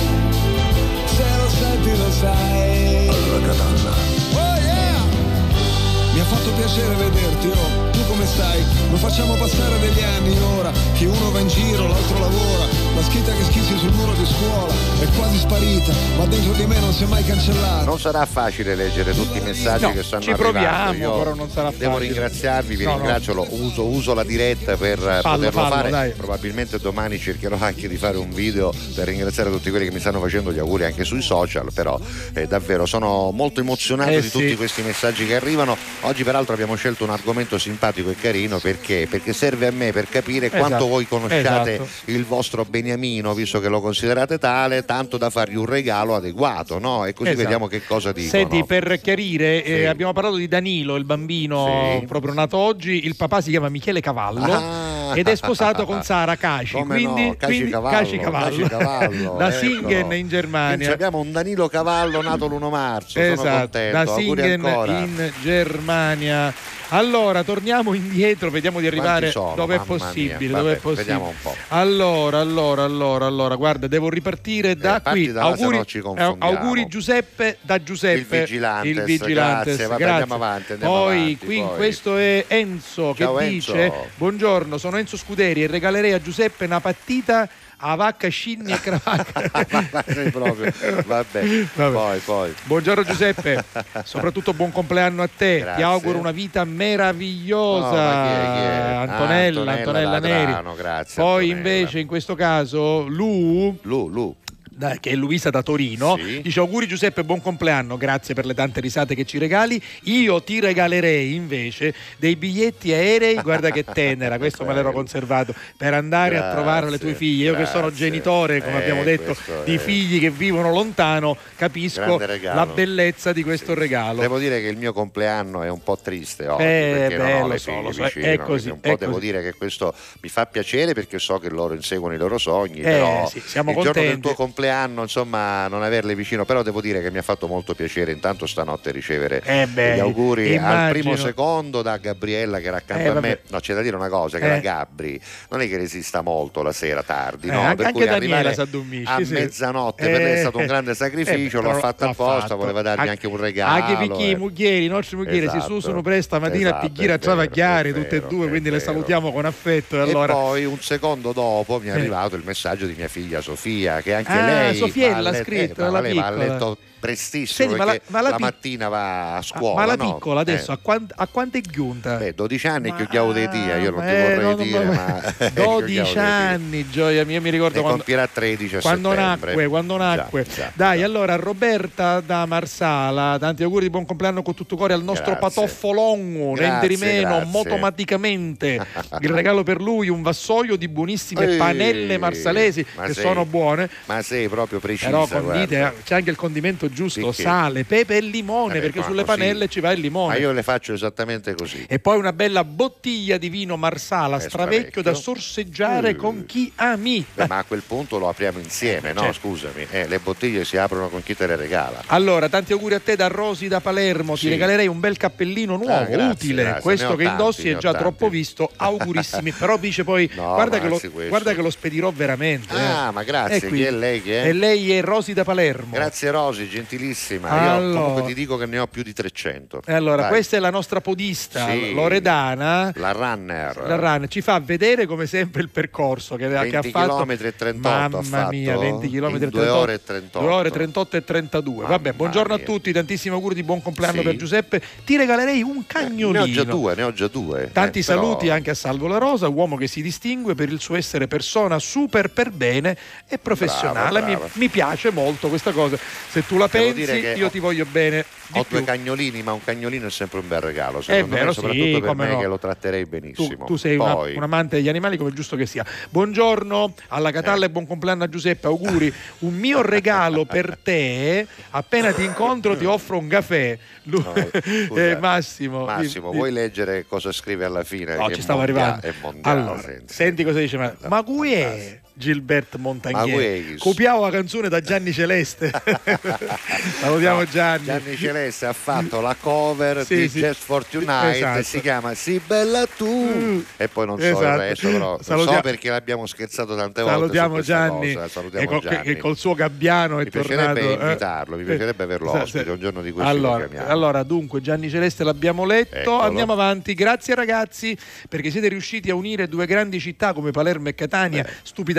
[1.05, 3.09] se lo senti lo sai.
[3.45, 3.93] Catalla.
[4.33, 6.13] Oh yeah!
[6.13, 7.90] Mi ha fatto piacere vederti, oh,
[8.33, 8.63] stai?
[8.89, 13.31] Non facciamo passare degli anni ora, che uno va in giro, l'altro lavora, la scritta
[13.33, 17.03] che schizzi sul muro di scuola è quasi sparita, ma dentro di me non si
[17.03, 17.83] è mai cancellata.
[17.85, 20.59] Non sarà facile leggere tutti i messaggi No, che stanno ci arrivando.
[20.59, 22.07] proviamo, Io però non sarà Devo facile.
[22.11, 22.95] ringraziarvi, vi No, no.
[22.97, 25.89] ringrazio, lo uso, uso la diretta per Fallo, poterlo fallo, fare.
[25.89, 26.11] dai.
[26.11, 30.19] Probabilmente domani cercherò anche di fare un video per ringraziare tutti quelli che mi stanno
[30.19, 31.99] facendo gli auguri anche sui social, però
[32.33, 34.31] eh, davvero sono molto emozionato Eh di sì.
[34.31, 35.75] tutti questi messaggi che arrivano.
[36.01, 40.07] Oggi peraltro abbiamo scelto un argomento simpatico e carino perché, perché serve a me per
[40.07, 41.89] capire Esatto, quanto voi conosciate esatto.
[42.05, 47.05] il vostro beniamino, visto che lo considerate tale, tanto da fargli un regalo adeguato, no?
[47.05, 47.43] E così Esatto.
[47.43, 48.29] vediamo che cosa dicono.
[48.31, 49.85] Senti, per chiarire, eh, Sì.
[49.85, 52.05] abbiamo parlato di Danilo, il bambino Sì.
[52.05, 53.05] proprio nato oggi.
[53.05, 55.11] Il papà si chiama Michele Cavallo Ah.
[55.15, 56.73] ed è sposato con Sara Caci.
[56.73, 58.55] Come quindi, no, Caci quindi- Cavallo, Caci Cavallo.
[58.57, 59.51] Caci Cavallo, da.
[59.51, 60.91] Singen in Quindi Germania.
[60.93, 63.19] abbiamo un Danilo Cavallo nato l'1 marzo.
[63.19, 63.97] Sono Esatto, contento.
[64.03, 66.53] da Singen in Germania.
[66.93, 70.33] Allora, torniamo indietro, vediamo di arrivare dove è possibile.
[70.49, 70.95] Vabbè, dove è possibile.
[71.03, 71.55] vediamo un po'.
[71.69, 75.31] Allora, allora, allora, allora, guarda, devo ripartire da Eh, qui.
[75.31, 75.87] da là, se auguri,
[76.17, 78.37] eh, auguri Giuseppe da Giuseppe.
[78.39, 80.05] Il Vigilantes, Il grazie, vabbè, grazie.
[80.05, 81.75] andiamo avanti, andiamo poi avanti, qui poi.
[81.77, 83.73] questo è Enzo Ciao, che Enzo.
[83.73, 87.47] dice Buongiorno, sono Enzo Scuderi e regalerei a Giuseppe una pattita
[87.83, 88.79] a vacca, scinni e
[90.31, 90.71] proprio.
[91.05, 91.41] Vabbè.
[91.73, 91.91] Vabbè.
[91.91, 92.53] Poi, poi.
[92.65, 93.63] Buongiorno Giuseppe,
[94.03, 95.57] soprattutto buon compleanno a te.
[95.57, 95.83] Ti Grazie.
[95.83, 97.87] auguro una vita meravigliosa.
[97.87, 98.69] Oh, ma chi è, chi è?
[98.69, 100.75] Ah, Antonella, Antonella Antonella Neri.
[100.75, 101.55] Grazie, Poi Antonella.
[101.57, 104.35] invece in questo caso Lu, Lu, Lu.
[104.81, 106.41] Da- che è Luisa da Torino, Sì.
[106.41, 109.79] dice auguri Giuseppe, buon compleanno, grazie per le tante risate che ci regali.
[110.05, 115.93] Io ti regalerei invece dei biglietti aerei, guarda che tenera, questo me l'ero conservato, per
[115.93, 117.45] andare a Grazie, trovare le tue figlie.
[117.51, 118.05] Io che sono grazie.
[118.09, 119.35] genitore, come Eh, abbiamo detto,
[119.65, 124.19] di è- figli che vivono lontano, capisco la bellezza di questo regalo.
[124.21, 127.33] Devo dire che il mio compleanno è un po' triste oggi Eh, perché non beh,
[127.33, 129.25] ho lo le figlie so, vicino, è così, un po' devo così.
[129.25, 132.83] dire che questo mi fa piacere perché so che loro inseguono i loro sogni, Eh,
[132.83, 134.21] però sì, siamo il giorno del contenti.
[134.27, 138.11] tuo compleanno, insomma, non averle vicino, però devo dire che mi ha fatto molto piacere
[138.11, 140.89] intanto stanotte ricevere Eh beh, gli auguri al immagino.
[140.91, 143.39] primo secondo da Gabriella che era accanto Eh, a me.
[143.49, 144.49] No, c'è da dire una cosa, che Eh.
[144.49, 145.19] la Gabri
[145.49, 147.59] non è che resista molto la sera tardi, Eh, no?
[147.61, 149.33] anche- per anche cui Daniela arrivare s'addormisce, a sì.
[149.33, 152.57] mezzanotte per lei è stato un Eh, grande sacrificio, eh, l'ho fatto apposta, fatto.
[152.57, 153.83] voleva darmi Anche- anche un regalo.
[153.83, 154.29] Anche perché eh.
[154.31, 155.73] i muglieri, i nostri muglieri si Esatto.
[155.79, 159.31] susano presto mattina Esatto, a picchiare è a travagliare tutte e due, quindi le salutiamo
[159.31, 159.95] con affetto.
[159.97, 161.93] E allora poi un secondo dopo mi è Eh.
[161.93, 165.89] arrivato il messaggio di mia figlia Sofia, che anche Ah, lei Sofiella ha scritto, eh,
[165.89, 166.29] la piccola.
[166.31, 169.75] letto prestissimo Senti, ma la- perché ma la la, mattina va a Ah, scuola.
[169.75, 170.13] ma la no?
[170.13, 170.75] piccola adesso Eh.
[170.75, 172.15] a, quant- a quanto è giunta?
[172.15, 174.93] Beh, 12 anni che chiamo dei dia, io non ti Eh, vorrei no, dire, va-
[175.37, 179.97] ma 12 anni, gioia mia, mi ricordo ne quando, compierà 13 a quando nacque, quando
[179.97, 180.43] nacque.
[180.43, 180.71] Già, già.
[180.75, 185.33] Dai, allora Roberta da Marsala, tanti auguri di buon compleanno con tutto cuore al nostro
[185.33, 185.61] Grazie.
[185.61, 187.45] patoffolongo, Grazie, niente di meno, grazie.
[187.51, 188.85] motomaticamente.
[189.21, 193.45] Il regalo per lui, un vassoio di buonissime Ehi, panelle marsalesi ma che sei- sono
[193.45, 193.89] buone.
[194.05, 195.09] Ma sei proprio precisa.
[195.09, 195.51] Però guarda.
[195.51, 197.41] condite, c'è anche il condimento giusto, Di che?
[197.43, 199.37] sale, pepe e limone, Eh, perché sulle così.
[199.37, 200.33] panelle ci va il limone.
[200.35, 201.85] Ma io le faccio esattamente così.
[201.87, 206.17] E poi una bella bottiglia di vino Marsala, Eh, stravecchio da sorseggiare Mm.
[206.17, 207.25] con chi ami.
[207.33, 209.21] Beh, ma a quel punto lo apriamo insieme, no?
[209.21, 209.39] Certo.
[209.41, 209.87] Scusami.
[209.89, 212.03] Eh, le bottiglie si aprono con chi te le regala.
[212.07, 214.33] Allora, tanti auguri a te da Rosi da Palermo.
[214.33, 214.49] Ti Sì.
[214.49, 216.63] regalerei un bel cappellino nuovo, Ah, grazie, utile.
[216.63, 216.81] grazie.
[216.81, 217.97] Questo che tanti, indossi è già tanti.
[217.99, 218.69] troppo visto.
[218.75, 219.51] Augurissimi.
[219.57, 222.73] Però dice poi: No, guarda, che lo, guarda che lo spedirò veramente.
[222.73, 223.11] Ah, eh.
[223.11, 223.55] ma grazie.
[223.57, 224.47] E qui- Chi è lei che è?
[224.47, 225.93] E lei è Rosi da Palermo.
[225.93, 227.47] Grazie Rosi, gentilissima.
[227.63, 227.99] Io Allora.
[227.99, 229.81] comunque ti dico che ne ho più di 300.
[229.85, 230.29] E allora, Dai.
[230.31, 231.93] questa è la nostra podista, Sì.
[231.93, 232.91] Loredana.
[232.95, 233.83] La runner.
[233.87, 237.09] La RAN ci fa vedere come sempre il percorso che, che ha 20 fatto.
[237.11, 239.75] chilometri e 38 Mamma mia, 20 km e 2 38.
[239.75, 240.39] ore e 38.
[240.45, 241.85] 2 ore e 38 e 32.
[241.85, 242.65] Vabbè, Mamma buongiorno a mia.
[242.65, 244.23] tutti, tantissimi auguri di buon compleanno Sì.
[244.23, 244.81] per Giuseppe.
[245.05, 246.43] Ti regalerei un Ne cagnolino.
[246.43, 247.69] ho già due, ne ho già due.
[247.71, 250.79] Tanti Eh, però- saluti anche a Salvo La Rosa, uomo che si distingue per il
[250.79, 252.97] suo essere persona super per bene
[253.27, 254.09] e professionale.
[254.19, 254.49] Brava, Mi, brava.
[254.53, 255.97] mi piace molto questa cosa.
[256.29, 258.25] Se tu la pensi, dire che io ho- ti voglio bene.
[258.53, 258.83] Ho due più.
[258.83, 261.01] cagnolini, ma un cagnolino è sempre un bel regalo.
[261.01, 262.39] Secondo vero, me, sì, soprattutto per come me no.
[262.39, 263.65] che lo tratterei Tu, benissimo.
[263.65, 265.85] tu sei una- un amante degli animali come è giusto che sia.
[266.09, 269.13] Buongiorno alla Catalla e buon compleanno a Giuseppe, auguri.
[269.39, 273.77] Un mio regalo per te, appena ti incontro ti offro un caffè.
[274.03, 274.33] Lu- No,
[274.97, 278.15] eh, Massimo, Massimo, di- di- vuoi leggere cosa scrive alla fine?
[278.17, 279.15] No, ci stavo mondia- arrivando.
[279.21, 280.43] Mondiale, Allora, senti.
[280.43, 283.75] cosa dice, ma, ma qui è Gilbert Montagnier?
[283.77, 285.71] Copiavo la canzone da Gianni Celeste.
[286.99, 287.85] Salutiamo Gianni.
[287.85, 290.39] Gianni Celeste ha fatto la cover Sì, di sì.
[290.39, 291.63] Just for Tonight Esatto.
[291.63, 294.43] si chiama Si bella tu e poi non so Esatto.
[294.45, 298.25] il resto però Salutia- so perché l'abbiamo scherzato tante volte Salutiamo Gianni, cosa.
[298.25, 301.01] e salutiamo col- Gianni che col suo gabbiano è mi piacerebbe tornato.
[301.01, 301.05] eh.
[301.07, 304.89] invitarlo mi piacerebbe averlo Sa- ospite un giorno di questi lo allora, allora, dunque, Gianni
[304.89, 305.95] Celeste l'abbiamo letto.
[305.95, 306.19] Eccolo.
[306.21, 306.93] Andiamo avanti.
[306.93, 307.97] Grazie ragazzi,
[308.29, 311.45] perché siete riusciti a unire due grandi città come Palermo e Catania,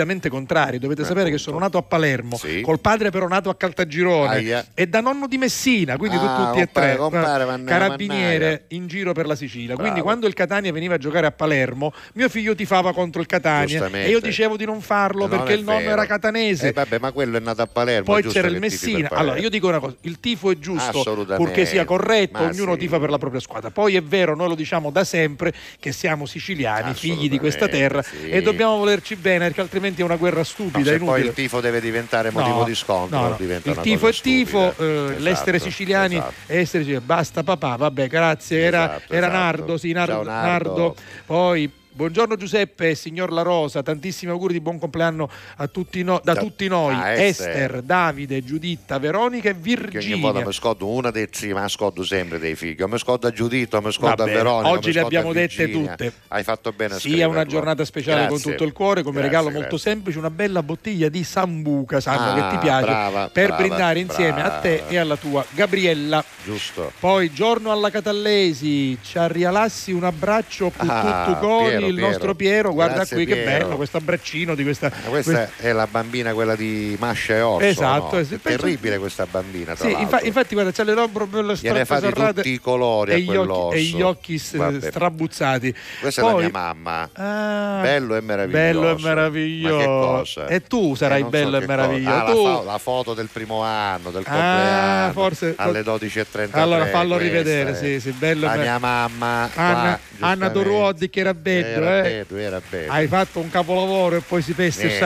[0.03, 0.79] stupidamente contrarie.
[0.79, 2.61] Dovete sapere che sono nato a Palermo, Sì.
[2.61, 4.65] col padre però nato a Caltagirone Aia.
[4.73, 6.95] e da nonno di Messina, quindi Ah, tutti e tre.
[6.97, 8.61] compare, vanno- carabiniere mannaia.
[8.69, 9.73] in giro per la Sicilia.
[9.75, 10.03] Quindi Bravo.
[10.03, 14.09] quando il Catania veniva a giocare a Palermo, mio figlio tifava contro il Catania e
[14.09, 16.69] io dicevo di non farlo Non perché il nonno era catanese.
[16.69, 18.05] Eh, vabbè, ma quello è nato a Palermo.
[18.05, 19.09] Poi c'era il Messina.
[19.11, 21.01] Allora, io dico una cosa: il tifo è giusto
[21.37, 22.79] purché sia corretto, Ma ognuno sì.
[22.79, 23.69] tifa per la propria squadra.
[23.71, 28.01] Poi è vero, noi lo diciamo da sempre che siamo siciliani, figli di questa terra
[28.01, 28.29] sì.
[28.29, 31.59] e dobbiamo volerci bene perché altrimenti è una guerra No, stupida, se poi il tifo
[31.61, 33.35] deve diventare motivo No, di scontro, no, no.
[33.39, 36.33] il tifo è tifo, eh, Esatto, l'essere siciliani esatto.
[36.47, 37.05] essere siciliani.
[37.05, 38.59] Basta papà, vabbè, grazie.
[38.59, 39.41] Era, Esatto, era esatto.
[39.43, 40.27] Nardo, sì, Nardo, Nardo.
[40.69, 40.95] Nardo.
[41.25, 46.33] Poi Buongiorno Giuseppe, signor La Rosa, tantissimi auguri di buon compleanno a tutti no- da,
[46.33, 47.49] Da- tutti noi, a Esther.
[47.51, 47.81] Esther.
[47.83, 50.45] Davide, Giuditta, Veronica e Che ogni volta Virginia.
[50.47, 52.81] mi scodo una dei sì, ma scodo sempre dei figli.
[52.83, 54.69] Mi scodo a Giudito, mi scodo Va a Veronica.
[54.71, 55.91] oggi le abbiamo a dette Virginia.
[55.91, 56.13] tutte.
[56.29, 57.51] Hai fatto bene a Sia una scriverlo.
[57.51, 58.51] giornata speciale con Grazie.
[58.51, 59.91] tutto il cuore, come Grazie, regalo molto grazie.
[59.91, 63.99] semplice, una bella bottiglia di Sambuca, sanno Ah, che ti piace, brava, per brava, brindare
[63.99, 64.89] insieme a te brava.
[64.89, 66.23] e alla tua Gabriella.
[66.43, 66.91] Giusto.
[66.99, 72.35] Poi giorno alla Catallesi, ci arrialassi un abbraccio con Ah, tutto cori, Piero, il nostro
[72.35, 72.53] Piero.
[72.53, 73.49] Piero, guarda Grazie, qui che Piero.
[73.65, 74.91] bello questo abbraccino di questa...
[75.03, 77.65] Ma questa è la bambina quella di Mascia e Orso.
[77.67, 78.21] Esatto, no?
[78.21, 79.75] È terribile questa bambina.
[79.75, 83.19] Tra Sì, infa- infatti guarda, c'ha le fa di serrate tutti i colori a e
[83.21, 85.73] gli, occhi, e gli occhi strabuzzati.
[86.01, 87.09] Questa Poi- è la mia mamma.
[87.13, 88.63] Ah, Bello e meraviglioso.
[88.63, 90.47] Bello e che meraviglioso.
[90.47, 92.13] E tu sarai Eh, non so bello e che meraviglioso.
[92.15, 95.11] Ah, la, Tu- fo- la foto del primo anno, del Ah, compleanno.
[95.13, 96.59] forse- alle 12.33.
[96.59, 99.49] Allora fallo rivedere, è sì, sì, bello La mia mamma.
[99.53, 100.49] Anna, qua, Anna.
[100.49, 101.33] Doruoddi che era
[101.73, 102.25] bello, Era eh.
[102.27, 102.91] bello, era bello.
[102.91, 104.99] Hai fatto un capolavoro e poi si peste e niente,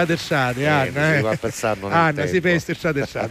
[0.65, 0.85] Anna.
[0.85, 1.21] si eh.
[1.21, 2.75] nel Anna, si peste e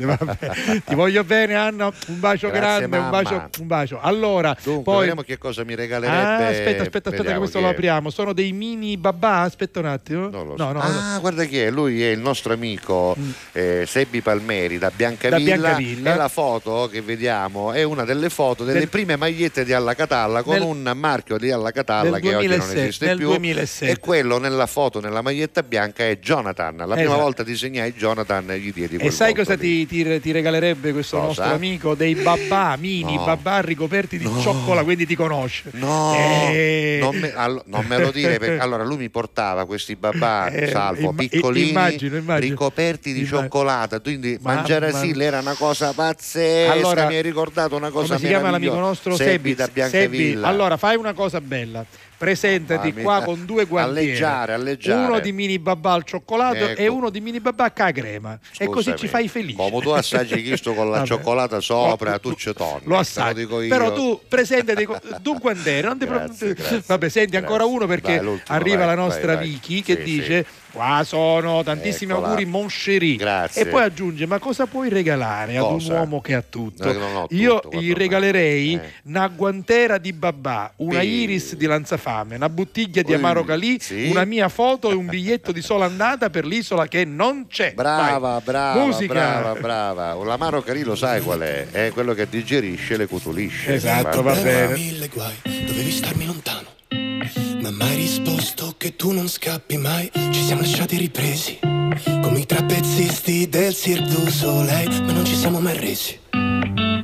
[0.05, 0.83] vabbè.
[0.85, 1.87] Ti voglio bene, Anna.
[2.07, 4.01] Un bacio Grazie, grande, un bacio, un bacio.
[4.01, 6.17] Allora, Dunque, poi vediamo che cosa mi regalerebbe.
[6.17, 8.11] Ah, aspetta, aspetta, aspetta, che questo lo apriamo.
[8.11, 9.43] Sono dei mini babà.
[9.43, 10.31] Aspetta un attimo.
[10.31, 10.55] So.
[10.57, 13.17] No, no, ah, guarda chi è, lui è il nostro amico
[13.53, 16.15] eh, Sebbi Palmeri da Biancavilla, Da Biancavilla.
[16.15, 19.95] e la foto che vediamo è una delle foto delle Del- prime magliette di Alla
[19.95, 23.39] Catalla con Nel- un marchio di Alla Catalla che oggi 2007, non esiste nel più
[23.39, 23.93] 2007.
[23.93, 26.77] e quello nella foto nella maglietta bianca è Jonathan.
[26.77, 27.21] La prima Esatto.
[27.21, 31.27] volta disegnai Jonathan gli diedi E sai cosa ti, ti- ti regalerebbe questo Cosa?
[31.27, 31.95] nostro amico?
[31.95, 33.25] Dei babà mini, No.
[33.25, 34.41] babà ricoperti di No.
[34.41, 35.71] cioccolato, quindi ti conosce.
[35.73, 36.99] No, Eh.
[37.01, 40.69] non, me, allo- non me lo dire perché allora lui mi portava questi babà Eh,
[40.69, 42.51] salvo imma- piccolini immagino, immagino.
[42.51, 43.41] ricoperti di Immagino.
[43.43, 44.99] cioccolata quindi Mamma mangiare mia.
[45.01, 48.79] Silla era una cosa pazzesca Allora, mi hai ricordato una cosa Come si chiama l'amico
[48.79, 49.17] nostro?
[49.17, 49.55] Da Sebbi.
[49.73, 51.85] Biancavilla Allora fai una cosa bella.
[52.19, 54.01] Presentati qua con due guantiere.
[54.09, 55.07] Alleggiare, alleggiare.
[55.07, 56.81] Uno di mini babà al cioccolato Ecco.
[56.81, 58.39] e uno di mini babà a crema.
[58.59, 59.57] e così Scusami, ci fai felice.
[59.57, 61.07] come tu assaggi questo con la Vabbè.
[61.07, 63.41] cioccolata sopra Lo- tu ci torni Lo assaggi.
[63.43, 63.69] io.
[63.69, 65.87] Però tu presentati con due guantiere.
[65.89, 67.75] Non ti pro- Grazie, grazie, Vabbè, senti ancora grazie.
[67.77, 69.49] uno perché Vai, l'ultimo, arriva vai, la nostra vai, vai.
[69.49, 70.47] Vicky che Sì, dice.
[70.77, 72.27] Qua sono tantissimi Eccola.
[72.29, 73.17] auguri Mon Chéri.
[73.17, 73.63] Grazie.
[73.63, 75.93] E poi aggiunge: Ma cosa puoi regalare ad Cosa?
[75.95, 76.87] un uomo che ha tutto?
[76.89, 78.81] Ho tutto, Io gli regalerei Eh.
[79.05, 81.07] una guantera di babà, una Sì.
[81.09, 84.09] iris di lanzafame, una bottiglia di Amaro Calì, sì.
[84.11, 87.73] una mia foto e un biglietto di sola andata per l'isola che non c'è.
[87.75, 88.41] Brava, Vai.
[88.45, 89.13] brava, Musica.
[89.15, 90.15] brava, brava.
[90.25, 91.69] L'amaro Carillo sai qual è?
[91.71, 93.75] È quello che digerisce le cutulisce.
[93.75, 94.43] Esatto, va bene.
[94.67, 94.73] bene.
[94.75, 96.75] mille guai, dovevi starmi lontano.
[96.89, 100.11] Ma mai risposto che tu non scappi mai.
[100.13, 101.59] Ci siamo lasciati ripresi.
[101.61, 105.03] Come i trapezzisti del Cirque du Soleil.
[105.05, 106.19] Ma non ci siamo mai resi.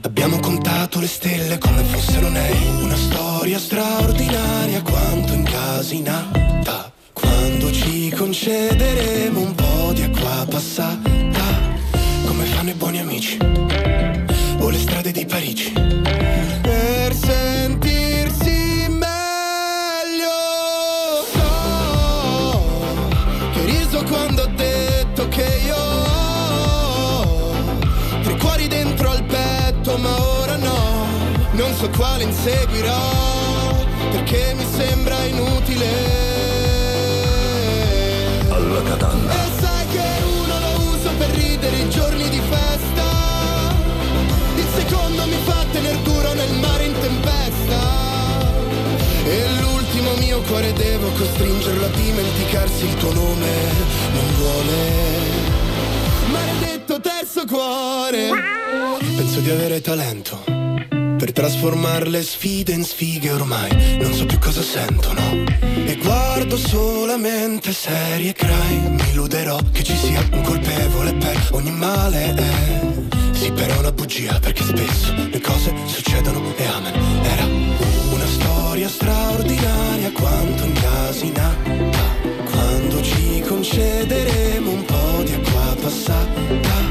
[0.02, 2.66] Abbiamo contato le stelle come fossero nei.
[2.80, 6.92] Una storia straordinaria quanto incasinata.
[7.12, 11.42] Quando ci concederemo un po' di acqua passata.
[12.26, 13.36] Come fanno i buoni amici.
[14.58, 15.72] O le strade di Parigi.
[29.92, 31.06] Petto, ma ora no.
[31.52, 35.86] Non so quale inseguirò, perché mi sembra inutile.
[38.48, 39.32] Alla catalla.
[39.32, 43.74] E sai che uno lo uso per ridere i giorni di festa.
[44.56, 47.80] Il secondo mi fa tener duro nel mare in tempesta.
[49.24, 53.50] E l'ultimo mio cuore devo costringerlo a dimenticarsi il tuo nome.
[54.12, 55.51] Non vuole.
[56.92, 58.28] Maledetto terzo cuore.
[59.16, 60.44] Penso di avere talento.
[60.44, 65.20] Per trasformare le sfide in sfighe ormai non so più cosa sentono
[65.62, 72.34] E guardo solamente serie crime Mi illuderò che ci sia un colpevole per ogni male
[72.34, 73.36] eh.
[73.38, 78.88] Sì però è una bugia perché spesso le cose succedono e amen Era una storia
[78.88, 82.00] straordinaria quanto incasinata
[82.50, 86.81] Quando ci concederemo un po' di acqua passata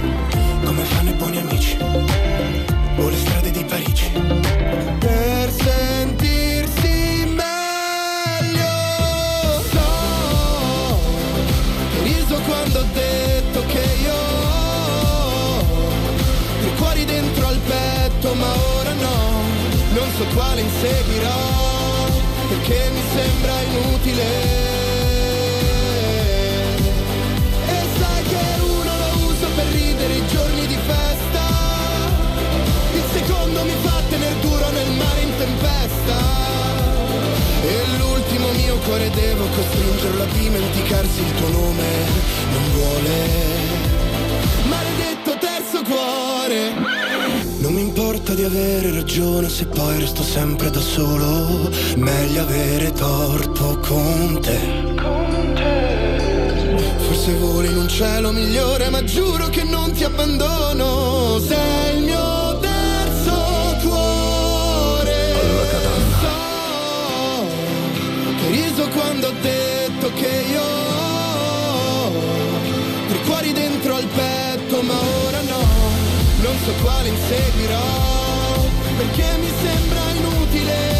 [18.22, 19.42] petto ma ora no.
[19.94, 21.40] Non so quale inseguirò
[22.50, 24.24] perché mi sembra inutile.
[27.68, 31.46] E sai che uno lo uso per ridere i giorni di festa.
[32.94, 36.20] Il secondo mi fa tener duro nel mare in tempesta.
[37.64, 41.90] E l'ultimo mio cuore devo costringerlo a dimenticarsi il tuo nome.
[42.52, 43.51] Non vuole
[48.32, 54.60] importa di avere ragione se poi resto sempre da solo Meglio avere torto con te
[56.98, 61.40] Forse voli in un cielo migliore, ma giuro che non ti abbandono.
[61.40, 65.34] Sei il mio terzo cuore.
[66.22, 67.46] So
[68.38, 72.12] che riso quando ho detto che io ho
[73.10, 75.82] tre cuori dentro al petto, ma ora no.
[76.42, 78.21] Non so quale inseguirò,
[78.98, 81.00] perché mi sembra inutile.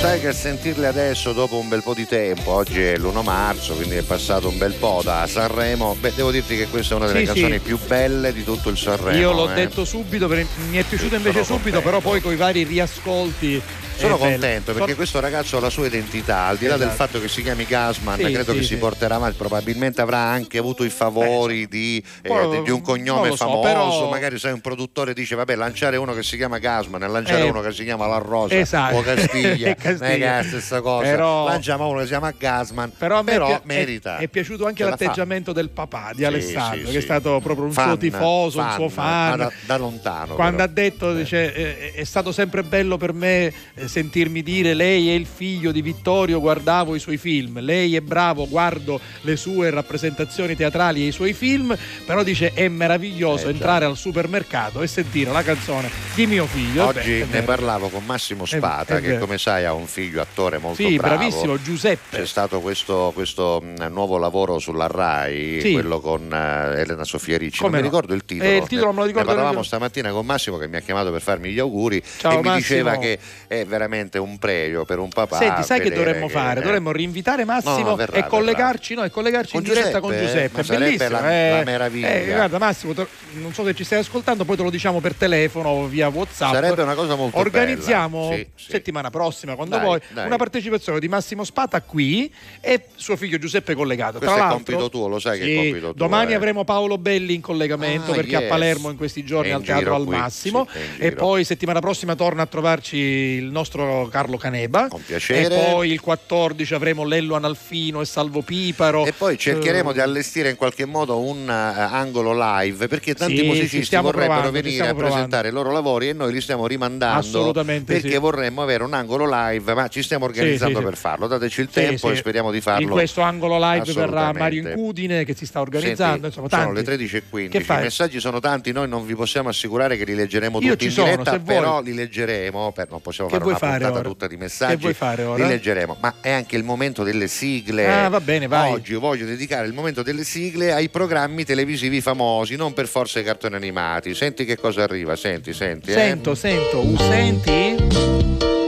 [0.00, 3.74] Sai che a sentirle adesso dopo un bel po' di tempo, oggi è l'1 marzo,
[3.74, 7.06] quindi è passato un bel po' da Sanremo, beh devo dirti che questa è una
[7.06, 7.58] delle Sì, canzoni sì.
[7.60, 9.16] più belle di tutto il Sanremo.
[9.16, 9.54] Io l'ho eh.
[9.54, 13.62] detto subito, mi è piaciuto invece subito, però poi con i vari riascolti.
[13.96, 14.30] Sono bello.
[14.30, 17.02] contento perché questo ragazzo ha la sua identità, al di là del Esatto.
[17.04, 18.74] fatto che si chiami Gasman, Sì, credo sì, che sì.
[18.74, 23.36] si porterà avanti, probabilmente avrà anche avuto i favori di, eh, di un cognome so,
[23.36, 27.08] famoso, però- magari sai un produttore dice vabbè lanciare uno che si chiama Gasman e
[27.08, 28.96] lanciare Eh, uno che si chiama La Rosa esatto.
[28.96, 29.96] o Castiglia, Castiglia.
[30.00, 33.20] non è che è la stessa cosa, Però- lanciamo uno che si chiama Gasman, Però,
[33.20, 34.16] è pi- merita.
[34.18, 35.04] È, è piaciuto anche Ce la fa.
[35.04, 38.88] l'atteggiamento del papà di Alessandro, che è stato proprio un Fan, suo tifoso, un suo
[38.88, 39.36] fan.
[39.38, 40.34] da, da lontano.
[40.34, 40.68] Quando però.
[40.68, 45.12] ha detto, dice, eh, è stato sempre bello per me eh, sentirmi dire lei è
[45.12, 50.56] il figlio di Vittorio, guardavo i suoi film, lei è bravo, guardo le sue rappresentazioni
[50.56, 55.30] teatrali e i suoi film, però dice è meraviglioso Eh, entrare al supermercato e sentire
[55.32, 56.86] la canzone di mio figlio.
[56.86, 57.44] Oggi Beh, è ne vero.
[57.44, 59.20] parlavo con Massimo È- Spata, è che vero.
[59.20, 61.16] come sai ha un figlio attore molto Sì, bravo.
[61.16, 62.18] bravissimo, Giuseppe.
[62.18, 65.72] C'è stato questo, questo, mh, nuovo lavoro sulla RAI, Sì.
[65.72, 67.58] quello con eh, Elena Sofia Ricci.
[67.58, 67.90] Come non mi no?
[67.92, 68.48] ricordo il titolo.
[68.50, 70.80] Eh, il titolo Ne- me lo ricordo Ne parlavamo stamattina con Massimo che mi ha
[70.80, 72.58] chiamato per farmi gli auguri Ciao, e mi Massimo.
[72.58, 75.36] diceva che è veramente un pregio per un papà.
[75.36, 76.60] Senti, sai che dovremmo fare?
[76.60, 80.00] eh, Dovremmo rinvitare Massimo No, verrà, e collegarci, no, e collegarci Con in diretta Giuseppe?
[80.00, 80.62] con Giuseppe.
[80.62, 81.10] Sarebbe Bellissimo.
[81.20, 81.50] la- eh.
[81.50, 82.12] la meraviglia.
[82.14, 82.92] Eh, guarda, Massimo,
[83.32, 86.52] non so se ci stai ascoltando, poi te lo diciamo per telefono o via WhatsApp.
[86.54, 88.36] Sarebbe una cosa molto Organizziamo bella.
[88.36, 88.70] Sì, sì.
[88.70, 90.26] settimana prossima, quando Dai, vuoi, dai.
[90.26, 94.18] una partecipazione di Massimo Spata qui e suo figlio Giuseppe collegato.
[94.18, 96.36] Questo Tra è compito tuo, lo sai che è sì, compito tuo, Domani eh.
[96.36, 98.42] avremo Paolo Belli in collegamento Ah, perché yes.
[98.44, 101.80] a Palermo in questi giorni È al Teatro al Massimo sì, è e poi settimana
[101.80, 103.63] prossima torna a trovarci il nostro
[104.10, 104.88] Carlo Caneba.
[104.88, 105.46] Con piacere.
[105.46, 109.06] E poi il 14 avremo Lello Analfino e Salvo Piparo.
[109.06, 113.36] E poi cercheremo Eh, di allestire in qualche modo un eh, angolo live perché tanti
[113.36, 116.66] Sì, ci musicisti vorrebbero provando, venire a presentare i loro lavori e noi li stiamo
[116.66, 118.18] rimandando Assolutamente perché sì.
[118.18, 121.26] vorremmo avere un angolo live, ma ci stiamo organizzando sì, per farlo.
[121.26, 122.82] Dateci il tempo e speriamo di farlo.
[122.82, 124.32] In questo angolo live verrà.
[124.32, 126.30] Mario Incudine che si sta organizzando.
[126.30, 129.96] Senti, insomma, sono le 13.15, Che i messaggi sono tanti, noi non vi possiamo assicurare
[129.96, 133.36] che li leggeremo Io tutti in sono, diretta, però li leggeremo, per- non possiamo Che
[133.36, 134.02] fare una vuoi fare ora?
[134.02, 135.42] tutta di messaggi, Che vuoi fare ora?
[135.42, 137.86] li leggeremo, ma è anche il momento delle sigle.
[137.86, 138.72] Ah, va bene, vai.
[138.72, 143.24] Oggi voglio dedicare il momento delle sigle ai programmi televisivi famosi, non per forza ai
[143.24, 144.14] cartoni animati.
[144.14, 145.90] Senti che cosa arriva, senti, senti.
[145.90, 145.94] eh.
[145.94, 148.63] Sento, sento, uh, senti?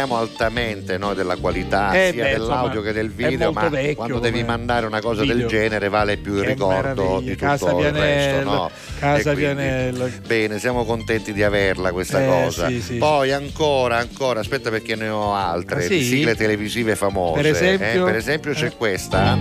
[0.00, 4.18] Freghiamo altamente noi della qualità Eh, sia beh, dell'audio che del video, ma vecchio quando
[4.18, 5.48] devi mandare una cosa del video.
[5.48, 7.96] genere vale più il ricordo di tutto Casa il resto.
[7.96, 8.70] Pianello, No?
[9.00, 10.10] Casa Pianello.
[10.26, 12.68] Bene, siamo contenti di averla questa Eh, cosa.
[12.68, 12.94] sì, sì.
[12.96, 16.02] Poi ancora, ancora, aspetta perché ne ho altre, Ah, sì?
[16.02, 17.40] sigle televisive famose.
[17.42, 18.02] Per esempio?
[18.06, 18.10] eh.
[18.10, 19.38] Per esempio c'è questa.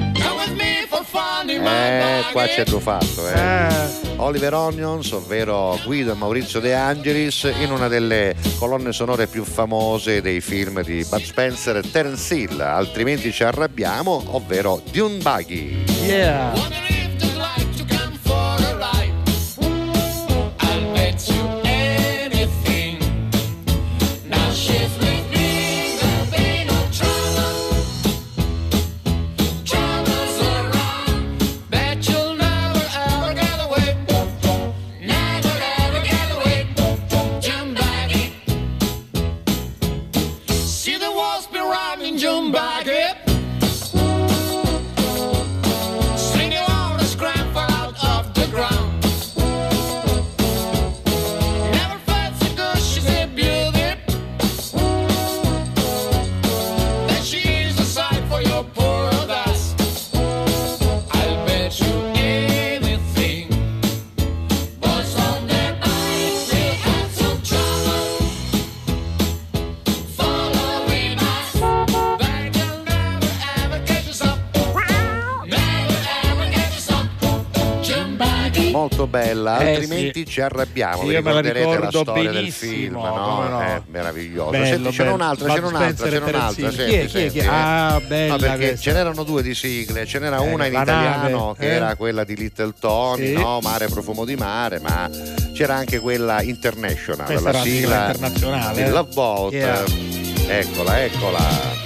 [1.52, 3.34] Eh, qua c'è tuo fatto, eh.
[3.40, 9.44] Eh, Oliver Onions, ovvero Guido e Maurizio De Angelis, in una delle colonne sonore più
[9.44, 15.84] famose dei film di Bud Spencer e Terence Hill, altrimenti ci arrabbiamo, ovvero Dune Buggy.
[16.06, 16.52] yeah.
[79.00, 81.02] Molto bella, Eh, altrimenti ci arrabbiamo.
[81.04, 83.48] Sì, Vi io me la ricorderete la ricordo storia del benissimo, film, no?
[83.48, 83.62] no.
[83.62, 84.50] È meraviglioso.
[84.50, 86.72] Bello, Senti, c'era un'altra, Bud c'era un'altra, c'era un'altra.
[86.72, 87.44] Senti, Chi è, chi è, chi è?
[87.44, 87.48] eh.
[87.48, 88.78] Ah, bella No, perché questa.
[88.82, 91.76] ce n'erano due di sigle, ce n'era Eh, una in la italiano nave, che eh.
[91.76, 93.34] era quella di Little Tony, Sì.
[93.34, 93.60] no?
[93.62, 95.10] Mare profumo di mare, ma
[95.54, 98.90] c'era anche quella international, Questa la la sigla internazionale, di eh.
[98.90, 99.54] Love Boat.
[99.54, 99.84] Yeah.
[100.50, 101.78] Eccola, eccola.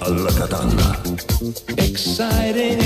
[0.00, 1.00] Alla catalla.
[1.76, 2.80] exciting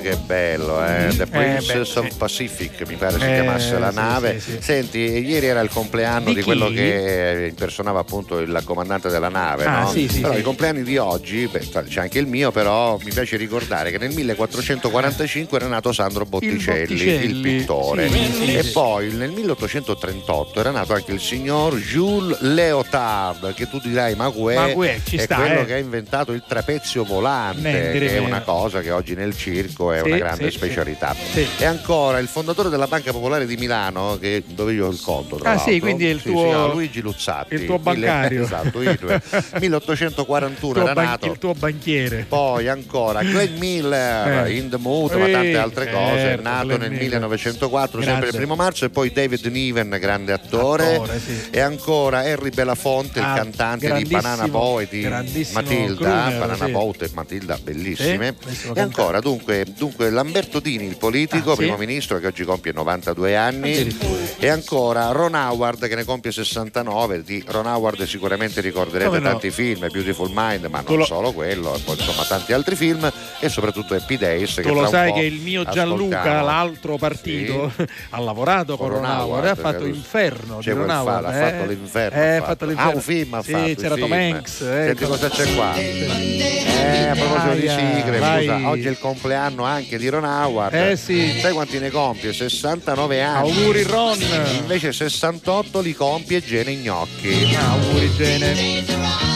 [0.00, 1.14] che bello, eh?
[1.16, 4.40] The Princess beh, of Pacific, mi pare si Eh, chiamasse la nave.
[4.60, 9.28] Senti, ieri era il compleanno Di di, quello che eh, impersonava appunto il comandante della
[9.28, 9.90] nave, Ah, no?
[9.90, 10.40] sì, sì, però sì.
[10.40, 14.12] i compleanni di oggi, beh, c'è anche il mio, però mi piace ricordare che nel
[14.14, 18.08] 1445 era nato Sandro Botticelli, il, Botticelli, pittore.
[18.08, 24.14] sì, e poi nel 1838 era nato anche il signor Jules Leotard, che tu dirai,
[24.14, 25.64] ma Ma è, guè, ci è sta, quello eh.
[25.66, 29.92] che ha inventato il trapezio volante, Mentre che è una cosa che oggi nel circo
[29.92, 31.14] è una grande specialità.
[31.32, 31.46] Sì.
[31.58, 35.36] E ancora il fondatore della Banca Popolare di Milano, che, dove io ho il conto,
[35.36, 35.72] tra Ah, l'altro.
[35.72, 37.54] sì, quindi è il Sì, tuo- Luigi Luzzatti.
[37.54, 38.42] il tuo bancario.
[38.44, 39.20] esatto, io due.
[39.60, 41.26] 1841 Il tuo era ban- nato.
[41.26, 42.26] il tuo banchiere.
[42.28, 44.56] Poi ancora Glenn Miller, Eh.
[44.56, 47.02] In the Mood, ma tante Eh, altre cose, certo, nato nel Miller.
[47.20, 51.48] 1904, sempre il primo marzo, e poi David Niven, grande attore, Attore, sì.
[51.50, 55.06] e ancora Harry Belafonte, Ah, il cantante di Banana Boy, di
[55.52, 56.70] Matilda, crooner, Banana sì.
[56.70, 58.34] Boat e Matilda, bellissime.
[58.74, 61.56] E ancora dunque, dunque Lamberto Dini, il politico, Ah, sì?
[61.56, 63.96] primo ministro che oggi compie 92 anni,
[64.38, 67.22] e ancora Ron Howard che ne compie 69.
[67.22, 69.28] Di Ron Howard sicuramente ricorderete no?
[69.28, 73.48] tanti film, Beautiful Mind, ma non lo- solo quello, poi insomma tanti altri film e
[73.48, 74.54] soprattutto Happy Days.
[74.56, 76.44] che Tu lo sai che il mio Gianluca, ascoltiamo.
[76.46, 77.72] l'altro partito,
[78.10, 81.24] ha lavorato con Ron Howard ha fatto Inferno c'è di Ron Howard.
[81.26, 81.50] ha eh.
[81.50, 82.22] fatto l'inferno.
[82.22, 82.92] Eh, ha fatto Ah, l'inferno.
[82.94, 83.74] un film ha Sì, fatto.
[83.80, 84.12] c'era Tom.
[84.12, 85.12] Hanks, eh, Senti ecco.
[85.12, 85.74] cosa c'è qua.
[85.74, 90.74] Eh, a proposito di sigle, scusa, oggi è il compleanno anche di Ron Howard.
[90.74, 91.07] Eh, sì.
[91.08, 92.34] Sai quanti ne compie?
[92.34, 93.50] 69 anni.
[93.50, 94.18] Auguri Ron.
[94.58, 97.54] Invece 68 li compie Gene Gnocchi.
[97.54, 99.26] Ah, auguri Gene.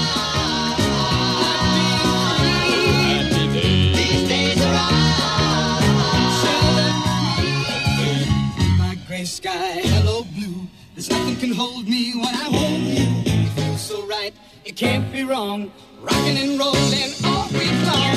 [9.25, 10.67] Sky, hello blue.
[10.95, 13.07] There's nothing can hold me when I hold you.
[13.25, 14.35] It feels so right,
[14.65, 15.71] it can't be wrong.
[16.01, 18.12] Rocking and rolling all week long.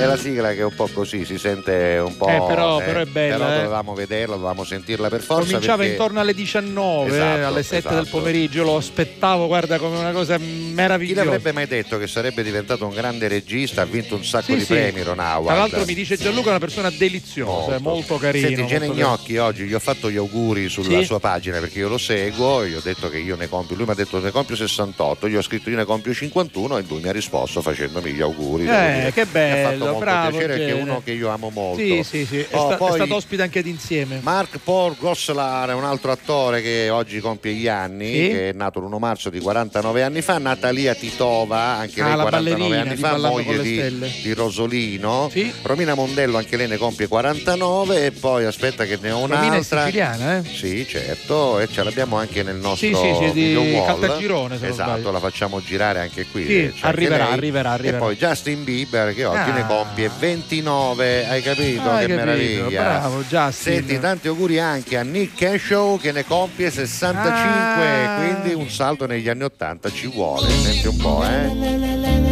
[0.00, 2.26] È la sigla che è un po' così, si sente un po'.
[2.28, 3.54] Eh, però- però è bella, Però eh.
[3.56, 5.44] dovevamo vederla, dovevamo sentirla per forza.
[5.50, 8.16] Cominciava perché- intorno alle 19, Esatto, eh, alle 7 del esatto.
[8.18, 11.24] pomeriggio, lo aspettavo, guarda, come una cosa Chi meravigliosa.
[11.24, 13.82] l'avrebbe mai detto che sarebbe diventato un grande regista?
[13.82, 14.72] Ha vinto un sacco Sì, di sì.
[14.72, 15.44] premi, Ron Howard.
[15.46, 18.46] Tra l'altro mi dice Gianluca è una persona deliziosa, molto, molto carino.
[18.48, 18.88] Senti, Gene.
[18.88, 21.04] Gnocchi oggi gli ho fatto gli auguri sulla Sì?
[21.04, 23.90] sua pagina perché io lo seguo, gli ho detto che io ne compio, lui mi
[23.92, 27.08] ha detto ne compio 68, gli ho scritto io ne compio 51 e lui mi
[27.08, 28.66] ha risposto facendomi gli auguri.
[28.68, 30.30] Eh, che bello, molto bravo.
[30.30, 30.90] piacere perché è Gene.
[30.90, 31.80] uno che io amo molto.
[31.82, 34.20] Sì, sì, sì, è, Oh, sta- è stato ospite anche d'insieme.
[34.22, 38.28] Mark Paul Goslar è un altro attore che oggi compie gli anni, Sì.
[38.28, 40.38] che è nato l'1 marzo di 49 anni fa.
[40.38, 45.30] Natalia Titova, anche Ah, lei la 49 ballerina anni fa, moglie di, di Rosolino.
[45.62, 48.06] Romina Mondello, anche lei ne compie 49.
[48.06, 49.80] E poi aspetta che ne ho Romina è un'altra.
[49.84, 50.44] siciliana, eh?
[50.44, 53.78] Sì, certo, e ce l'abbiamo anche nel nostro Sì, sì, sì, di.
[53.84, 56.44] Caltagirone, Esatto, la facciamo girare anche qui.
[56.46, 57.96] Sì, anche arriverà, arriverà, arriverà.
[57.96, 59.52] E poi Justin Bieber che oggi Ah.
[59.54, 59.79] ne compie
[60.18, 61.90] 29, hai capito?
[61.90, 62.82] Hai che capito, meraviglia.
[62.82, 63.74] bravo, Justin.
[63.74, 68.16] Senti, tanti auguri anche a Nick Cashow che ne compie 65, Ah.
[68.16, 71.46] quindi un salto negli anni 80 ci vuole, senti un po', eh?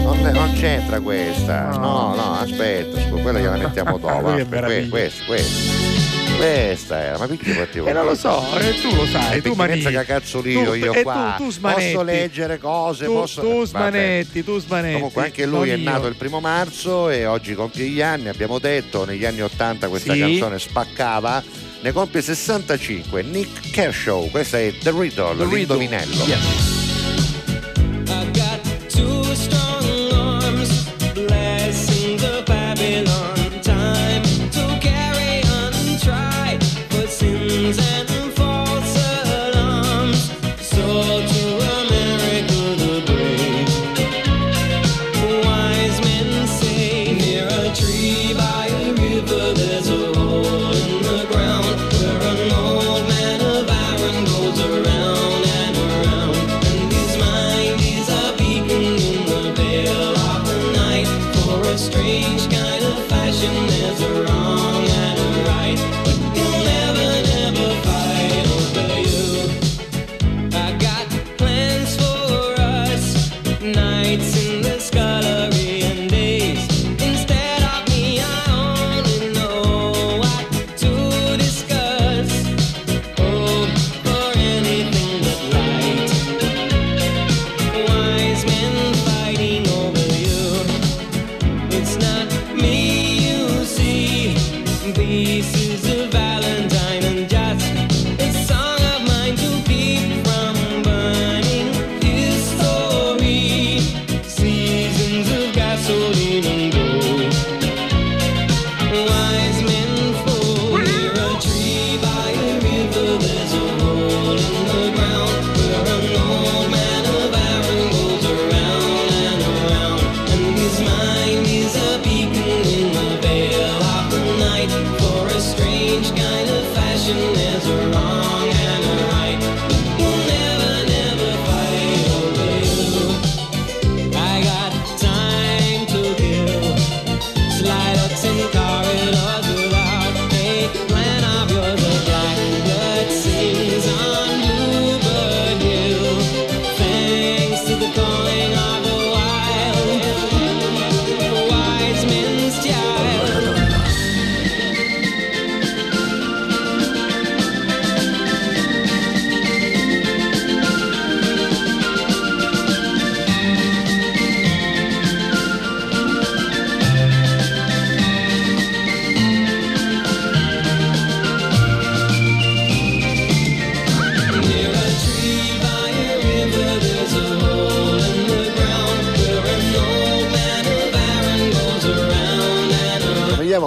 [0.03, 4.33] Non, non c'entra questa, no, no, aspetta, quella gliela mettiamo dopo.
[4.89, 6.08] Questa, questa.
[6.39, 9.49] Questa era, ma perché potevo Eh, non lo so, eh, tu lo sai, e tu
[9.51, 9.81] tu mani.
[9.83, 11.93] che cazzolio tu- io e qua tu, tu smanetti.
[11.93, 13.41] posso leggere cose Tu, posso...
[13.41, 13.67] tu Vabbè.
[13.67, 14.95] smanetti, tu smanetti.
[14.95, 15.91] Comunque anche lui è io.
[15.91, 20.13] nato il primo marzo e oggi compie gli anni, abbiamo detto, negli anni 80 questa
[20.13, 20.21] Sì.
[20.21, 21.43] canzone spaccava,
[21.81, 25.57] ne compie 65, Nick Kershaw, questa è The Riddle, The Riddle.
[25.57, 26.25] l'indovinello.
[26.25, 26.78] I've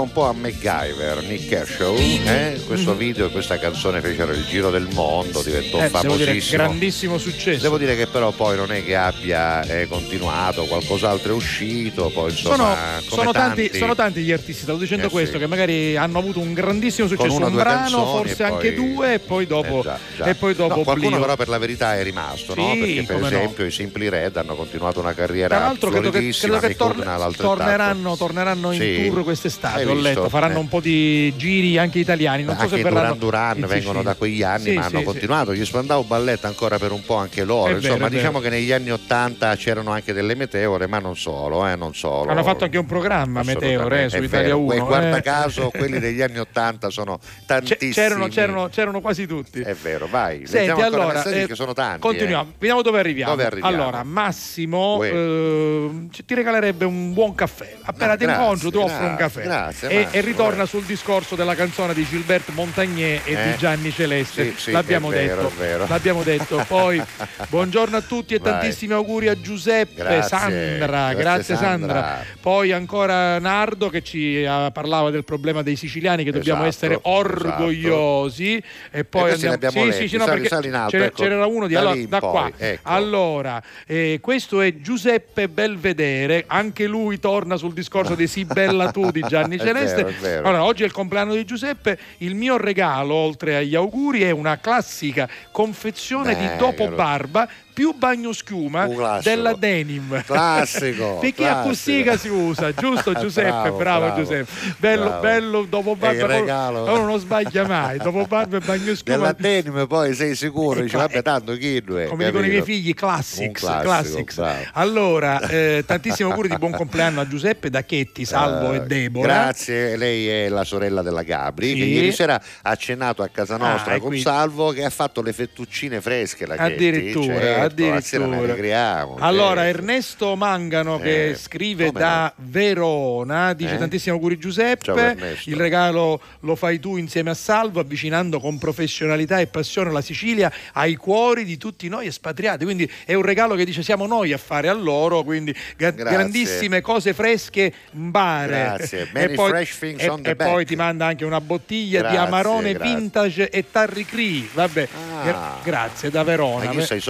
[0.02, 2.62] un po' a MacGyver, Nick Kershaw, eh?
[2.66, 6.64] questo video e questa canzone fecero il giro del mondo, diventò Eh, devo dire, famosissimo.
[6.64, 7.62] grandissimo successo.
[7.62, 12.32] Devo dire che però poi non è che abbia eh, continuato, qualcos'altro è uscito, poi
[12.32, 12.76] Sono, insomma
[13.10, 15.40] come sono tanti, tanti- sono tanti gli artisti, stavo dicendo Eh, questo, sì.
[15.40, 18.94] che magari hanno avuto un grandissimo successo, una un brano, canzoni forse e anche poi-
[18.94, 20.26] due, e poi dopo, Eh, già, già.
[20.26, 22.72] E poi dopo No, qualcuno però per la verità è rimasto, no?
[22.74, 23.38] Sì, Perché per come no.
[23.38, 26.78] esempio i Simply Red hanno continuato una carriera Tra l'altro credo che, credo che Mick
[26.78, 27.56] tor- Hucknall altrettanto.
[27.56, 29.08] torneranno, torneranno in Sì.
[29.10, 30.60] tour quest'estate, Hai ho letto, faranno Eh.
[30.60, 34.16] un po' di giri anche italiani, non so anche se i verranno Duran vengono da
[34.16, 37.76] quegli anni ma hanno continuato gli Spandau Ballet ancora per un po' anche loro È
[37.76, 38.10] insomma vero.
[38.10, 42.30] diciamo che negli anni 80 c'erano anche delle meteore ma non solo eh, non solo
[42.32, 44.60] Hanno fatto anche un programma Meteore eh, su Italia vero.
[44.60, 44.68] 1.
[44.68, 45.22] Que- guarda eh.
[45.22, 49.60] caso quelli degli anni 80 sono tantissimi C'erano, c'erano, c'erano quasi tutti.
[49.62, 52.54] è vero vai Senti, allora, eh, che sono tanti Continuiamo, eh.
[52.60, 53.32] vediamo dove arriviamo.
[53.32, 53.76] Dove arriviamo?
[53.76, 55.90] Allora, Massimo eh,
[56.26, 57.76] ti regalerebbe un buon caffè.
[57.84, 59.42] Appena Ah, ti incontro, ti offro un caffè.
[59.44, 63.52] grazie, e, Massimo, e ritorna sul discorso della canzone di Gilberto Montagnier e Eh?
[63.52, 64.52] di Gianni Celeste.
[64.52, 65.86] Sì, sì, L'abbiamo vero, detto.
[65.88, 66.64] L'abbiamo detto.
[66.68, 67.02] Poi,
[67.50, 68.52] buongiorno a tutti e Vai.
[68.54, 70.86] tantissimi auguri a Giuseppe, Grazie, Sandra.
[71.14, 71.94] grazie, Grazie, Sandra.
[71.94, 72.26] Sandra.
[72.42, 77.00] Poi ancora Nardo che ci eh, parlava del problema dei siciliani che dobbiamo Esatto, essere
[77.04, 78.62] orgogliosi.
[78.92, 80.02] E poi li abbiamo sì, letti.
[80.02, 81.24] sì, sì, no, Sali- perché sali alto, ce, ecco.
[81.24, 82.52] c'era uno di allora, da poi, qua.
[82.58, 82.80] ecco.
[82.90, 89.12] Allora, eh, questo è Giuseppe Belvedere, anche lui torna sul discorso di Si bella tu
[89.12, 90.04] di Gianni È Celeste.
[90.04, 90.48] vero, è vero.
[90.48, 94.58] Allora, oggi è il compleanno di Giuseppe, il mio regalo, oltre agli auguri, è una
[94.60, 96.96] classica confezione di Beh, dopo caro.
[96.96, 99.30] barba più bagno schiuma Un classico.
[99.36, 100.24] della denim.
[100.26, 101.62] Classico, Perché a.
[101.62, 103.50] Cossiga si usa, giusto Giuseppe?
[103.50, 104.52] Bravo, bravo, bravo, Giuseppe.
[104.78, 105.22] Bello, bravo.
[105.22, 106.26] bello dopo barba.
[106.70, 106.84] uno-.
[106.94, 109.18] Uno non sbaglia mai, dopo barba e bagno schiuma.
[109.18, 112.94] della denim poi sei sicuro dici vabbè tanto chi è Come dicono i miei figli,
[112.94, 113.60] classics.
[113.62, 114.70] Classico, classics.
[114.74, 119.28] Allora, eh, tantissimi auguri di buon compleanno a Giuseppe da Chetti, Salvo Eh, e Deborah.
[119.34, 121.76] Grazie, lei è la sorella della Gabri Sì.
[121.76, 125.22] che ieri sera ha cenato a casa nostra Ah, con quindi- Salvo che ha fatto
[125.22, 126.74] le fettuccine fresche la Chetti.
[126.74, 128.26] Addirittura, sera ne addirittura.
[128.38, 129.78] allegriamo, Allora, certo.
[129.78, 133.78] Ernesto Mangano che Eh, scrive da Verona dice Eh?
[133.78, 135.38] tantissimi auguri Giuseppe.
[135.46, 140.52] Il regalo lo fai tu insieme a Salvo, avvicinando con professionalità e passione la Sicilia
[140.74, 142.64] ai cuori di tutti noi espatriati.
[142.66, 145.24] Quindi è un regalo che dice siamo noi a fare a loro.
[145.24, 146.04] Quindi Grazie.
[146.04, 148.48] grandissime cose fresche in bare.
[148.76, 149.10] Grazie.
[149.14, 149.52] E poi,
[149.82, 152.96] e- e poi ti manda anche una bottiglia di Grazie, Amarone grazie.
[152.96, 154.48] vintage e Tarri Cree.
[154.54, 155.24] Vabbè, Ah.
[155.24, 156.66] gra- grazie da Verona.
[156.66, 157.02] ma chi sai i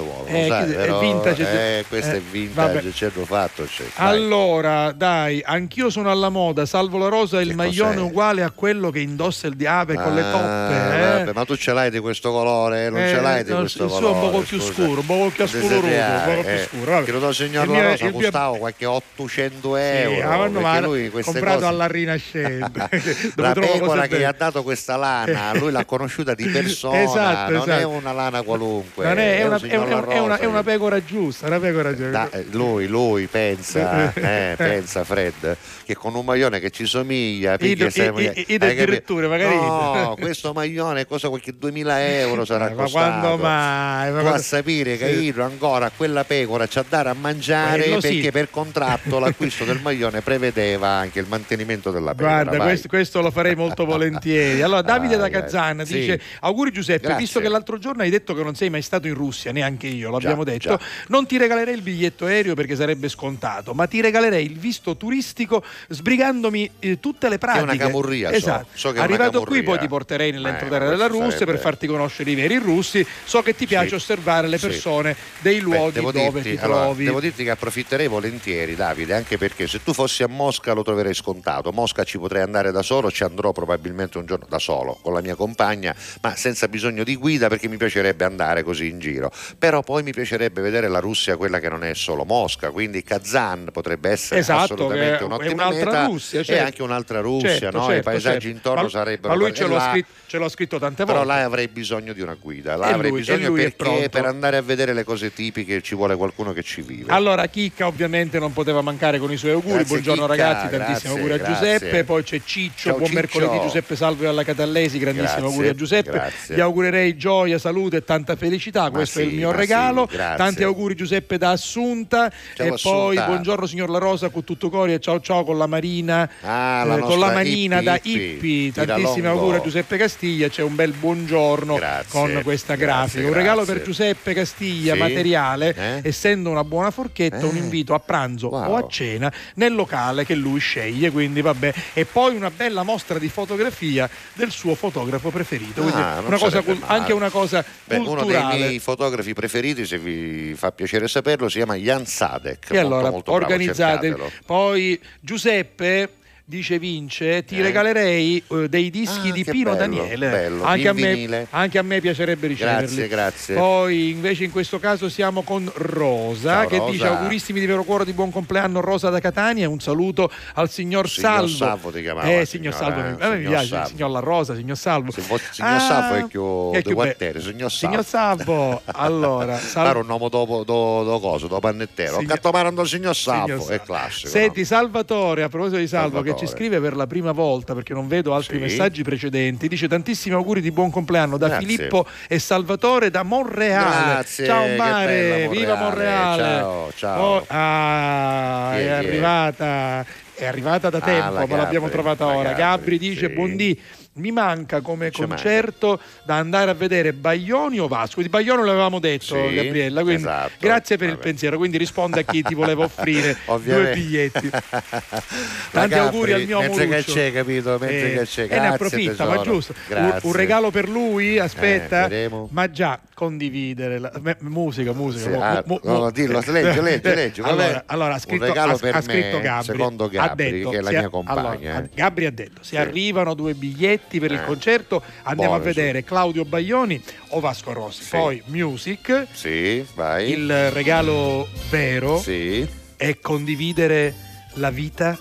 [0.00, 3.64] ci vuole Eh, lo sai, è vintage, eh, questo eh, è vintage ci hanno fatto.
[3.76, 3.88] Vai.
[3.94, 6.66] Allora, dai, anch'io sono alla moda.
[6.66, 8.06] Salvo la rosa e il Che maglione cos'è?
[8.06, 10.74] uguale a quello che indossa il diave con le Ah, toppe.
[10.74, 11.18] eh.
[11.18, 13.84] vabbè, ma tu ce l'hai di questo colore non Eh, ce l'hai di no, questo
[13.84, 16.50] il suo colore è un po' più scuro, un po' più scuro un po' più
[16.50, 17.04] eh, scuro, vabbè.
[17.04, 20.80] credo signor Il La Rosa il mio- costava qualche 800 Sì, euro ah, perché ma
[20.80, 22.88] lui queste comprato cose alla Rinascente.
[23.36, 27.70] la pecora che gli ha dato questa lana lui l'ha conosciuta di persona Esatto, non
[27.70, 27.88] è esatto.
[27.88, 30.62] una lana qualunque Non è, è un una, è, signor una- è una- è una
[30.62, 32.28] pecora giusta, una pecora giusta.
[32.30, 37.56] Da- eh, lui, lui pensa, eh, pensa Fred, che con un maglione che ci somiglia,
[37.56, 38.64] picchia id- capito?
[38.64, 43.18] addirittura, magari No, questo maglione costa qualche 2000 euro sarà Eh, ma costato.
[43.20, 44.10] quando mai?
[44.10, 47.14] Ma Tu a quando- sapere che io ancora a quella pecora c'ha da dare a
[47.14, 48.30] mangiare Quello perché sì.
[48.30, 52.42] per contratto l'acquisto del maglione prevedeva anche il mantenimento della pecora.
[52.44, 54.60] Guarda, questo, questo lo farei molto volentieri.
[54.60, 55.40] Allora, Davide da Vai, vai.
[55.42, 55.94] Kazan Sì.
[56.00, 57.18] dice: Auguri Giuseppe, Grazie.
[57.22, 60.10] visto che l'altro giorno hai detto che non sei mai stato in Russia, neanche io,
[60.10, 60.68] l'abbiamo Già, detto.
[60.68, 60.80] già.
[61.08, 65.62] Non ti regalerei il biglietto aereo perché sarebbe scontato, ma ti regalerei il visto turistico
[65.88, 67.62] sbrigandomi eh, tutte le pratiche.
[67.64, 68.34] una camurria, so.
[68.36, 68.66] Esatto.
[68.72, 71.58] So che è una Arrivato qui, poi ti porterei nell'entroterra Eh, della Russia per sarebbe-
[71.58, 73.06] farti conoscere i veri russi.
[73.24, 73.94] So che ti piace Sì.
[73.94, 74.66] osservare le Sì.
[74.66, 77.04] persone dei Beh, luoghi devo dove dirti, ti allora, trovi.
[77.04, 81.14] devo dirti che approfitterei volentieri, Davide, anche perché se tu fossi a Mosca lo troverei
[81.14, 81.70] scontato.
[81.72, 85.20] Mosca ci potrei andare da solo, ci andrò probabilmente un giorno da solo con la
[85.20, 89.30] mia compagna, ma senza bisogno di guida perché mi piacerebbe andare così in giro.
[89.58, 93.68] Però poi mi piacerebbe vedere la Russia, quella che non è solo Mosca, quindi Kazan
[93.72, 96.64] potrebbe essere Esatto, assolutamente un'ottima un'altra meta Russia, e certo.
[96.64, 97.84] anche un'altra Russia, Certo, no?
[97.84, 98.48] I certo, paesaggi certo.
[98.48, 101.18] intorno Ma- sarebbero Ma lui e ce l'ha, là- scritto, ce l'ha scritto tante però
[101.18, 101.32] volte.
[101.34, 104.56] là avrei bisogno di una guida, là E avrei lui- e bisogno perché per andare
[104.56, 107.12] a vedere le cose tipiche ci vuole qualcuno che ci vive.
[107.12, 109.74] Allora, Chicca ovviamente non poteva mancare con i suoi auguri.
[109.84, 111.54] Grazie, Buongiorno Chicca, ragazzi, tantissimi auguri a grazie.
[111.54, 112.04] Giuseppe.
[112.04, 113.20] Poi c'è Ciccio, Ciao, buon Ciccio.
[113.20, 116.10] mercoledì Giuseppe Salve alla Catallesi, grandissimi auguri a Giuseppe.
[116.10, 116.54] grazie.
[116.56, 118.90] Gli augurerei gioia, salute e tanta felicità.
[118.90, 120.06] Questo è il mio regalo.
[120.10, 120.36] sì, grazie.
[120.36, 122.30] Tanti auguri Giuseppe da Assunta.
[122.54, 123.26] Ciao, e poi Assunta.
[123.26, 126.28] buongiorno signor La Rosa con tutto cori e ciao ciao con la Marina.
[126.42, 130.48] Ah, la eh, con la manina Ippi, da Ippi, Tantissimi auguri a Giuseppe Castiglia.
[130.48, 131.78] C'è un bel buongiorno
[132.08, 133.26] con questa grazie, grafica.
[133.28, 133.74] Un regalo grazie.
[133.74, 134.98] per Giuseppe Castiglia, Sì?
[135.00, 136.08] materiale, Eh?
[136.08, 140.58] essendo una buona forchetta, un invito a pranzo o a cena nel locale che lui
[140.60, 141.10] sceglie.
[141.10, 141.72] Quindi vabbè.
[141.94, 145.82] E poi una bella mostra di fotografia del suo fotografo preferito.
[145.92, 148.56] Ah, una cosa anche una cosa Beh, uno dei culturale.
[148.56, 149.49] miei fotografi preferiti,
[149.84, 152.70] se vi fa piacere saperlo, si chiama Jan Sadek.
[152.70, 154.16] E molto, allora molto organizzate.
[154.46, 156.08] Poi Giuseppe
[156.50, 157.62] dice Vince ti Eh?
[157.62, 161.82] regalerei eh, dei dischi Ah, di Pino bello, Daniele bello, anche, a me, anche a
[161.82, 163.54] me piacerebbe riceverli Grazie, grazie.
[163.54, 166.90] poi invece in questo caso siamo con Rosa Ciao, che Rosa.
[166.90, 171.08] dice augurissimi di vero cuore di buon compleanno Rosa da Catania un saluto al signor,
[171.08, 173.88] Signor Salvo Salvo ti chiamava, eh signor signora, Salvo eh, a me mi piace Salvo.
[173.88, 178.02] signor La Rosa signor Salvo Signor Ah, Salvo è più è più quartiere, signor Salvo.
[178.02, 182.14] signor Salvo allora Salvo- Fare un nome dopo do, do coso, dopo pannettero.
[182.18, 184.28] Signor- cattoparando il signor Salvo, Signor è classico.
[184.28, 188.08] Senti, Salvatore, a proposito di Salvo, che ci scrive per la prima volta, perché non
[188.08, 188.62] vedo altri Sì.
[188.62, 191.66] messaggi precedenti, dice tantissimi auguri di buon compleanno da Grazie.
[191.66, 194.12] Filippo e Salvatore da Monreale.
[194.12, 195.06] Grazie, ciao Mare,
[195.46, 196.42] bella viva Monreale.
[196.42, 196.58] Monreale.
[196.60, 197.22] Ciao, ciao.
[197.36, 198.88] Oh, ah, Chi è, è?
[198.90, 200.04] arrivata.
[200.34, 202.48] È arrivata da Ah, tempo, la ma l'abbiamo Gabri, trovata la ora.
[202.52, 203.32] Gabri, Gabri dice: sì.
[203.34, 203.80] Buondì,
[204.12, 208.20] mi manca come Ci concerto da andare a vedere Baglioni o Vasco.
[208.20, 210.02] Di Baglioni l'avevamo detto, Sì, Gabriella.
[210.02, 210.52] Quindi esatto.
[210.58, 211.56] grazie per il pensiero.
[211.56, 214.50] Quindi risponde a chi ti voleva offrire due biglietti.
[215.70, 217.12] Tanti Gabri, auguri al mio mentre che Amoruccio.
[217.12, 217.70] c'è, capito?
[217.78, 218.46] Mentre Eh, che c'è.
[218.50, 219.50] e ne approfitta, ma tesoro.
[219.52, 219.74] giusto.
[219.88, 225.24] Un, un regalo per lui, aspetta, Eh, ma già condividere la, me- musica, musica.
[225.24, 227.62] Sì, mu- ah, mu- no, no, dillo, leggi, qual è?
[227.62, 229.64] Allora, allora, ha Un scritto, regalo ha- per ha scritto me, Gabri.
[229.64, 231.88] secondo ha Gabri, detto, che è la mia compagna, allora, eh.
[231.94, 232.76] Gabri ha detto: Sì.
[232.76, 234.44] arrivano due biglietti per il Eh.
[234.44, 238.02] concerto, andiamo Buono, a vedere Claudio Baglioni o Vasco Rossi.
[238.04, 238.10] Sì.
[238.16, 239.26] Poi music.
[239.32, 240.30] Sì, vai.
[240.30, 242.66] Il regalo vero Sì.
[242.96, 244.14] è condividere
[244.54, 245.18] la vita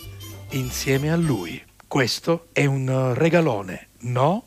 [0.51, 1.61] insieme a lui.
[1.87, 4.43] Questo è un regalone, no?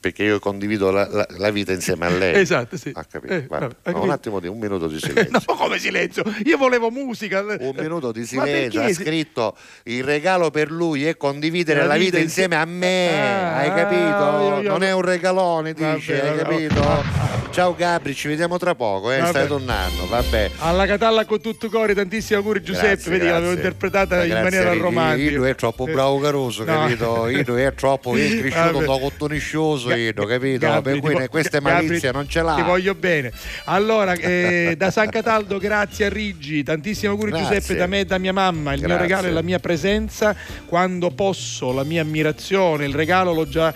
[0.00, 2.34] Perché io condivido la, la- la vita insieme a lei.
[2.40, 2.90] Esatto, sì.
[2.94, 3.34] Ha capito?
[3.34, 5.38] Eh, Guarda, vabbè, ha no, un attimo di un minuto di silenzio.
[5.46, 6.22] No, come silenzio?
[6.46, 7.40] Io volevo musica.
[7.40, 12.16] Un minuto di silenzio, ha scritto il regalo per lui è condividere La la, vita
[12.16, 14.00] vita insie- insieme a me, Ah, hai capito?
[14.00, 16.80] io- io- Non è un regalone, dice, Vabbè, hai vabbè, capito?
[16.80, 17.28] oh.
[17.50, 19.18] Ciao Gabri, ci vediamo tra poco, eh?
[19.18, 19.30] Vabbè.
[19.30, 20.50] stai tornando, vabbè.
[20.58, 23.40] Alla Catalla con tutto cuore, tantissimi auguri Giuseppe, Grazie, vedi grazie.
[23.40, 25.30] l'avevo interpretata Ma in grazie, maniera Io- romantica.
[25.32, 26.72] Io è troppo Eh, bravo caroso, no.
[26.72, 27.28] capito?
[27.28, 28.84] Io è troppo, io è cresciuto Vabbè.
[28.86, 30.66] da cottoniscioso, Io, capito?
[30.66, 32.54] Gabri, per cui vo- queste Gabri, malizie non ce l'ha.
[32.54, 33.32] Ti voglio bene.
[33.64, 37.58] Allora, eh, da San Cataldo, grazie a Riggi, tantissimi auguri Grazie.
[37.60, 38.72] Giuseppe da me e da mia mamma.
[38.72, 39.06] Il mio Grazie.
[39.06, 40.34] regalo è la mia presenza
[40.66, 42.84] quando posso, la mia ammirazione.
[42.84, 43.72] Il regalo l'ho già,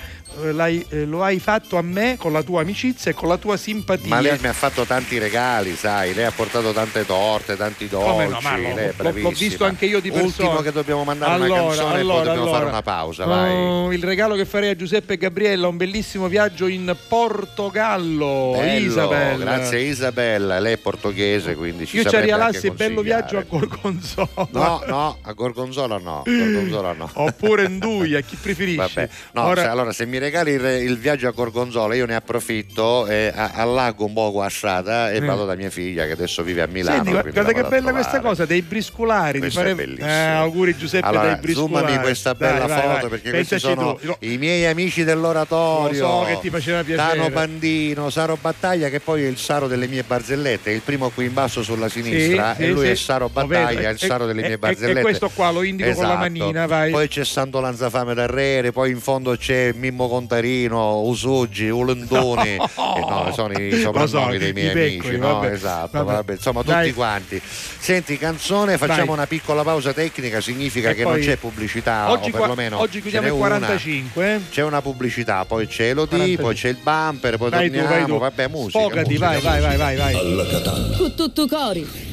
[1.07, 4.09] lo hai fatto a me con la tua amicizia e con la tua simpatia.
[4.09, 8.07] Ma lei mi ha fatto tanti regali, sai, lei ha portato tante torte, tanti dolci,
[8.09, 10.49] no, lo- lei l'ho- l'ho visto anche io di persona.
[10.49, 12.71] Ultimo che dobbiamo mandare Allora, una canzone e allora, poi dobbiamo fare allora.
[12.71, 13.29] una pausa.
[13.29, 18.53] Oh, il regalo che farei a Giuseppe e Gabriella, un bellissimo viaggio in Portogallo.
[18.57, 19.45] Bello, Isabella.
[19.45, 23.45] Grazie Isabella, lei è portoghese, quindi ci Io ci anche bello viaggio a.
[23.47, 24.49] Gorgonzola.
[24.51, 27.11] No, no, a Gorgonzola no, Gorgonzola no.
[27.15, 28.77] Oppure Nduia, chi preferisci?
[28.77, 32.15] Vabbè, no, Ora- se- allora se mi regali il, il viaggio a Gorgonzola io ne
[32.15, 35.27] approfitto e a- allago un po' qua a strada e Mm.
[35.27, 36.97] vado da mia figlia che adesso vive a Milano.
[37.05, 39.39] Senti, guarda, che bella questa cosa, dei briscolari.
[39.39, 39.75] Questo di fare...
[39.77, 40.09] bellissimo.
[40.09, 41.85] Eh, auguri Giuseppe allora, dei briscolari.
[41.87, 43.09] zoomami questa Dai, bella vai, foto vai.
[43.09, 44.17] perché questi Pensaci sono tu.
[44.21, 46.01] I miei amici dell'oratorio.
[46.01, 47.17] Lo so che ti faceva piacere.
[47.17, 51.27] Tano Bandino, Saro Battaglia che poi è il Saro delle mie barzellette, il primo qui
[51.27, 52.91] in basso sulla sinistra Sì, e sì, lui sì.
[52.91, 53.29] è Saro.
[53.29, 54.99] Battaglia, il Saro delle mie barzellette.
[54.99, 56.21] e questo qua lo indico con la Esatto.
[56.21, 56.91] manina, vai.
[56.91, 63.31] Poi c'è Santo Lanzafame d'Arrere, poi in fondo c'è Mimmo Contarino, Usuggi, Ulendoni, e no,
[63.35, 65.35] sono i soprannomi so, dei miei piccoli, amici, no?
[65.41, 65.51] vabbè.
[65.53, 66.13] Esatto, Vabbè.
[66.13, 66.33] vabbè.
[66.35, 66.93] insomma tutti Dai.
[66.95, 67.43] quanti.
[67.45, 69.15] Senti, canzone, facciamo Vai.
[69.15, 73.01] una piccola pausa tecnica, significa E che non c'è pubblicità Oggi, o qua- perlomeno oggi
[73.01, 73.49] chiudiamo il una.
[73.59, 74.35] 45.
[74.35, 74.41] eh?
[74.51, 76.45] C'è una pubblicità, poi c'è l'OD, 45.
[76.45, 78.19] poi c'è il bumper, poi Vai tu, torniamo, vai tu.
[78.19, 78.79] vabbè, musica.
[78.79, 80.15] Sfogati, musica, vai, vai, vai, vai, vai.
[80.15, 80.97] Alla Catalla.
[81.15, 82.13] Tutto cori.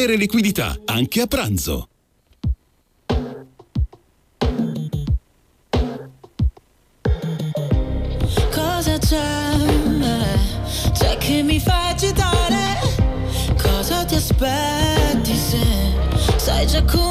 [0.01, 1.87] ottenere liquidità anche a pranzo.
[8.51, 9.57] Cosa c'è?
[10.93, 12.79] C'è che mi fa agitare?
[13.61, 15.59] Cosa ti aspetti se
[16.37, 17.10] sai già come?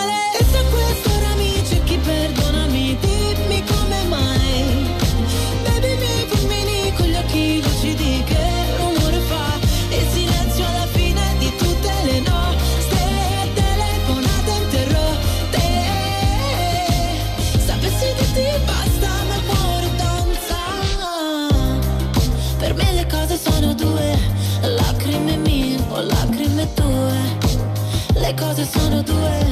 [28.71, 29.45] sono due,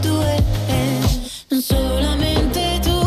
[0.00, 0.36] due,
[0.66, 1.00] eh.
[1.48, 2.98] non solamente tu,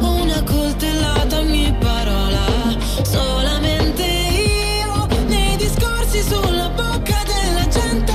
[0.00, 2.44] una coltellata ogni parola,
[3.02, 8.14] solamente io, nei discorsi sulla bocca della gente,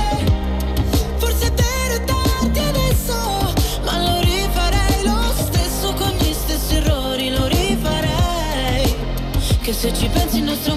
[1.16, 1.64] forse te
[2.06, 2.20] lo
[2.68, 3.52] adesso,
[3.84, 8.94] ma lo rifarei lo stesso con gli stessi errori, lo rifarei,
[9.60, 10.76] che se ci pensi il nostro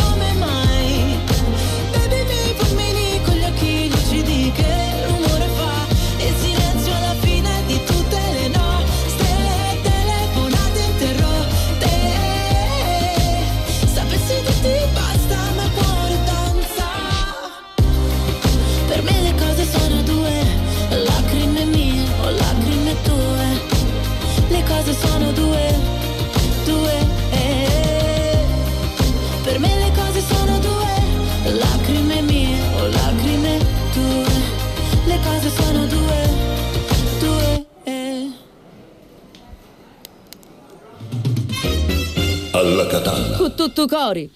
[43.61, 44.27] tutto cori.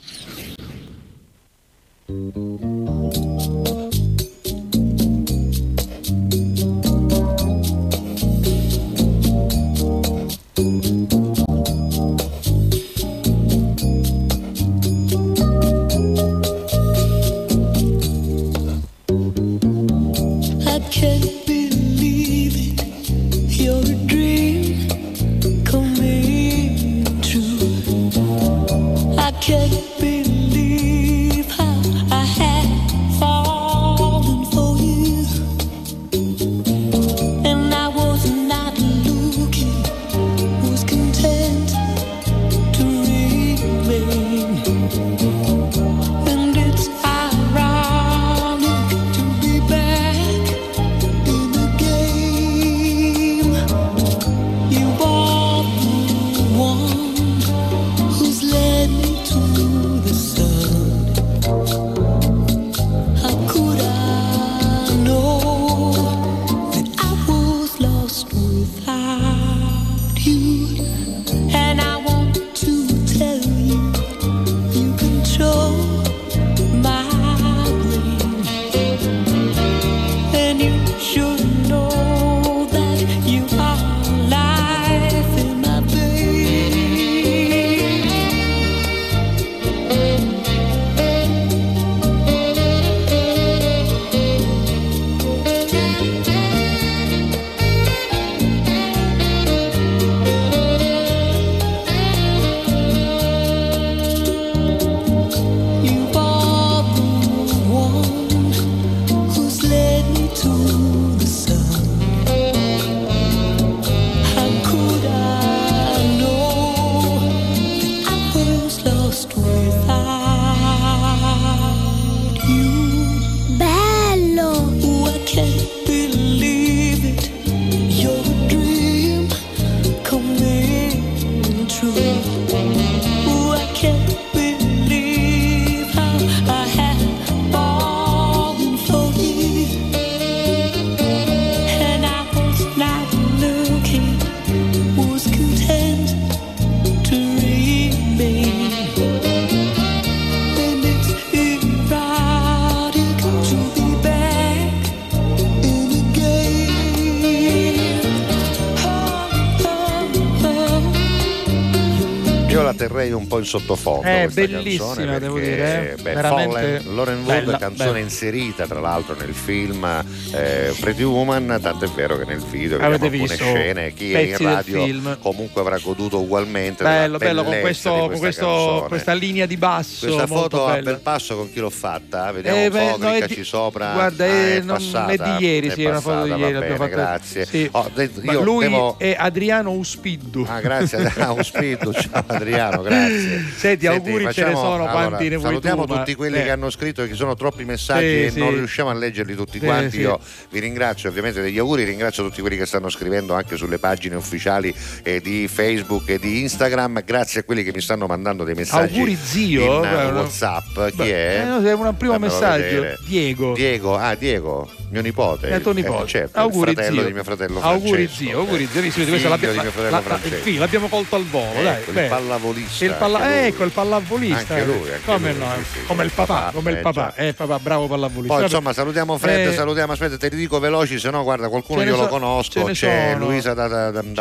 [163.36, 164.02] Po' in sottofondo.
[164.08, 165.96] È questa Eh, bellissima, canzone, devo perché, dire, eh.
[166.02, 168.00] beh, Veramente Fallen, Lauren Wood, bella, canzone bella.
[168.04, 170.04] inserita tra l'altro nel film
[170.34, 173.94] eh, Pretty Woman, tant'è vero che nel video Avete vediamo alcune visto scene.
[173.94, 179.14] Chi è in radio comunque avrà goduto ugualmente Bello, bello con, questo, questa questo- questa
[179.14, 180.06] linea di basso.
[180.06, 180.92] Questa foto a bella.
[180.92, 182.32] bel passo con chi l'ho fatta?
[182.32, 183.94] Vediamo Eh, un beh, po', no, è di- sopra.
[183.94, 185.12] guarda, Ah, è- è, non- passata.
[185.12, 187.46] è di ieri, sì, è una foto di ieri, bene, fatta- grazie.
[187.46, 187.68] sì.
[187.72, 187.90] Oh,
[188.22, 190.46] io lui devo- è Adriano Uspiddu.
[190.48, 193.44] Ah, grazie a Uspiddu, ciao Adriano, grazie.
[193.56, 196.38] Senti, auguri ce ne facciamo- sono allora, quanti ne vuoi Salutiamo tu, ma- tutti quelli
[196.40, 196.44] eh.
[196.44, 199.98] che hanno scritto che sono troppi messaggi Sì, e non riusciamo a leggerli tutti quanti.
[200.02, 200.14] sì.
[200.16, 200.20] Io
[200.50, 204.74] vi ringrazio ovviamente degli auguri, ringrazio tutti quelli che stanno scrivendo anche sulle pagine ufficiali
[205.04, 207.04] eh, di Facebook e di Instagram.
[207.04, 209.62] Grazie a quelli che mi stanno mandando dei messaggi Auguri zio.
[209.62, 210.90] in Guarda, WhatsApp.
[210.90, 211.42] Chi Beh, è?
[211.42, 212.64] eh, no, un primo Fammelo messaggio.
[212.64, 212.98] vedere.
[213.06, 213.54] Diego.
[213.54, 215.50] Diego, ah Diego, mio nipote.
[215.50, 216.08] È tuo Eh, nipote.
[216.08, 217.08] certo, auguri il fratello zio.
[217.08, 218.16] di mio fratello Auguri Francesco.
[218.24, 218.82] zio, auguri zio.
[218.82, 220.44] Visto figlio l'abbiamo- di mio fratello la- la- Francesco.
[220.44, 221.66] figlio, l'abbiamo colto al volo, dai.
[221.76, 222.08] Ecco, il bene.
[222.08, 222.86] pallavolista.
[222.86, 224.54] Il palla- ecco il pallavolista.
[224.54, 225.52] Anche lui, anche come lui, no?
[225.74, 227.14] sì, come il papà, come il eh, papà.
[227.16, 228.34] Eh, papà, bravo pallavolista.
[228.36, 231.84] Poi insomma salutiamo Fred, Eh, salutiamo, aspetta te li dico veloci, se no guarda qualcuno
[231.84, 233.16] io lo conosco, c'è.
[233.18, 233.68] Luisa da,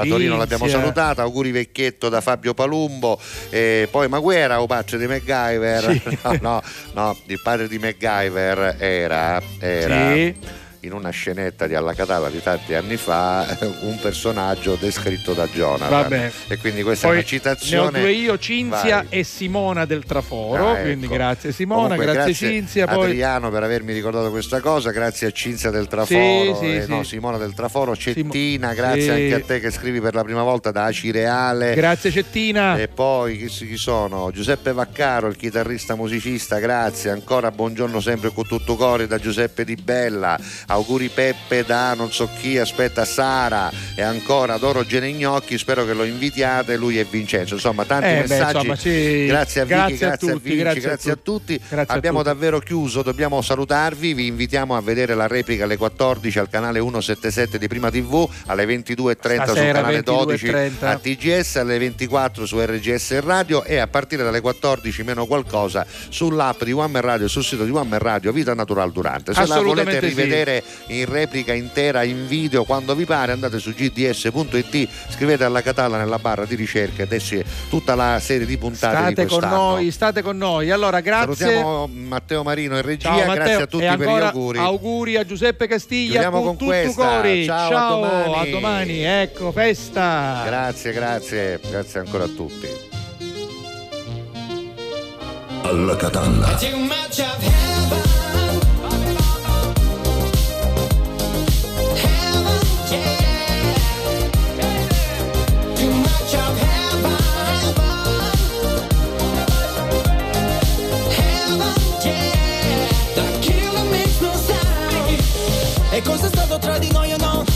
[0.09, 3.19] Torino l'abbiamo salutata, auguri vecchietto da Fabio Palumbo,
[3.91, 6.63] poi Maguera, o paccio di MacGyver, no, no,
[6.95, 10.35] no, il padre di MacGyver era, era Sì.
[10.85, 13.47] In una scenetta di Alla Catalla di tanti anni fa
[13.83, 16.31] un personaggio descritto da Jonathan Vabbè.
[16.49, 19.07] e quindi questa Poi è una citazione Ne ho due io, Cinzia Vai.
[19.21, 20.69] e Simona del Traforo.
[20.71, 20.83] Ah, ecco.
[20.83, 22.87] Quindi grazie Simona, Comunque, grazie, Cinzia.
[22.87, 26.83] Poi Adriano per avermi ricordato questa cosa, grazie a Cinzia del Traforo, Sì, sì, eh,
[26.83, 26.91] sì.
[26.91, 30.43] no, Simona del Traforo, Cettina, Simo- grazie anche a te che scrivi per la prima
[30.43, 31.75] volta da Acireale.
[31.75, 32.77] grazie Cettina.
[32.79, 34.31] E poi chi, chi sono?
[34.33, 37.11] Giuseppe Vaccaro, il chitarrista musicista, grazie.
[37.11, 40.39] Ancora buongiorno sempre con tutto cuore da Giuseppe Di Bella.
[40.75, 46.03] Auguri Peppe da non so chi, aspetta Sara e ancora Doro Genegnocchi, spero che lo
[46.05, 47.55] invitiate, lui e Vincenzo.
[47.55, 48.57] Insomma, tanti Eh, beh, messaggi.
[48.57, 49.27] insomma, sì.
[49.27, 51.61] Grazie a Vicky, Grazie grazie, a a, tutti, Vinci, grazie a grazie a tutti.
[51.69, 52.31] Grazie a Abbiamo tutti.
[52.31, 54.15] davvero chiuso, dobbiamo salutarvi.
[54.15, 58.65] Vi invitiamo a vedere la replica alle 14 al canale 177 di Prima TV, alle
[58.65, 60.85] 22.30 sul canale 12 22.30.
[60.87, 66.65] a TGS, alle 24 su RGS Radio e a partire dalle 14 meno qualcosa sull'app
[66.65, 69.33] di One Man Radio sul sito di One Man Radio Vita Natural Durante.
[69.35, 74.89] Se la volete rivedere in replica intera in video quando vi pare, andate su gds.it,
[75.11, 79.03] scrivete alla Catalla nella barra di ricerca ed esce tutta la serie di puntate di
[79.13, 79.57] State con quest'anno.
[79.71, 80.71] noi, state con noi.
[80.71, 81.35] Allora, grazie.
[81.35, 83.35] Salutiamo Matteo Marino in regia, Ciao, Matteo.
[83.35, 84.59] grazie a tutti e per gli auguri.
[84.59, 87.07] auguri a Giuseppe Castiglia Chiudiamo con tutto questa.
[87.17, 87.45] cori.
[87.45, 88.35] Ciao, a domani.
[88.49, 89.03] a domani.
[89.03, 90.43] Ecco, festa.
[90.45, 92.69] Grazie, grazie, grazie ancora a tutti.
[95.63, 96.59] Alla Catalla.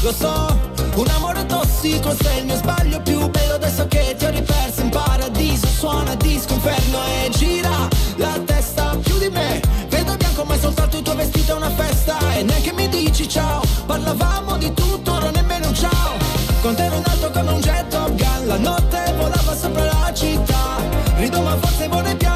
[0.02, 0.56] Lo so,
[0.94, 4.90] un amore tossico sei il mio sbaglio più bello adesso che ti ho riperso in
[4.90, 5.66] paradiso.
[5.66, 9.60] Suona disco inferno e gira la testa più di me.
[9.88, 12.16] Vedo bianco ma è soltanto il tuo vestito è una festa.
[12.36, 16.16] E neanche mi dici ciao, parlavamo di tutto, ora nemmeno un ciao.
[16.62, 20.12] Con te ero in alto come un jet Top Gun La notte volava sopra la
[20.14, 20.76] città.
[21.16, 22.27] Rido ma forse vorrei piangere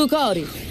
[0.00, 0.69] Tutto cori.